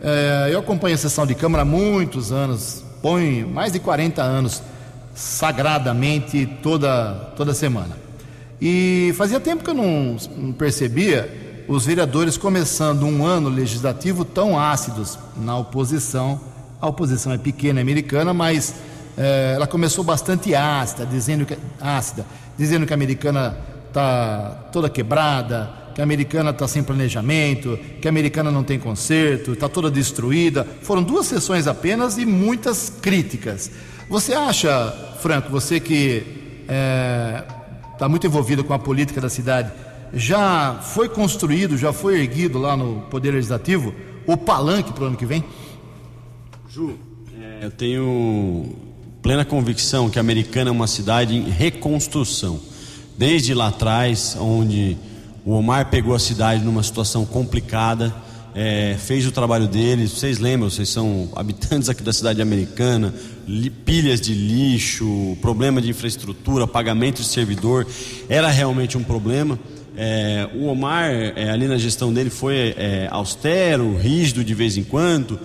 É, 0.00 0.50
eu 0.52 0.60
acompanho 0.60 0.94
a 0.94 0.98
sessão 0.98 1.26
de 1.26 1.34
Câmara 1.34 1.62
há 1.62 1.64
muitos 1.64 2.30
anos, 2.30 2.84
põe 3.02 3.44
mais 3.44 3.72
de 3.72 3.80
40 3.80 4.22
anos, 4.22 4.62
sagradamente, 5.14 6.46
toda, 6.62 7.32
toda 7.36 7.52
semana. 7.52 7.98
E 8.60 9.12
fazia 9.16 9.40
tempo 9.40 9.64
que 9.64 9.70
eu 9.70 9.74
não, 9.74 10.16
não 10.36 10.52
percebia 10.52 11.64
os 11.66 11.84
vereadores 11.84 12.38
começando 12.38 13.02
um 13.02 13.26
ano 13.26 13.48
legislativo 13.48 14.24
tão 14.24 14.58
ácidos 14.58 15.18
na 15.36 15.58
oposição. 15.58 16.40
A 16.80 16.86
oposição 16.86 17.32
é 17.32 17.38
pequena, 17.38 17.80
é 17.80 17.82
americana, 17.82 18.32
mas 18.32 18.74
ela 19.16 19.66
começou 19.66 20.04
bastante 20.04 20.54
ácida, 20.54 21.06
dizendo 21.06 21.46
que 21.46 21.56
ácida, 21.80 22.26
dizendo 22.56 22.86
que 22.86 22.92
a 22.92 22.96
americana 22.96 23.56
está 23.88 24.68
toda 24.72 24.90
quebrada, 24.90 25.86
que 25.94 26.00
a 26.02 26.04
americana 26.04 26.50
está 26.50 26.68
sem 26.68 26.82
planejamento, 26.82 27.78
que 28.02 28.06
a 28.06 28.10
americana 28.10 28.50
não 28.50 28.62
tem 28.62 28.78
conserto, 28.78 29.52
está 29.52 29.66
toda 29.66 29.90
destruída. 29.90 30.66
Foram 30.82 31.02
duas 31.02 31.24
sessões 31.24 31.66
apenas 31.66 32.18
e 32.18 32.26
muitas 32.26 32.90
críticas. 33.00 33.70
Você 34.10 34.34
acha, 34.34 34.90
Franco, 35.20 35.50
você 35.50 35.80
que 35.80 36.22
está 36.62 36.74
é, 36.74 37.44
tá 37.98 38.08
muito 38.08 38.26
envolvido 38.26 38.62
com 38.62 38.74
a 38.74 38.78
política 38.78 39.22
da 39.22 39.30
cidade, 39.30 39.72
já 40.12 40.74
foi 40.82 41.08
construído, 41.08 41.78
já 41.78 41.94
foi 41.94 42.20
erguido 42.20 42.58
lá 42.58 42.76
no 42.76 43.00
Poder 43.10 43.30
Legislativo 43.30 43.94
o 44.26 44.36
palanque 44.36 44.92
para 44.92 45.04
o 45.04 45.06
ano 45.06 45.16
que 45.16 45.24
vem? 45.24 45.42
Ju, 46.68 46.98
é, 47.40 47.64
eu 47.64 47.70
tenho 47.70 48.85
plena 49.26 49.44
convicção 49.44 50.08
que 50.08 50.20
a 50.20 50.20
Americana 50.20 50.70
é 50.70 50.72
uma 50.72 50.86
cidade 50.86 51.34
em 51.34 51.50
reconstrução. 51.50 52.60
Desde 53.18 53.54
lá 53.54 53.66
atrás, 53.66 54.36
onde 54.38 54.96
o 55.44 55.50
Omar 55.50 55.90
pegou 55.90 56.14
a 56.14 56.18
cidade 56.20 56.62
numa 56.64 56.80
situação 56.80 57.26
complicada, 57.26 58.14
é, 58.54 58.94
fez 58.96 59.26
o 59.26 59.32
trabalho 59.32 59.66
dele. 59.66 60.06
Vocês 60.06 60.38
lembram, 60.38 60.70
vocês 60.70 60.88
são 60.88 61.28
habitantes 61.34 61.88
aqui 61.88 62.04
da 62.04 62.12
cidade 62.12 62.40
americana, 62.40 63.12
li, 63.48 63.68
pilhas 63.68 64.20
de 64.20 64.32
lixo, 64.32 65.36
problema 65.42 65.82
de 65.82 65.90
infraestrutura, 65.90 66.64
pagamento 66.64 67.20
de 67.20 67.26
servidor, 67.26 67.84
era 68.28 68.48
realmente 68.48 68.96
um 68.96 69.02
problema. 69.02 69.58
É, 69.96 70.48
o 70.54 70.66
Omar, 70.66 71.10
é, 71.10 71.50
ali 71.50 71.66
na 71.66 71.78
gestão 71.78 72.12
dele, 72.12 72.30
foi 72.30 72.76
austero, 73.10 73.96
rígido 73.96 74.44
de 74.44 74.54
vez 74.54 74.76
em 74.76 74.84
quando, 74.84 75.40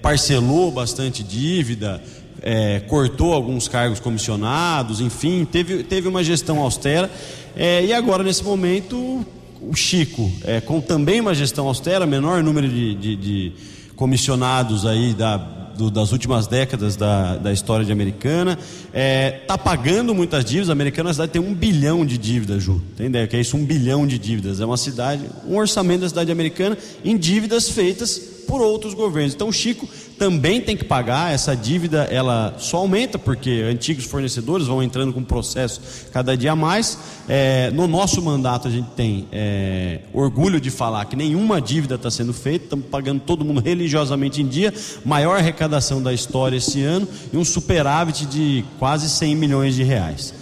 parcelou 0.00 0.70
bastante 0.70 1.22
dívida, 1.22 2.02
é, 2.44 2.80
cortou 2.80 3.32
alguns 3.32 3.66
cargos 3.66 3.98
comissionados, 3.98 5.00
enfim, 5.00 5.44
teve, 5.50 5.82
teve 5.82 6.06
uma 6.06 6.22
gestão 6.22 6.60
austera. 6.60 7.10
É, 7.56 7.84
e 7.84 7.92
agora, 7.92 8.22
nesse 8.22 8.44
momento, 8.44 9.24
o 9.62 9.74
Chico, 9.74 10.30
com 10.66 10.80
também 10.80 11.20
uma 11.20 11.34
gestão 11.34 11.66
austera, 11.66 12.06
menor 12.06 12.42
número 12.42 12.68
de, 12.68 12.94
de, 12.94 13.16
de 13.16 13.52
comissionados 13.96 14.84
aí 14.84 15.14
da 15.14 15.38
do, 15.76 15.90
das 15.90 16.12
últimas 16.12 16.46
décadas 16.46 16.96
da, 16.96 17.36
da 17.36 17.52
história 17.52 17.84
de 17.84 17.92
Americana. 17.92 18.52
Está 18.52 18.90
é, 18.92 19.30
tá 19.46 19.58
pagando 19.58 20.14
muitas 20.14 20.44
dívidas. 20.44 20.70
A 20.70 20.72
Americana, 20.72 21.10
a 21.10 21.12
cidade 21.12 21.32
tem 21.32 21.42
um 21.42 21.54
bilhão 21.54 22.06
de 22.06 22.16
dívidas, 22.16 22.62
Ju. 22.62 22.80
Tem 22.96 23.06
ideia 23.06 23.26
que 23.26 23.36
é 23.36 23.40
isso? 23.40 23.56
Um 23.56 23.64
bilhão 23.64 24.06
de 24.06 24.18
dívidas. 24.18 24.60
É 24.60 24.64
uma 24.64 24.76
cidade, 24.76 25.24
um 25.46 25.56
orçamento 25.56 26.02
da 26.02 26.08
cidade 26.08 26.30
americana 26.30 26.78
em 27.04 27.16
dívidas 27.16 27.68
feitas 27.68 28.33
por 28.46 28.60
outros 28.60 28.94
governos. 28.94 29.34
Então, 29.34 29.48
o 29.48 29.52
Chico 29.52 29.88
também 30.18 30.60
tem 30.60 30.76
que 30.76 30.84
pagar 30.84 31.32
essa 31.32 31.56
dívida, 31.56 32.04
ela 32.04 32.54
só 32.58 32.78
aumenta 32.78 33.18
porque 33.18 33.64
antigos 33.68 34.04
fornecedores 34.04 34.66
vão 34.66 34.82
entrando 34.82 35.12
com 35.12 35.22
processo 35.24 35.80
cada 36.12 36.36
dia 36.36 36.54
mais. 36.54 36.98
É, 37.28 37.70
no 37.72 37.86
nosso 37.86 38.22
mandato 38.22 38.68
a 38.68 38.70
gente 38.70 38.90
tem 38.90 39.26
é, 39.32 40.00
orgulho 40.12 40.60
de 40.60 40.70
falar 40.70 41.04
que 41.06 41.16
nenhuma 41.16 41.60
dívida 41.60 41.96
está 41.96 42.10
sendo 42.10 42.32
feita, 42.32 42.64
estamos 42.64 42.86
pagando 42.86 43.20
todo 43.20 43.44
mundo 43.44 43.60
religiosamente 43.60 44.40
em 44.40 44.46
dia, 44.46 44.72
maior 45.04 45.38
arrecadação 45.38 46.02
da 46.02 46.12
história 46.12 46.56
esse 46.56 46.82
ano 46.82 47.08
e 47.32 47.36
um 47.36 47.44
superávit 47.44 48.26
de 48.26 48.64
quase 48.78 49.08
100 49.08 49.36
milhões 49.36 49.74
de 49.74 49.82
reais. 49.82 50.34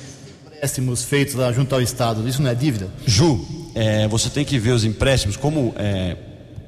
Empréstimos 0.56 1.02
feitos 1.02 1.34
lá 1.34 1.50
junto 1.52 1.74
ao 1.74 1.80
Estado, 1.80 2.28
isso 2.28 2.42
não 2.42 2.50
é 2.50 2.54
dívida? 2.54 2.88
Ju, 3.06 3.44
é, 3.74 4.06
você 4.06 4.28
tem 4.28 4.44
que 4.44 4.58
ver 4.58 4.72
os 4.72 4.84
empréstimos 4.84 5.36
como 5.36 5.74
é, 5.76 6.16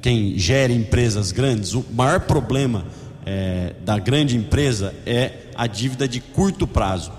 quem 0.05 0.38
gera 0.38 0.70
empresas 0.70 1.32
grandes, 1.32 1.72
o 1.72 1.82
maior 1.90 2.20
problema 2.20 2.84
é, 3.24 3.72
da 3.86 3.98
grande 3.98 4.36
empresa 4.36 4.94
é 5.07 5.46
a 5.55 5.66
dívida 5.66 6.07
de 6.07 6.20
curto 6.20 6.66
prazo. 6.66 7.11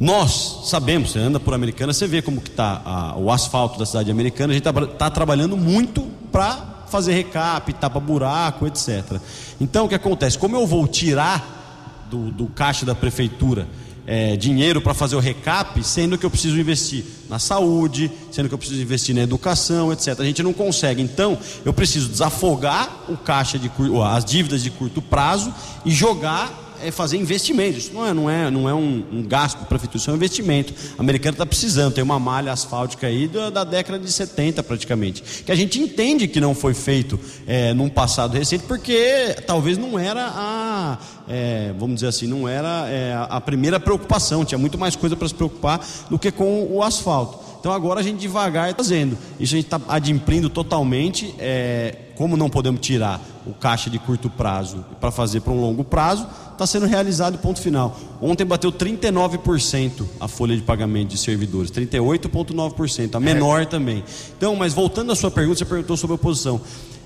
Nós 0.00 0.62
sabemos, 0.64 1.12
você 1.12 1.20
anda 1.20 1.38
por 1.38 1.54
Americana, 1.54 1.92
você 1.92 2.08
vê 2.08 2.20
como 2.20 2.40
que 2.40 2.48
está 2.48 3.14
o 3.16 3.30
asfalto 3.30 3.78
da 3.78 3.86
cidade 3.86 4.10
americana, 4.10 4.52
a 4.52 4.56
gente 4.56 4.68
está 4.68 4.86
tá 4.86 5.10
trabalhando 5.10 5.56
muito 5.56 6.02
para 6.32 6.86
fazer 6.88 7.12
recap, 7.12 7.72
tapa 7.74 8.00
buraco, 8.00 8.66
etc. 8.66 9.20
Então 9.60 9.84
o 9.84 9.88
que 9.88 9.94
acontece? 9.94 10.36
Como 10.36 10.56
eu 10.56 10.66
vou 10.66 10.88
tirar 10.88 12.08
do, 12.10 12.32
do 12.32 12.46
caixa 12.46 12.84
da 12.84 12.96
prefeitura 12.96 13.68
é, 14.06 14.36
dinheiro 14.36 14.80
para 14.80 14.94
fazer 14.94 15.16
o 15.16 15.20
recap, 15.20 15.82
sendo 15.84 16.18
que 16.18 16.26
eu 16.26 16.30
preciso 16.30 16.58
investir 16.58 17.04
na 17.28 17.38
saúde, 17.38 18.10
sendo 18.30 18.48
que 18.48 18.54
eu 18.54 18.58
preciso 18.58 18.80
investir 18.80 19.14
na 19.14 19.22
educação, 19.22 19.92
etc. 19.92 20.18
A 20.18 20.24
gente 20.24 20.42
não 20.42 20.52
consegue. 20.52 21.00
Então, 21.00 21.38
eu 21.64 21.72
preciso 21.72 22.08
desafogar 22.08 23.04
o 23.08 23.16
caixa 23.16 23.58
de 23.58 23.70
as 24.04 24.24
dívidas 24.24 24.62
de 24.62 24.70
curto 24.70 25.00
prazo 25.00 25.52
e 25.84 25.90
jogar 25.90 26.61
é 26.82 26.90
fazer 26.90 27.16
investimentos. 27.16 27.84
Isso 27.84 27.94
não 27.94 28.06
é, 28.06 28.12
não 28.12 28.30
é, 28.30 28.50
não 28.50 28.68
é 28.68 28.74
um, 28.74 29.04
um 29.12 29.22
gasto 29.22 29.56
para 29.56 29.64
a 29.64 29.68
prefeitura, 29.68 29.98
isso 29.98 30.10
é 30.10 30.12
um 30.12 30.16
investimento. 30.16 30.74
O 30.98 31.00
americano 31.00 31.34
está 31.34 31.46
precisando, 31.46 31.94
tem 31.94 32.04
uma 32.04 32.18
malha 32.18 32.52
asfáltica 32.52 33.06
aí 33.06 33.28
da, 33.28 33.50
da, 33.50 33.64
década 33.64 33.98
de 33.98 34.10
70 34.10 34.62
praticamente. 34.62 35.22
Que 35.44 35.52
a 35.52 35.54
gente 35.54 35.80
entende 35.80 36.26
que 36.28 36.40
não 36.40 36.54
foi 36.54 36.74
feito 36.74 37.18
é, 37.46 37.72
num 37.72 37.88
passado 37.88 38.36
recente, 38.36 38.64
porque 38.64 39.36
talvez 39.46 39.78
não 39.78 39.98
era 39.98 40.30
a. 40.34 40.98
É, 41.28 41.72
vamos 41.78 41.96
dizer 41.96 42.08
assim, 42.08 42.26
não 42.26 42.48
era 42.48 42.88
é, 42.88 43.14
a 43.28 43.40
primeira 43.40 43.78
preocupação, 43.78 44.44
tinha 44.44 44.58
muito 44.58 44.76
mais 44.76 44.96
coisa 44.96 45.16
para 45.16 45.28
se 45.28 45.34
preocupar 45.34 45.80
do 46.10 46.18
que 46.18 46.30
com 46.30 46.66
o 46.70 46.82
asfalto. 46.82 47.52
Então 47.62 47.72
agora 47.72 48.00
a 48.00 48.02
gente 48.02 48.18
devagar 48.18 48.70
está 48.70 48.82
fazendo. 48.82 49.16
Isso 49.38 49.54
a 49.54 49.56
gente 49.56 49.66
está 49.66 49.80
adimplindo 49.88 50.50
totalmente. 50.50 51.32
É, 51.38 51.94
como 52.14 52.36
não 52.36 52.48
podemos 52.48 52.80
tirar 52.80 53.20
o 53.46 53.52
caixa 53.52 53.90
de 53.90 53.98
curto 53.98 54.30
prazo 54.30 54.84
para 55.00 55.10
fazer 55.10 55.40
para 55.40 55.52
um 55.52 55.60
longo 55.60 55.82
prazo, 55.82 56.26
está 56.52 56.66
sendo 56.66 56.86
realizado 56.86 57.38
ponto 57.38 57.60
final. 57.60 57.98
Ontem 58.20 58.44
bateu 58.44 58.72
39% 58.72 60.04
a 60.20 60.28
folha 60.28 60.56
de 60.56 60.62
pagamento 60.62 61.08
de 61.08 61.18
servidores, 61.18 61.70
38,9%, 61.70 63.14
a 63.14 63.20
menor 63.20 63.62
é. 63.62 63.64
também. 63.64 64.04
Então, 64.36 64.54
mas 64.54 64.72
voltando 64.72 65.12
à 65.12 65.16
sua 65.16 65.30
pergunta, 65.30 65.58
você 65.58 65.64
perguntou 65.64 65.96
sobre 65.96 66.12
a 66.12 66.16
oposição. 66.16 66.60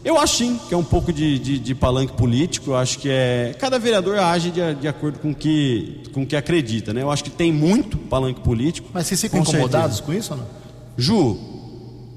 Eu 0.04 0.16
acho 0.18 0.36
sim 0.36 0.60
que 0.68 0.72
é 0.72 0.76
um 0.76 0.84
pouco 0.84 1.12
de, 1.12 1.36
de, 1.36 1.58
de 1.58 1.74
palanque 1.74 2.12
político. 2.12 2.70
Eu 2.70 2.76
acho 2.76 2.98
que 3.00 3.08
é. 3.10 3.56
Cada 3.58 3.76
vereador 3.76 4.16
age 4.18 4.52
de, 4.52 4.74
de 4.76 4.86
acordo 4.86 5.18
com 5.18 5.34
que, 5.34 6.00
o 6.06 6.10
com 6.10 6.24
que 6.24 6.36
acredita, 6.36 6.94
né? 6.94 7.02
Eu 7.02 7.10
acho 7.10 7.24
que 7.24 7.30
tem 7.30 7.52
muito 7.52 7.98
palanque 7.98 8.40
político. 8.40 8.88
Mas 8.94 9.08
vocês 9.08 9.20
ficam 9.20 9.42
com 9.42 9.50
incomodados 9.50 9.96
certeza. 9.96 10.02
com 10.04 10.12
isso 10.12 10.32
ou 10.32 10.38
não? 10.38 10.46
Ju, 10.96 11.55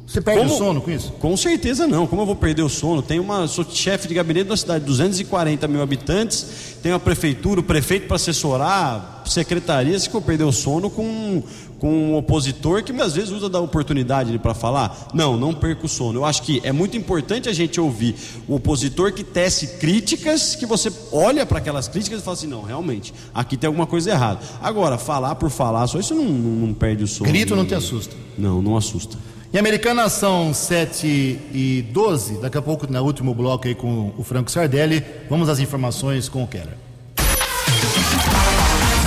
Você 0.09 0.21
perde 0.21 0.41
Como? 0.41 0.55
o 0.55 0.57
sono 0.57 0.81
com 0.81 0.89
isso? 0.89 1.11
Com 1.19 1.37
certeza 1.37 1.85
não. 1.85 2.07
Como 2.07 2.23
eu 2.23 2.25
vou 2.25 2.35
perder 2.35 2.63
o 2.63 2.69
sono? 2.69 2.99
Tem 2.99 3.19
uma. 3.19 3.47
Sou 3.47 3.63
chefe 3.63 4.07
de 4.07 4.15
gabinete 4.15 4.47
da 4.47 4.57
cidade, 4.57 4.83
240 4.83 5.67
mil 5.67 5.83
habitantes, 5.83 6.77
tem 6.81 6.91
a 6.91 6.97
prefeitura, 6.97 7.59
o 7.59 7.63
prefeito 7.63 8.07
para 8.07 8.15
assessorar, 8.15 9.21
secretarias, 9.27 10.07
que 10.07 10.15
eu 10.15 10.19
perder 10.19 10.45
o 10.45 10.51
sono 10.51 10.89
com, 10.89 11.43
com 11.77 11.93
um 11.93 12.17
opositor 12.17 12.83
que 12.83 12.91
às 12.99 13.13
vezes 13.13 13.29
usa 13.29 13.47
da 13.47 13.59
oportunidade 13.59 14.35
para 14.39 14.55
falar. 14.55 15.09
Não, 15.13 15.37
não 15.37 15.53
perco 15.53 15.85
o 15.85 15.89
sono. 15.89 16.21
Eu 16.21 16.25
acho 16.25 16.41
que 16.41 16.59
é 16.63 16.71
muito 16.71 16.97
importante 16.97 17.47
a 17.47 17.53
gente 17.53 17.79
ouvir 17.79 18.15
o 18.47 18.55
opositor 18.55 19.13
que 19.13 19.23
tece 19.23 19.77
críticas, 19.77 20.55
que 20.55 20.65
você 20.65 20.91
olha 21.11 21.45
para 21.45 21.59
aquelas 21.59 21.87
críticas 21.87 22.21
e 22.21 22.23
fala 22.23 22.35
assim: 22.35 22.47
não, 22.47 22.63
realmente, 22.63 23.13
aqui 23.31 23.55
tem 23.55 23.67
alguma 23.67 23.85
coisa 23.85 24.09
errada. 24.09 24.39
Agora, 24.59 24.97
falar 24.97 25.35
por 25.35 25.51
falar, 25.51 25.85
só 25.85 25.99
isso 25.99 26.15
não, 26.15 26.25
não, 26.25 26.67
não 26.67 26.73
perde 26.73 27.03
o 27.03 27.07
sono. 27.07 27.29
Grito 27.29 27.55
não 27.55 27.63
te 27.63 27.75
assusta? 27.75 28.15
Não, 28.35 28.59
não 28.59 28.75
assusta. 28.75 29.15
Em 29.51 29.57
Americana 29.57 30.07
são 30.09 30.53
7 30.53 31.07
e 31.07 31.83
12. 31.91 32.39
Daqui 32.39 32.59
a 32.59 32.61
pouco, 32.61 32.85
no 32.85 33.01
último 33.01 33.33
bloco 33.33 33.67
aí 33.67 33.73
com 33.73 34.13
o 34.15 34.23
Franco 34.23 34.51
Sardelli, 34.51 35.03
vamos 35.27 35.49
às 35.49 35.59
informações 35.59 36.29
com 36.29 36.43
o 36.43 36.47
Keller. 36.47 36.77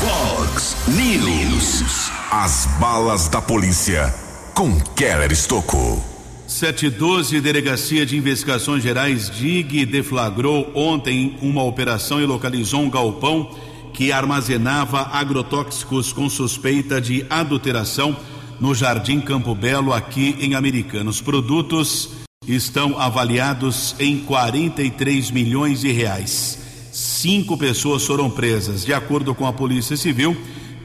Fox 0.01 0.77
News. 0.89 2.11
As 2.29 2.67
balas 2.81 3.29
da 3.29 3.41
polícia 3.41 4.13
com 4.53 4.81
Keller 4.97 5.31
Estocou. 5.31 6.03
712, 6.49 7.41
Delegacia 7.41 8.05
de 8.05 8.17
Investigações 8.17 8.83
Gerais 8.83 9.31
DIG 9.31 9.87
deflagrou 9.87 10.73
ontem 10.75 11.39
uma 11.41 11.63
operação 11.63 12.21
e 12.21 12.27
localizou 12.27 12.81
um 12.81 12.91
galpão 12.91 13.49
que 13.95 14.11
armazenava 14.11 15.09
agrotóxicos 15.13 16.13
com 16.13 16.29
suspeita 16.29 17.01
de 17.01 17.25
adulteração 17.31 18.17
no 18.61 18.75
Jardim 18.75 19.21
Campo 19.21 19.55
Belo, 19.55 19.93
aqui 19.93 20.37
em 20.41 20.55
Americana. 20.55 21.11
Os 21.11 21.21
produtos 21.21 22.11
estão 22.47 22.99
avaliados 22.99 23.95
em 23.99 24.19
43 24.19 25.31
milhões 25.31 25.81
de 25.81 25.93
reais. 25.93 26.59
Cinco 26.93 27.57
pessoas 27.57 28.05
foram 28.05 28.31
presas. 28.31 28.85
De 28.85 28.93
acordo 28.93 29.35
com 29.35 29.47
a 29.47 29.53
Polícia 29.53 29.97
Civil, 29.97 30.37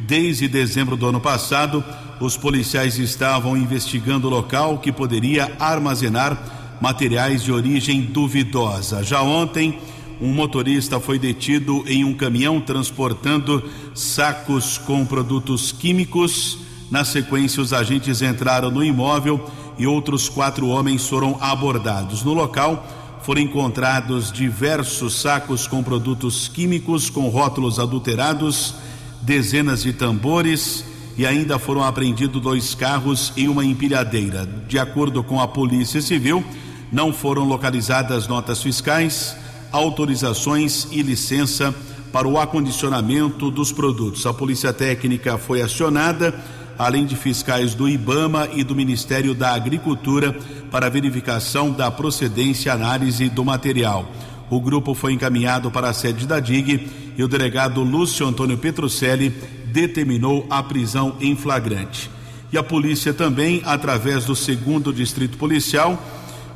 desde 0.08 0.48
dezembro 0.48 0.96
do 0.96 1.08
ano 1.08 1.20
passado, 1.20 1.84
os 2.20 2.38
policiais 2.38 2.98
estavam 2.98 3.58
investigando 3.58 4.28
o 4.28 4.30
local 4.30 4.80
que 4.80 4.92
poderia 4.92 5.52
armazenar 5.60 6.78
materiais 6.82 7.44
de 7.44 7.52
origem 7.52 8.02
duvidosa. 8.02 9.04
Já 9.04 9.22
ontem, 9.22 9.78
um 10.22 10.32
motorista 10.32 11.00
foi 11.00 11.20
detido 11.20 11.84
em 11.88 12.04
um 12.04 12.14
caminhão 12.14 12.60
transportando 12.60 13.64
sacos 13.94 14.78
com 14.78 15.06
produtos 15.06 15.72
químicos 15.72 16.67
na 16.90 17.04
sequência, 17.04 17.62
os 17.62 17.74
agentes 17.74 18.22
entraram 18.22 18.72
no 18.72 18.84
imóvel 18.84 19.50
e 19.78 19.86
outros 19.86 20.30
quatro 20.30 20.68
homens 20.68 21.08
foram 21.08 21.38
abordados. 21.42 22.24
No 22.24 22.34
local, 22.34 22.86
foram 23.22 23.42
encontrados 23.42 24.32
diversos 24.32 25.20
sacos 25.20 25.68
com 25.68 25.84
produtos 25.84 26.48
químicos 26.48 27.10
com 27.10 27.28
rótulos 27.28 27.78
adulterados, 27.78 28.76
dezenas 29.22 29.84
de 29.84 29.92
tambores 29.92 30.86
e 31.18 31.26
ainda 31.26 31.60
foram 31.60 31.84
apreendidos 31.84 32.42
dois 32.42 32.74
carros 32.74 33.34
e 33.36 33.50
uma 33.50 33.66
empilhadeira. 33.66 34.48
De 34.68 34.80
acordo 34.80 35.24
com 35.24 35.42
a 35.42 35.48
Polícia 35.48 36.02
Civil, 36.02 36.44
não 36.92 37.12
foram 37.12 37.44
localizadas 37.44 38.28
notas 38.28 38.62
fiscais, 38.62 39.36
autorizações 39.72 40.88
e 40.92 41.02
licença 41.02 41.76
para 42.14 42.28
o 42.28 42.40
acondicionamento 42.40 43.52
dos 43.52 43.72
produtos. 43.72 44.26
A 44.26 44.34
Polícia 44.34 44.72
Técnica 44.72 45.38
foi 45.38 45.62
acionada 45.62 46.34
além 46.78 47.06
de 47.06 47.16
fiscais 47.16 47.74
do 47.74 47.88
IBAMA 47.88 48.50
e 48.54 48.64
do 48.64 48.76
Ministério 48.76 49.34
da 49.34 49.54
Agricultura, 49.54 50.36
para 50.70 50.90
verificação 50.90 51.72
da 51.72 51.90
procedência 51.90 52.70
e 52.70 52.72
análise 52.72 53.30
do 53.30 53.44
material. 53.44 54.10
O 54.50 54.62
grupo 54.62 54.94
foi 54.94 55.14
encaminhado 55.14 55.70
para 55.70 55.90
a 55.90 55.94
sede 55.94 56.26
da 56.26 56.40
DIG 56.40 56.88
e 57.18 57.24
o 57.24 57.28
delegado 57.28 57.82
Lúcio 57.82 58.26
Antônio 58.26 58.58
Petrucelli 58.58 59.34
determinou 59.66 60.46
a 60.50 60.64
prisão 60.64 61.16
em 61.20 61.36
flagrante. 61.36 62.10
E 62.52 62.58
a 62.58 62.64
polícia 62.64 63.14
também, 63.14 63.62
através 63.66 64.24
do 64.26 64.36
segundo 64.36 64.94
distrito 64.94 65.38
policial, 65.38 66.02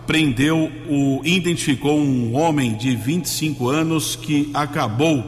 prendeu 0.08 0.72
o 0.90 1.22
identificou 1.24 2.00
um 2.00 2.36
homem 2.36 2.76
de 2.76 2.96
25 2.96 3.70
anos 3.70 4.16
que 4.16 4.50
acabou 4.54 5.26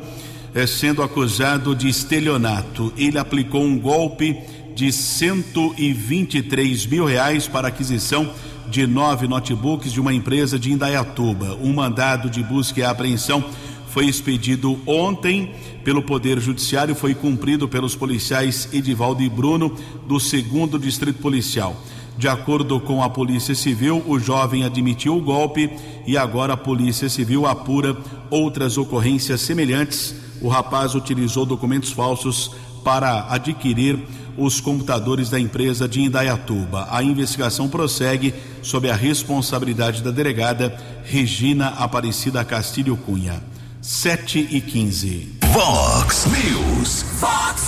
eh, 0.55 0.65
sendo 0.65 1.03
acusado 1.03 1.75
de 1.75 1.89
estelionato. 1.89 2.93
Ele 2.97 3.17
aplicou 3.17 3.63
um 3.63 3.77
golpe 3.77 4.37
de 4.76 4.91
123 4.91 6.86
mil 6.86 7.05
reais 7.05 7.47
para 7.47 7.67
aquisição 7.67 8.30
de 8.67 8.88
nove 8.88 9.28
notebooks 9.28 9.91
de 9.91 10.01
uma 10.01 10.13
empresa 10.13 10.57
de 10.57 10.71
Indaiatuba. 10.71 11.57
Um 11.61 11.74
mandado 11.74 12.30
de 12.30 12.43
busca 12.43 12.80
e 12.80 12.84
apreensão 12.84 13.43
foi 13.88 14.07
expedido 14.07 14.80
ontem 14.88 15.53
pelo 15.84 16.01
Poder 16.01 16.39
Judiciário, 16.39 16.95
foi 16.95 17.13
cumprido 17.13 17.67
pelos 17.67 17.95
policiais 17.95 18.67
Edivaldo 18.74 19.21
e 19.21 19.30
Bruno 19.30 19.76
do 20.07 20.19
segundo 20.19 20.80
Distrito 20.80 21.19
Policial. 21.19 21.76
De 22.17 22.28
acordo 22.28 22.80
com 22.80 23.03
a 23.03 23.09
Polícia 23.09 23.53
Civil, 23.53 24.03
o 24.07 24.19
jovem 24.19 24.63
admitiu 24.63 25.17
o 25.17 25.21
golpe 25.21 25.69
e 26.07 26.17
agora 26.17 26.53
a 26.53 26.57
Polícia 26.57 27.09
Civil 27.09 27.45
apura 27.45 27.95
outras 28.30 28.78
ocorrências 28.78 29.41
semelhantes. 29.41 30.15
O 30.41 30.47
rapaz 30.47 30.95
utilizou 30.95 31.45
documentos 31.45 31.91
falsos 31.91 32.51
para 32.84 33.28
adquirir 33.30 33.99
os 34.38 34.59
computadores 34.59 35.29
da 35.29 35.39
empresa 35.39 35.88
de 35.88 36.01
Indaiatuba. 36.01 36.88
A 36.89 37.03
investigação 37.03 37.67
prossegue 37.69 38.34
sob 38.61 38.89
a 38.89 38.95
responsabilidade 38.95 40.01
da 40.01 40.11
delegada 40.11 40.75
Regina 41.03 41.69
Aparecida 41.69 42.43
Castilho 42.43 42.97
Cunha. 42.97 43.41
7 43.81 44.47
e 44.49 44.61
15. 44.61 45.39
Vox 45.51 46.25
News. 46.25 47.05
Vox 47.19 47.63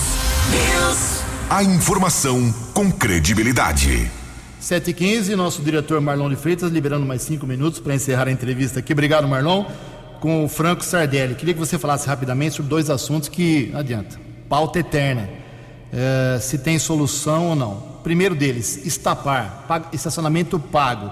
News. 0.50 1.22
A 1.50 1.62
informação 1.62 2.52
com 2.72 2.90
credibilidade. 2.90 4.10
7 4.58 4.90
e 4.90 4.94
15 4.94 5.36
nosso 5.36 5.62
diretor 5.62 6.00
Marlon 6.00 6.30
de 6.30 6.36
Freitas 6.36 6.72
liberando 6.72 7.06
mais 7.06 7.22
cinco 7.22 7.46
minutos 7.46 7.78
para 7.78 7.94
encerrar 7.94 8.26
a 8.26 8.32
entrevista 8.32 8.80
aqui. 8.80 8.92
Obrigado, 8.92 9.28
Marlon. 9.28 9.64
Com 10.20 10.44
o 10.44 10.48
Franco 10.48 10.84
Sardelli. 10.84 11.34
Queria 11.34 11.54
que 11.54 11.60
você 11.60 11.78
falasse 11.78 12.08
rapidamente 12.08 12.56
sobre 12.56 12.70
dois 12.70 12.90
assuntos 12.90 13.28
que 13.28 13.68
não 13.72 13.78
adianta. 13.78 14.18
Pauta 14.48 14.78
eterna 14.78 15.45
é, 15.92 16.38
se 16.40 16.58
tem 16.58 16.78
solução 16.78 17.50
ou 17.50 17.56
não. 17.56 17.96
Primeiro 18.02 18.34
deles, 18.34 18.84
estapar, 18.86 19.66
estacionamento 19.92 20.58
pago. 20.58 21.10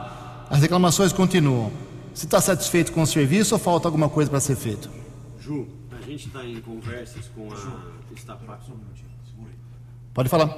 As 0.49 0.61
reclamações 0.61 1.13
continuam. 1.13 1.73
Você 2.15 2.27
está 2.27 2.41
satisfeito 2.41 2.93
com 2.93 3.03
o 3.03 3.07
serviço 3.07 3.55
ou 3.55 3.59
falta 3.59 3.89
alguma 3.89 4.09
coisa 4.09 4.31
para 4.31 4.39
ser 4.41 4.55
feito? 4.55 4.89
Ju, 5.41 5.67
a 5.91 6.01
gente 6.05 6.29
está 6.29 6.45
em 6.45 6.61
conversas 6.61 7.25
com 7.35 7.49
a 7.53 8.15
Estapar. 8.15 8.61
Pode 10.13 10.29
falar. 10.29 10.49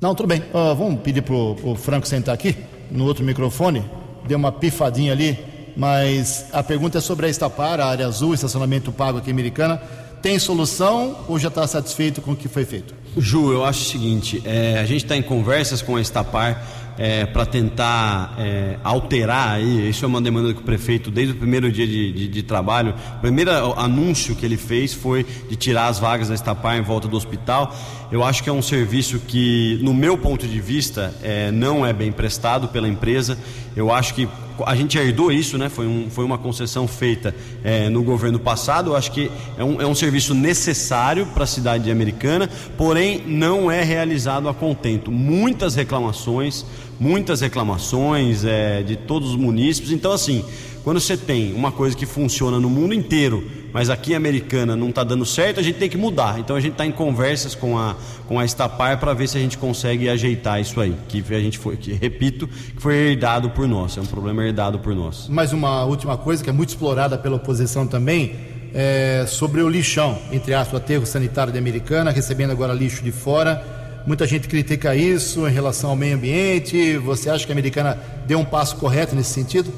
Não, 0.00 0.14
tudo 0.14 0.26
bem. 0.26 0.40
Uh, 0.40 0.74
vamos 0.74 1.02
pedir 1.02 1.20
para 1.20 1.34
o 1.34 1.76
Franco 1.76 2.08
sentar 2.08 2.34
aqui, 2.34 2.56
no 2.90 3.04
outro 3.04 3.22
microfone. 3.22 3.84
Deu 4.26 4.38
uma 4.38 4.50
pifadinha 4.50 5.12
ali, 5.12 5.38
mas 5.76 6.46
a 6.52 6.62
pergunta 6.62 6.96
é 6.98 7.00
sobre 7.02 7.26
a 7.26 7.28
Estapar, 7.28 7.78
a 7.80 7.86
área 7.86 8.06
azul, 8.06 8.32
estacionamento 8.32 8.90
pago 8.90 9.18
aqui 9.18 9.30
americana 9.30 9.82
tem 10.22 10.38
solução 10.38 11.24
ou 11.28 11.38
já 11.38 11.48
está 11.48 11.66
satisfeito 11.66 12.22
com 12.22 12.32
o 12.32 12.36
que 12.36 12.48
foi 12.48 12.64
feito? 12.64 12.94
Ju, 13.16 13.52
eu 13.52 13.64
acho 13.64 13.82
o 13.82 13.84
seguinte: 13.84 14.40
é, 14.44 14.78
a 14.78 14.86
gente 14.86 15.04
está 15.04 15.16
em 15.16 15.22
conversas 15.22 15.82
com 15.82 15.96
a 15.96 16.00
Estapar 16.00 16.64
é, 16.96 17.26
para 17.26 17.44
tentar 17.44 18.34
é, 18.38 18.76
alterar 18.82 19.56
aí. 19.56 19.88
Isso 19.88 20.04
é 20.04 20.08
uma 20.08 20.20
demanda 20.20 20.54
que 20.54 20.60
o 20.60 20.64
prefeito, 20.64 21.10
desde 21.10 21.34
o 21.34 21.36
primeiro 21.36 21.70
dia 21.70 21.86
de, 21.86 22.12
de, 22.12 22.28
de, 22.28 22.42
trabalho, 22.42 22.94
o 23.16 23.20
primeiro 23.20 23.50
anúncio 23.78 24.34
que 24.34 24.46
ele 24.46 24.56
fez 24.56 24.94
foi 24.94 25.24
de 25.48 25.56
tirar 25.56 25.88
as 25.88 25.98
vagas 25.98 26.28
da 26.28 26.34
Estapar 26.34 26.76
em 26.78 26.82
volta 26.82 27.08
do 27.08 27.16
hospital. 27.16 27.74
Eu 28.12 28.22
acho 28.22 28.42
que 28.42 28.50
é 28.50 28.52
um 28.52 28.60
serviço 28.60 29.18
que, 29.20 29.78
no 29.80 29.94
meu 29.94 30.18
ponto 30.18 30.46
de 30.46 30.60
vista, 30.60 31.14
é, 31.22 31.50
não 31.50 31.86
é 31.86 31.94
bem 31.94 32.12
prestado 32.12 32.68
pela 32.68 32.86
empresa. 32.86 33.38
Eu 33.74 33.90
acho 33.90 34.12
que 34.12 34.28
a 34.66 34.76
gente 34.76 34.98
herdou 34.98 35.32
isso, 35.32 35.56
né? 35.56 35.70
Foi, 35.70 35.86
um, 35.86 36.10
foi 36.10 36.22
uma 36.22 36.36
concessão 36.36 36.86
feita 36.86 37.34
é, 37.64 37.88
no 37.88 38.02
governo 38.02 38.38
passado. 38.38 38.90
Eu 38.90 38.96
acho 38.96 39.12
que 39.12 39.30
é 39.56 39.64
um, 39.64 39.80
é 39.80 39.86
um 39.86 39.94
serviço 39.94 40.34
necessário 40.34 41.24
para 41.28 41.44
a 41.44 41.46
cidade 41.46 41.90
americana, 41.90 42.50
porém 42.76 43.22
não 43.26 43.70
é 43.70 43.82
realizado 43.82 44.46
a 44.46 44.52
contento. 44.52 45.10
Muitas 45.10 45.74
reclamações, 45.74 46.66
muitas 47.00 47.40
reclamações 47.40 48.44
é, 48.44 48.82
de 48.82 48.94
todos 48.94 49.30
os 49.30 49.36
munícipes. 49.36 49.90
Então, 49.90 50.12
assim, 50.12 50.44
quando 50.84 51.00
você 51.00 51.16
tem 51.16 51.54
uma 51.54 51.72
coisa 51.72 51.96
que 51.96 52.04
funciona 52.04 52.60
no 52.60 52.68
mundo 52.68 52.92
inteiro, 52.92 53.61
mas 53.72 53.88
aqui 53.88 54.12
em 54.12 54.14
Americana 54.14 54.76
não 54.76 54.90
está 54.90 55.02
dando 55.02 55.24
certo, 55.24 55.58
a 55.58 55.62
gente 55.62 55.78
tem 55.78 55.88
que 55.88 55.96
mudar. 55.96 56.38
Então 56.38 56.54
a 56.54 56.60
gente 56.60 56.72
está 56.72 56.84
em 56.84 56.92
conversas 56.92 57.54
com 57.54 57.78
a, 57.78 57.96
com 58.28 58.38
a 58.38 58.44
Estapar 58.44 58.98
para 59.00 59.14
ver 59.14 59.28
se 59.28 59.38
a 59.38 59.40
gente 59.40 59.56
consegue 59.56 60.08
ajeitar 60.08 60.60
isso 60.60 60.80
aí. 60.80 60.94
Que 61.08 61.24
a 61.30 61.40
gente 61.40 61.58
foi, 61.58 61.76
que, 61.76 61.92
repito, 61.92 62.46
que 62.46 62.82
foi 62.82 62.94
herdado 62.94 63.50
por 63.50 63.66
nós. 63.66 63.96
É 63.96 64.00
um 64.00 64.06
problema 64.06 64.44
herdado 64.44 64.78
por 64.78 64.94
nós. 64.94 65.26
Mais 65.28 65.52
uma 65.52 65.84
última 65.84 66.16
coisa 66.18 66.44
que 66.44 66.50
é 66.50 66.52
muito 66.52 66.70
explorada 66.70 67.16
pela 67.16 67.36
oposição 67.36 67.86
também. 67.86 68.36
É 68.74 69.24
sobre 69.26 69.60
o 69.60 69.68
lixão, 69.68 70.18
entre 70.30 70.54
aspas, 70.54 70.74
o 70.74 70.76
aterro 70.76 71.04
sanitário 71.04 71.52
de 71.52 71.58
Americana, 71.58 72.10
recebendo 72.10 72.50
agora 72.50 72.72
lixo 72.72 73.02
de 73.02 73.12
fora. 73.12 73.82
Muita 74.06 74.26
gente 74.26 74.48
critica 74.48 74.96
isso 74.96 75.46
em 75.46 75.52
relação 75.52 75.90
ao 75.90 75.96
meio 75.96 76.16
ambiente. 76.16 76.96
Você 76.98 77.30
acha 77.30 77.46
que 77.46 77.52
a 77.52 77.54
americana 77.54 77.98
deu 78.26 78.38
um 78.38 78.44
passo 78.44 78.76
correto 78.76 79.14
nesse 79.14 79.30
sentido? 79.30 79.72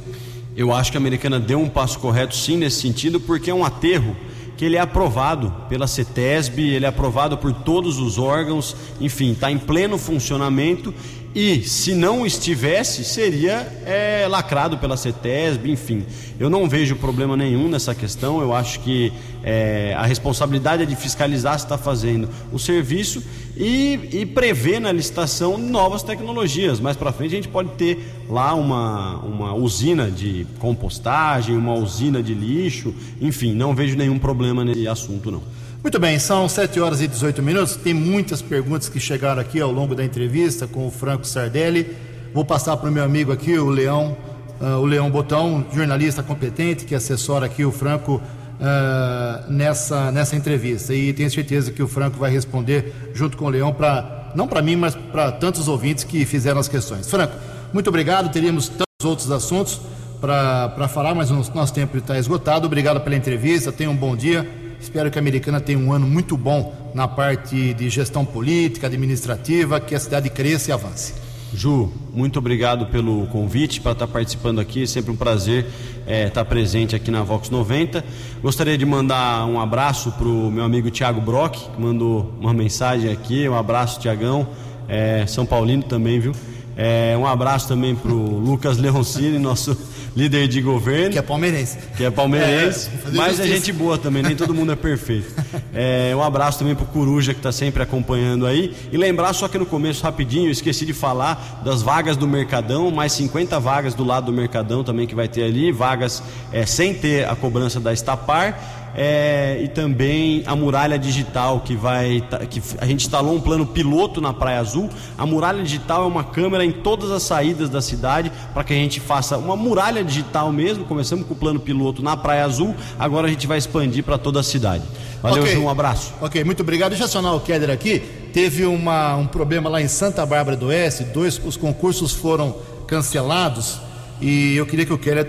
Eu 0.56 0.72
acho 0.72 0.90
que 0.90 0.96
a 0.96 1.00
americana 1.00 1.40
deu 1.40 1.58
um 1.58 1.68
passo 1.68 1.98
correto 1.98 2.34
sim 2.34 2.56
nesse 2.56 2.80
sentido, 2.80 3.18
porque 3.18 3.50
é 3.50 3.54
um 3.54 3.64
aterro 3.64 4.16
que 4.56 4.64
ele 4.64 4.76
é 4.76 4.80
aprovado 4.80 5.52
pela 5.68 5.86
CETESB, 5.86 6.62
ele 6.62 6.84
é 6.84 6.88
aprovado 6.88 7.36
por 7.36 7.52
todos 7.52 7.98
os 7.98 8.18
órgãos, 8.18 8.76
enfim, 9.00 9.32
está 9.32 9.50
em 9.50 9.58
pleno 9.58 9.98
funcionamento 9.98 10.94
e 11.34 11.64
se 11.64 11.94
não 11.94 12.24
estivesse, 12.24 13.04
seria 13.04 13.66
é, 13.84 14.24
lacrado 14.28 14.78
pela 14.78 14.96
CETESB, 14.96 15.68
enfim. 15.68 16.04
Eu 16.38 16.48
não 16.48 16.68
vejo 16.68 16.94
problema 16.94 17.36
nenhum 17.36 17.68
nessa 17.68 17.92
questão, 17.92 18.40
eu 18.40 18.54
acho 18.54 18.78
que 18.80 19.12
é, 19.42 19.94
a 19.98 20.06
responsabilidade 20.06 20.84
é 20.84 20.86
de 20.86 20.94
fiscalizar 20.94 21.58
se 21.58 21.64
está 21.64 21.76
fazendo 21.76 22.28
o 22.52 22.58
serviço 22.58 23.20
e, 23.56 23.98
e 24.12 24.26
prever 24.26 24.80
na 24.80 24.92
licitação 24.92 25.58
novas 25.58 26.04
tecnologias. 26.04 26.78
Mais 26.78 26.96
para 26.96 27.12
frente 27.12 27.32
a 27.32 27.36
gente 27.36 27.48
pode 27.48 27.70
ter 27.70 27.98
lá 28.28 28.54
uma, 28.54 29.16
uma 29.18 29.54
usina 29.54 30.08
de 30.10 30.46
compostagem, 30.60 31.56
uma 31.56 31.74
usina 31.74 32.22
de 32.22 32.32
lixo, 32.32 32.94
enfim, 33.20 33.52
não 33.52 33.74
vejo 33.74 33.96
nenhum 33.96 34.20
problema 34.20 34.64
nesse 34.64 34.86
assunto 34.86 35.32
não. 35.32 35.42
Muito 35.84 36.00
bem, 36.00 36.18
são 36.18 36.48
7 36.48 36.80
horas 36.80 37.02
e 37.02 37.06
18 37.06 37.42
minutos. 37.42 37.76
Tem 37.76 37.92
muitas 37.92 38.40
perguntas 38.40 38.88
que 38.88 38.98
chegaram 38.98 39.42
aqui 39.42 39.60
ao 39.60 39.70
longo 39.70 39.94
da 39.94 40.02
entrevista 40.02 40.66
com 40.66 40.86
o 40.86 40.90
Franco 40.90 41.26
Sardelli. 41.26 41.94
Vou 42.32 42.42
passar 42.42 42.74
para 42.78 42.88
o 42.88 42.92
meu 42.92 43.04
amigo 43.04 43.30
aqui, 43.30 43.58
o 43.58 43.68
Leão, 43.68 44.16
uh, 44.62 44.78
o 44.78 44.86
Leão 44.86 45.10
Botão, 45.10 45.62
jornalista 45.74 46.22
competente 46.22 46.86
que 46.86 46.94
assessora 46.94 47.44
aqui 47.44 47.66
o 47.66 47.70
Franco 47.70 48.14
uh, 48.14 49.52
nessa, 49.52 50.10
nessa 50.10 50.34
entrevista. 50.34 50.94
E 50.94 51.12
tenho 51.12 51.30
certeza 51.30 51.70
que 51.70 51.82
o 51.82 51.86
Franco 51.86 52.18
vai 52.18 52.30
responder 52.30 52.90
junto 53.12 53.36
com 53.36 53.44
o 53.44 53.50
Leão 53.50 53.70
para 53.70 54.32
não 54.34 54.48
para 54.48 54.62
mim, 54.62 54.76
mas 54.76 54.94
para 54.94 55.32
tantos 55.32 55.68
ouvintes 55.68 56.02
que 56.02 56.24
fizeram 56.24 56.60
as 56.60 56.66
questões. 56.66 57.10
Franco, 57.10 57.34
muito 57.74 57.88
obrigado. 57.88 58.32
Teríamos 58.32 58.70
tantos 58.70 59.04
outros 59.04 59.30
assuntos 59.30 59.82
para 60.18 60.88
falar, 60.88 61.14
mas 61.14 61.30
o 61.30 61.34
nosso 61.54 61.74
tempo 61.74 61.98
está 61.98 62.18
esgotado. 62.18 62.64
Obrigado 62.64 63.02
pela 63.02 63.14
entrevista. 63.14 63.70
Tenha 63.70 63.90
um 63.90 63.96
bom 63.96 64.16
dia 64.16 64.63
Espero 64.80 65.10
que 65.10 65.18
a 65.18 65.20
Americana 65.20 65.60
tenha 65.60 65.78
um 65.78 65.92
ano 65.92 66.06
muito 66.06 66.36
bom 66.36 66.90
na 66.94 67.08
parte 67.08 67.74
de 67.74 67.88
gestão 67.90 68.24
política, 68.24 68.86
administrativa, 68.86 69.80
que 69.80 69.94
a 69.94 70.00
cidade 70.00 70.30
cresça 70.30 70.70
e 70.70 70.72
avance. 70.72 71.14
Ju, 71.54 71.92
muito 72.12 72.38
obrigado 72.40 72.86
pelo 72.86 73.28
convite 73.28 73.80
para 73.80 73.92
estar 73.92 74.08
participando 74.08 74.60
aqui. 74.60 74.82
É 74.82 74.86
sempre 74.86 75.12
um 75.12 75.16
prazer 75.16 75.66
é, 76.04 76.26
estar 76.26 76.44
presente 76.44 76.96
aqui 76.96 77.12
na 77.12 77.22
Vox 77.22 77.48
90. 77.48 78.04
Gostaria 78.42 78.76
de 78.76 78.84
mandar 78.84 79.46
um 79.46 79.60
abraço 79.60 80.10
para 80.12 80.26
o 80.26 80.50
meu 80.50 80.64
amigo 80.64 80.90
Tiago 80.90 81.20
Brock, 81.20 81.54
que 81.54 81.80
mandou 81.80 82.34
uma 82.40 82.52
mensagem 82.52 83.10
aqui. 83.10 83.48
Um 83.48 83.56
abraço, 83.56 84.00
Tiagão. 84.00 84.48
É, 84.88 85.24
São 85.26 85.46
Paulino 85.46 85.84
também, 85.84 86.18
viu? 86.18 86.32
É, 86.76 87.16
um 87.16 87.26
abraço 87.26 87.68
também 87.68 87.94
para 87.94 88.12
o 88.12 88.38
Lucas 88.38 88.76
Leoncini, 88.76 89.38
nosso 89.40 89.78
líder 90.16 90.48
de 90.48 90.60
governo. 90.60 91.12
Que 91.12 91.18
é 91.18 91.22
palmeirense. 91.22 91.78
Que 91.96 92.04
é 92.04 92.10
palmeirense, 92.10 92.88
é, 92.88 93.10
mas 93.12 93.40
é 93.40 93.46
gente 93.46 93.72
boa 93.72 93.98
também, 93.98 94.22
nem 94.22 94.36
todo 94.36 94.54
mundo 94.54 94.72
é 94.72 94.76
perfeito. 94.76 95.32
É, 95.76 96.14
um 96.14 96.22
abraço 96.22 96.60
também 96.60 96.72
pro 96.72 96.86
Coruja 96.86 97.32
que 97.34 97.40
está 97.40 97.50
sempre 97.50 97.82
acompanhando 97.82 98.46
aí. 98.46 98.72
E 98.92 98.96
lembrar 98.96 99.32
só 99.32 99.48
que 99.48 99.58
no 99.58 99.66
começo, 99.66 100.04
rapidinho, 100.04 100.46
eu 100.46 100.52
esqueci 100.52 100.86
de 100.86 100.92
falar 100.92 101.62
das 101.64 101.82
vagas 101.82 102.16
do 102.16 102.28
Mercadão, 102.28 102.92
mais 102.92 103.12
50 103.14 103.58
vagas 103.58 103.92
do 103.92 104.04
lado 104.04 104.26
do 104.26 104.32
Mercadão 104.32 104.84
também 104.84 105.04
que 105.04 105.16
vai 105.16 105.26
ter 105.26 105.42
ali, 105.42 105.72
vagas 105.72 106.22
é, 106.52 106.64
sem 106.64 106.94
ter 106.94 107.28
a 107.28 107.34
cobrança 107.34 107.80
da 107.80 107.92
Estapar 107.92 108.83
é, 108.96 109.60
e 109.62 109.68
também 109.68 110.42
a 110.46 110.54
muralha 110.54 110.98
digital 110.98 111.60
que 111.60 111.74
vai 111.74 112.22
que 112.48 112.62
a 112.78 112.86
gente 112.86 113.04
instalou 113.04 113.34
um 113.34 113.40
plano 113.40 113.66
piloto 113.66 114.20
na 114.20 114.32
Praia 114.32 114.60
Azul. 114.60 114.88
A 115.18 115.26
muralha 115.26 115.62
digital 115.62 116.04
é 116.04 116.06
uma 116.06 116.22
câmera 116.22 116.64
em 116.64 116.72
todas 116.72 117.10
as 117.10 117.22
saídas 117.22 117.68
da 117.68 117.82
cidade 117.82 118.30
para 118.52 118.62
que 118.62 118.72
a 118.72 118.76
gente 118.76 119.00
faça 119.00 119.36
uma 119.36 119.56
muralha 119.56 120.04
digital 120.04 120.52
mesmo. 120.52 120.84
Começamos 120.84 121.26
com 121.26 121.34
o 121.34 121.36
plano 121.36 121.58
piloto 121.58 122.02
na 122.02 122.16
Praia 122.16 122.44
Azul, 122.44 122.74
agora 122.98 123.26
a 123.26 123.30
gente 123.30 123.46
vai 123.46 123.58
expandir 123.58 124.04
para 124.04 124.16
toda 124.16 124.40
a 124.40 124.42
cidade. 124.42 124.84
Valeu, 125.22 125.42
okay. 125.42 125.56
um 125.56 125.68
abraço. 125.68 126.12
Ok, 126.20 126.44
muito 126.44 126.60
obrigado. 126.60 126.90
Deixa 126.90 127.04
eu 127.04 127.08
acionar 127.08 127.34
o 127.34 127.40
Keller 127.40 127.70
aqui. 127.70 128.00
Teve 128.32 128.66
uma, 128.66 129.16
um 129.16 129.26
problema 129.26 129.70
lá 129.70 129.80
em 129.80 129.88
Santa 129.88 130.24
Bárbara 130.26 130.56
do 130.56 130.66
Oeste, 130.66 131.04
dois, 131.04 131.40
os 131.44 131.56
concursos 131.56 132.12
foram 132.12 132.54
cancelados 132.86 133.78
e 134.20 134.56
eu 134.56 134.66
queria 134.66 134.84
que 134.84 134.92
o 134.92 134.98
Keller 134.98 135.24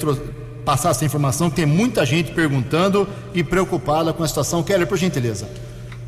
passar 0.65 0.89
essa 0.89 1.05
informação, 1.05 1.49
tem 1.49 1.65
muita 1.65 2.05
gente 2.05 2.31
perguntando 2.31 3.07
e 3.33 3.43
preocupada 3.43 4.11
com 4.11 4.23
a 4.23 4.27
situação. 4.27 4.63
Keller, 4.63 4.87
por 4.87 4.97
gentileza. 4.97 5.47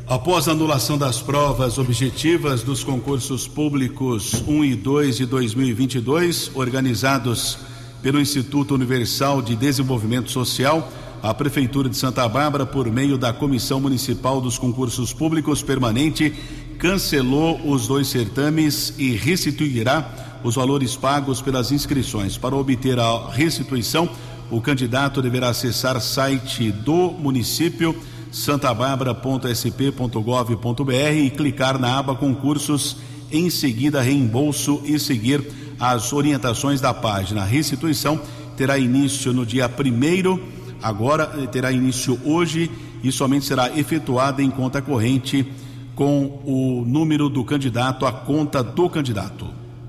Após 0.06 0.48
a 0.48 0.52
anulação 0.52 0.98
das 0.98 1.20
provas 1.20 1.78
objetivas 1.78 2.62
dos 2.62 2.82
concursos 2.82 3.46
públicos 3.46 4.42
1 4.48 4.64
e 4.64 4.74
2 4.74 5.18
de 5.18 5.26
2022, 5.26 6.50
organizados 6.54 7.58
pelo 8.02 8.20
Instituto 8.20 8.74
Universal 8.74 9.42
de 9.42 9.54
Desenvolvimento 9.54 10.30
Social, 10.30 10.90
a 11.22 11.34
Prefeitura 11.34 11.88
de 11.88 11.96
Santa 11.96 12.26
Bárbara, 12.28 12.64
por 12.64 12.90
meio 12.90 13.18
da 13.18 13.32
Comissão 13.32 13.80
Municipal 13.80 14.40
dos 14.40 14.56
Concursos 14.56 15.12
Públicos 15.12 15.62
Permanente, 15.62 16.32
cancelou 16.78 17.60
os 17.68 17.86
dois 17.86 18.08
certames 18.08 18.94
e 18.96 19.10
restituirá 19.10 20.40
os 20.44 20.54
valores 20.54 20.96
pagos 20.96 21.42
pelas 21.42 21.72
inscrições. 21.72 22.38
Para 22.38 22.54
obter 22.56 22.98
a 22.98 23.30
restituição, 23.30 24.08
o 24.50 24.60
candidato 24.60 25.22
deverá 25.22 25.50
acessar 25.50 26.00
site 26.00 26.72
do 26.72 27.10
município 27.10 27.94
santabarbara.sp.gov.br 28.30 30.92
e 30.92 31.30
clicar 31.30 31.78
na 31.78 31.98
aba 31.98 32.14
concursos, 32.14 32.98
em 33.30 33.50
seguida 33.50 34.00
reembolso 34.00 34.80
e 34.84 34.98
seguir 34.98 35.44
as 35.78 36.10
orientações 36.12 36.80
da 36.80 36.94
página. 36.94 37.42
A 37.42 37.44
restituição 37.44 38.20
terá 38.56 38.78
início 38.78 39.32
no 39.32 39.46
dia 39.46 39.68
primeiro, 39.68 40.42
agora 40.82 41.32
eh, 41.38 41.46
terá 41.46 41.70
início 41.70 42.18
hoje 42.24 42.68
e 43.02 43.12
somente 43.12 43.44
será 43.44 43.78
efetuada 43.78 44.42
em 44.42 44.50
conta 44.50 44.82
corrente 44.82 45.46
com 45.94 46.40
o 46.44 46.84
número 46.86 47.28
do 47.28 47.44
candidato, 47.44 48.06
a 48.06 48.12
conta 48.12 48.62
do 48.62 48.88
candidato. 48.88 49.46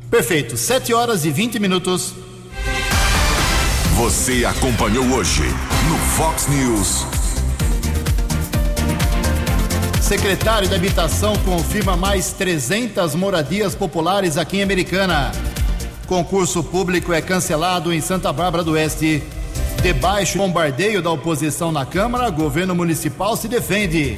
Perfeito. 0.10 0.58
7 0.58 0.94
horas 0.94 1.24
e 1.24 1.30
20 1.30 1.60
minutos. 1.60 2.16
Você 4.00 4.46
acompanhou 4.46 5.06
hoje 5.08 5.44
no 5.90 5.98
Fox 6.16 6.48
News. 6.48 7.06
Secretário 10.02 10.70
de 10.70 10.74
Habitação 10.74 11.36
confirma 11.40 11.98
mais 11.98 12.32
300 12.32 13.14
moradias 13.14 13.76
populares 13.76 14.38
aqui 14.38 14.60
em 14.60 14.64
Americana. 14.64 15.34
Concurso 16.08 16.64
público 16.64 17.12
é 17.12 17.22
cancelado 17.22 17.92
em 17.92 18.00
Santa 18.00 18.32
Bárbara 18.32 18.64
do 18.64 18.72
Oeste. 18.72 19.22
Debaixo 19.84 20.38
do 20.38 20.46
bombardeio 20.46 21.02
da 21.02 21.12
oposição 21.12 21.70
na 21.70 21.86
Câmara, 21.86 22.30
governo 22.30 22.74
municipal 22.74 23.36
se 23.36 23.50
defende. 23.50 24.18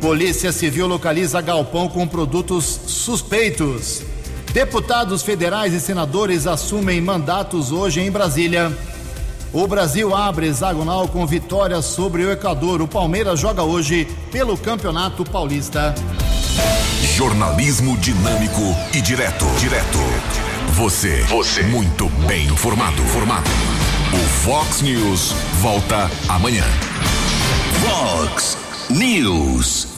Polícia 0.00 0.50
Civil 0.50 0.86
localiza 0.86 1.42
galpão 1.42 1.90
com 1.90 2.08
produtos 2.08 2.64
suspeitos. 2.64 4.02
Deputados 4.54 5.22
federais 5.22 5.74
e 5.74 5.80
senadores 5.80 6.46
assumem 6.46 7.02
mandatos 7.02 7.70
hoje 7.70 8.00
em 8.00 8.10
Brasília. 8.10 8.72
O 9.54 9.68
Brasil 9.68 10.12
abre 10.12 10.48
hexagonal 10.48 11.06
com 11.06 11.24
vitória 11.24 11.80
sobre 11.80 12.24
o 12.24 12.32
Equador. 12.32 12.82
O 12.82 12.88
Palmeiras 12.88 13.38
joga 13.38 13.62
hoje 13.62 14.04
pelo 14.32 14.58
Campeonato 14.58 15.24
Paulista. 15.24 15.94
Jornalismo 17.14 17.96
dinâmico 17.98 18.60
e 18.92 19.00
direto. 19.00 19.46
Direto. 19.60 19.98
Você. 20.72 21.22
Você. 21.28 21.62
Muito 21.62 22.08
bem 22.26 22.48
informado. 22.48 23.00
Formado. 23.04 23.48
O 24.12 24.28
Fox 24.44 24.82
News 24.82 25.32
volta 25.60 26.10
amanhã. 26.28 26.64
Fox 27.80 28.58
News. 28.90 29.86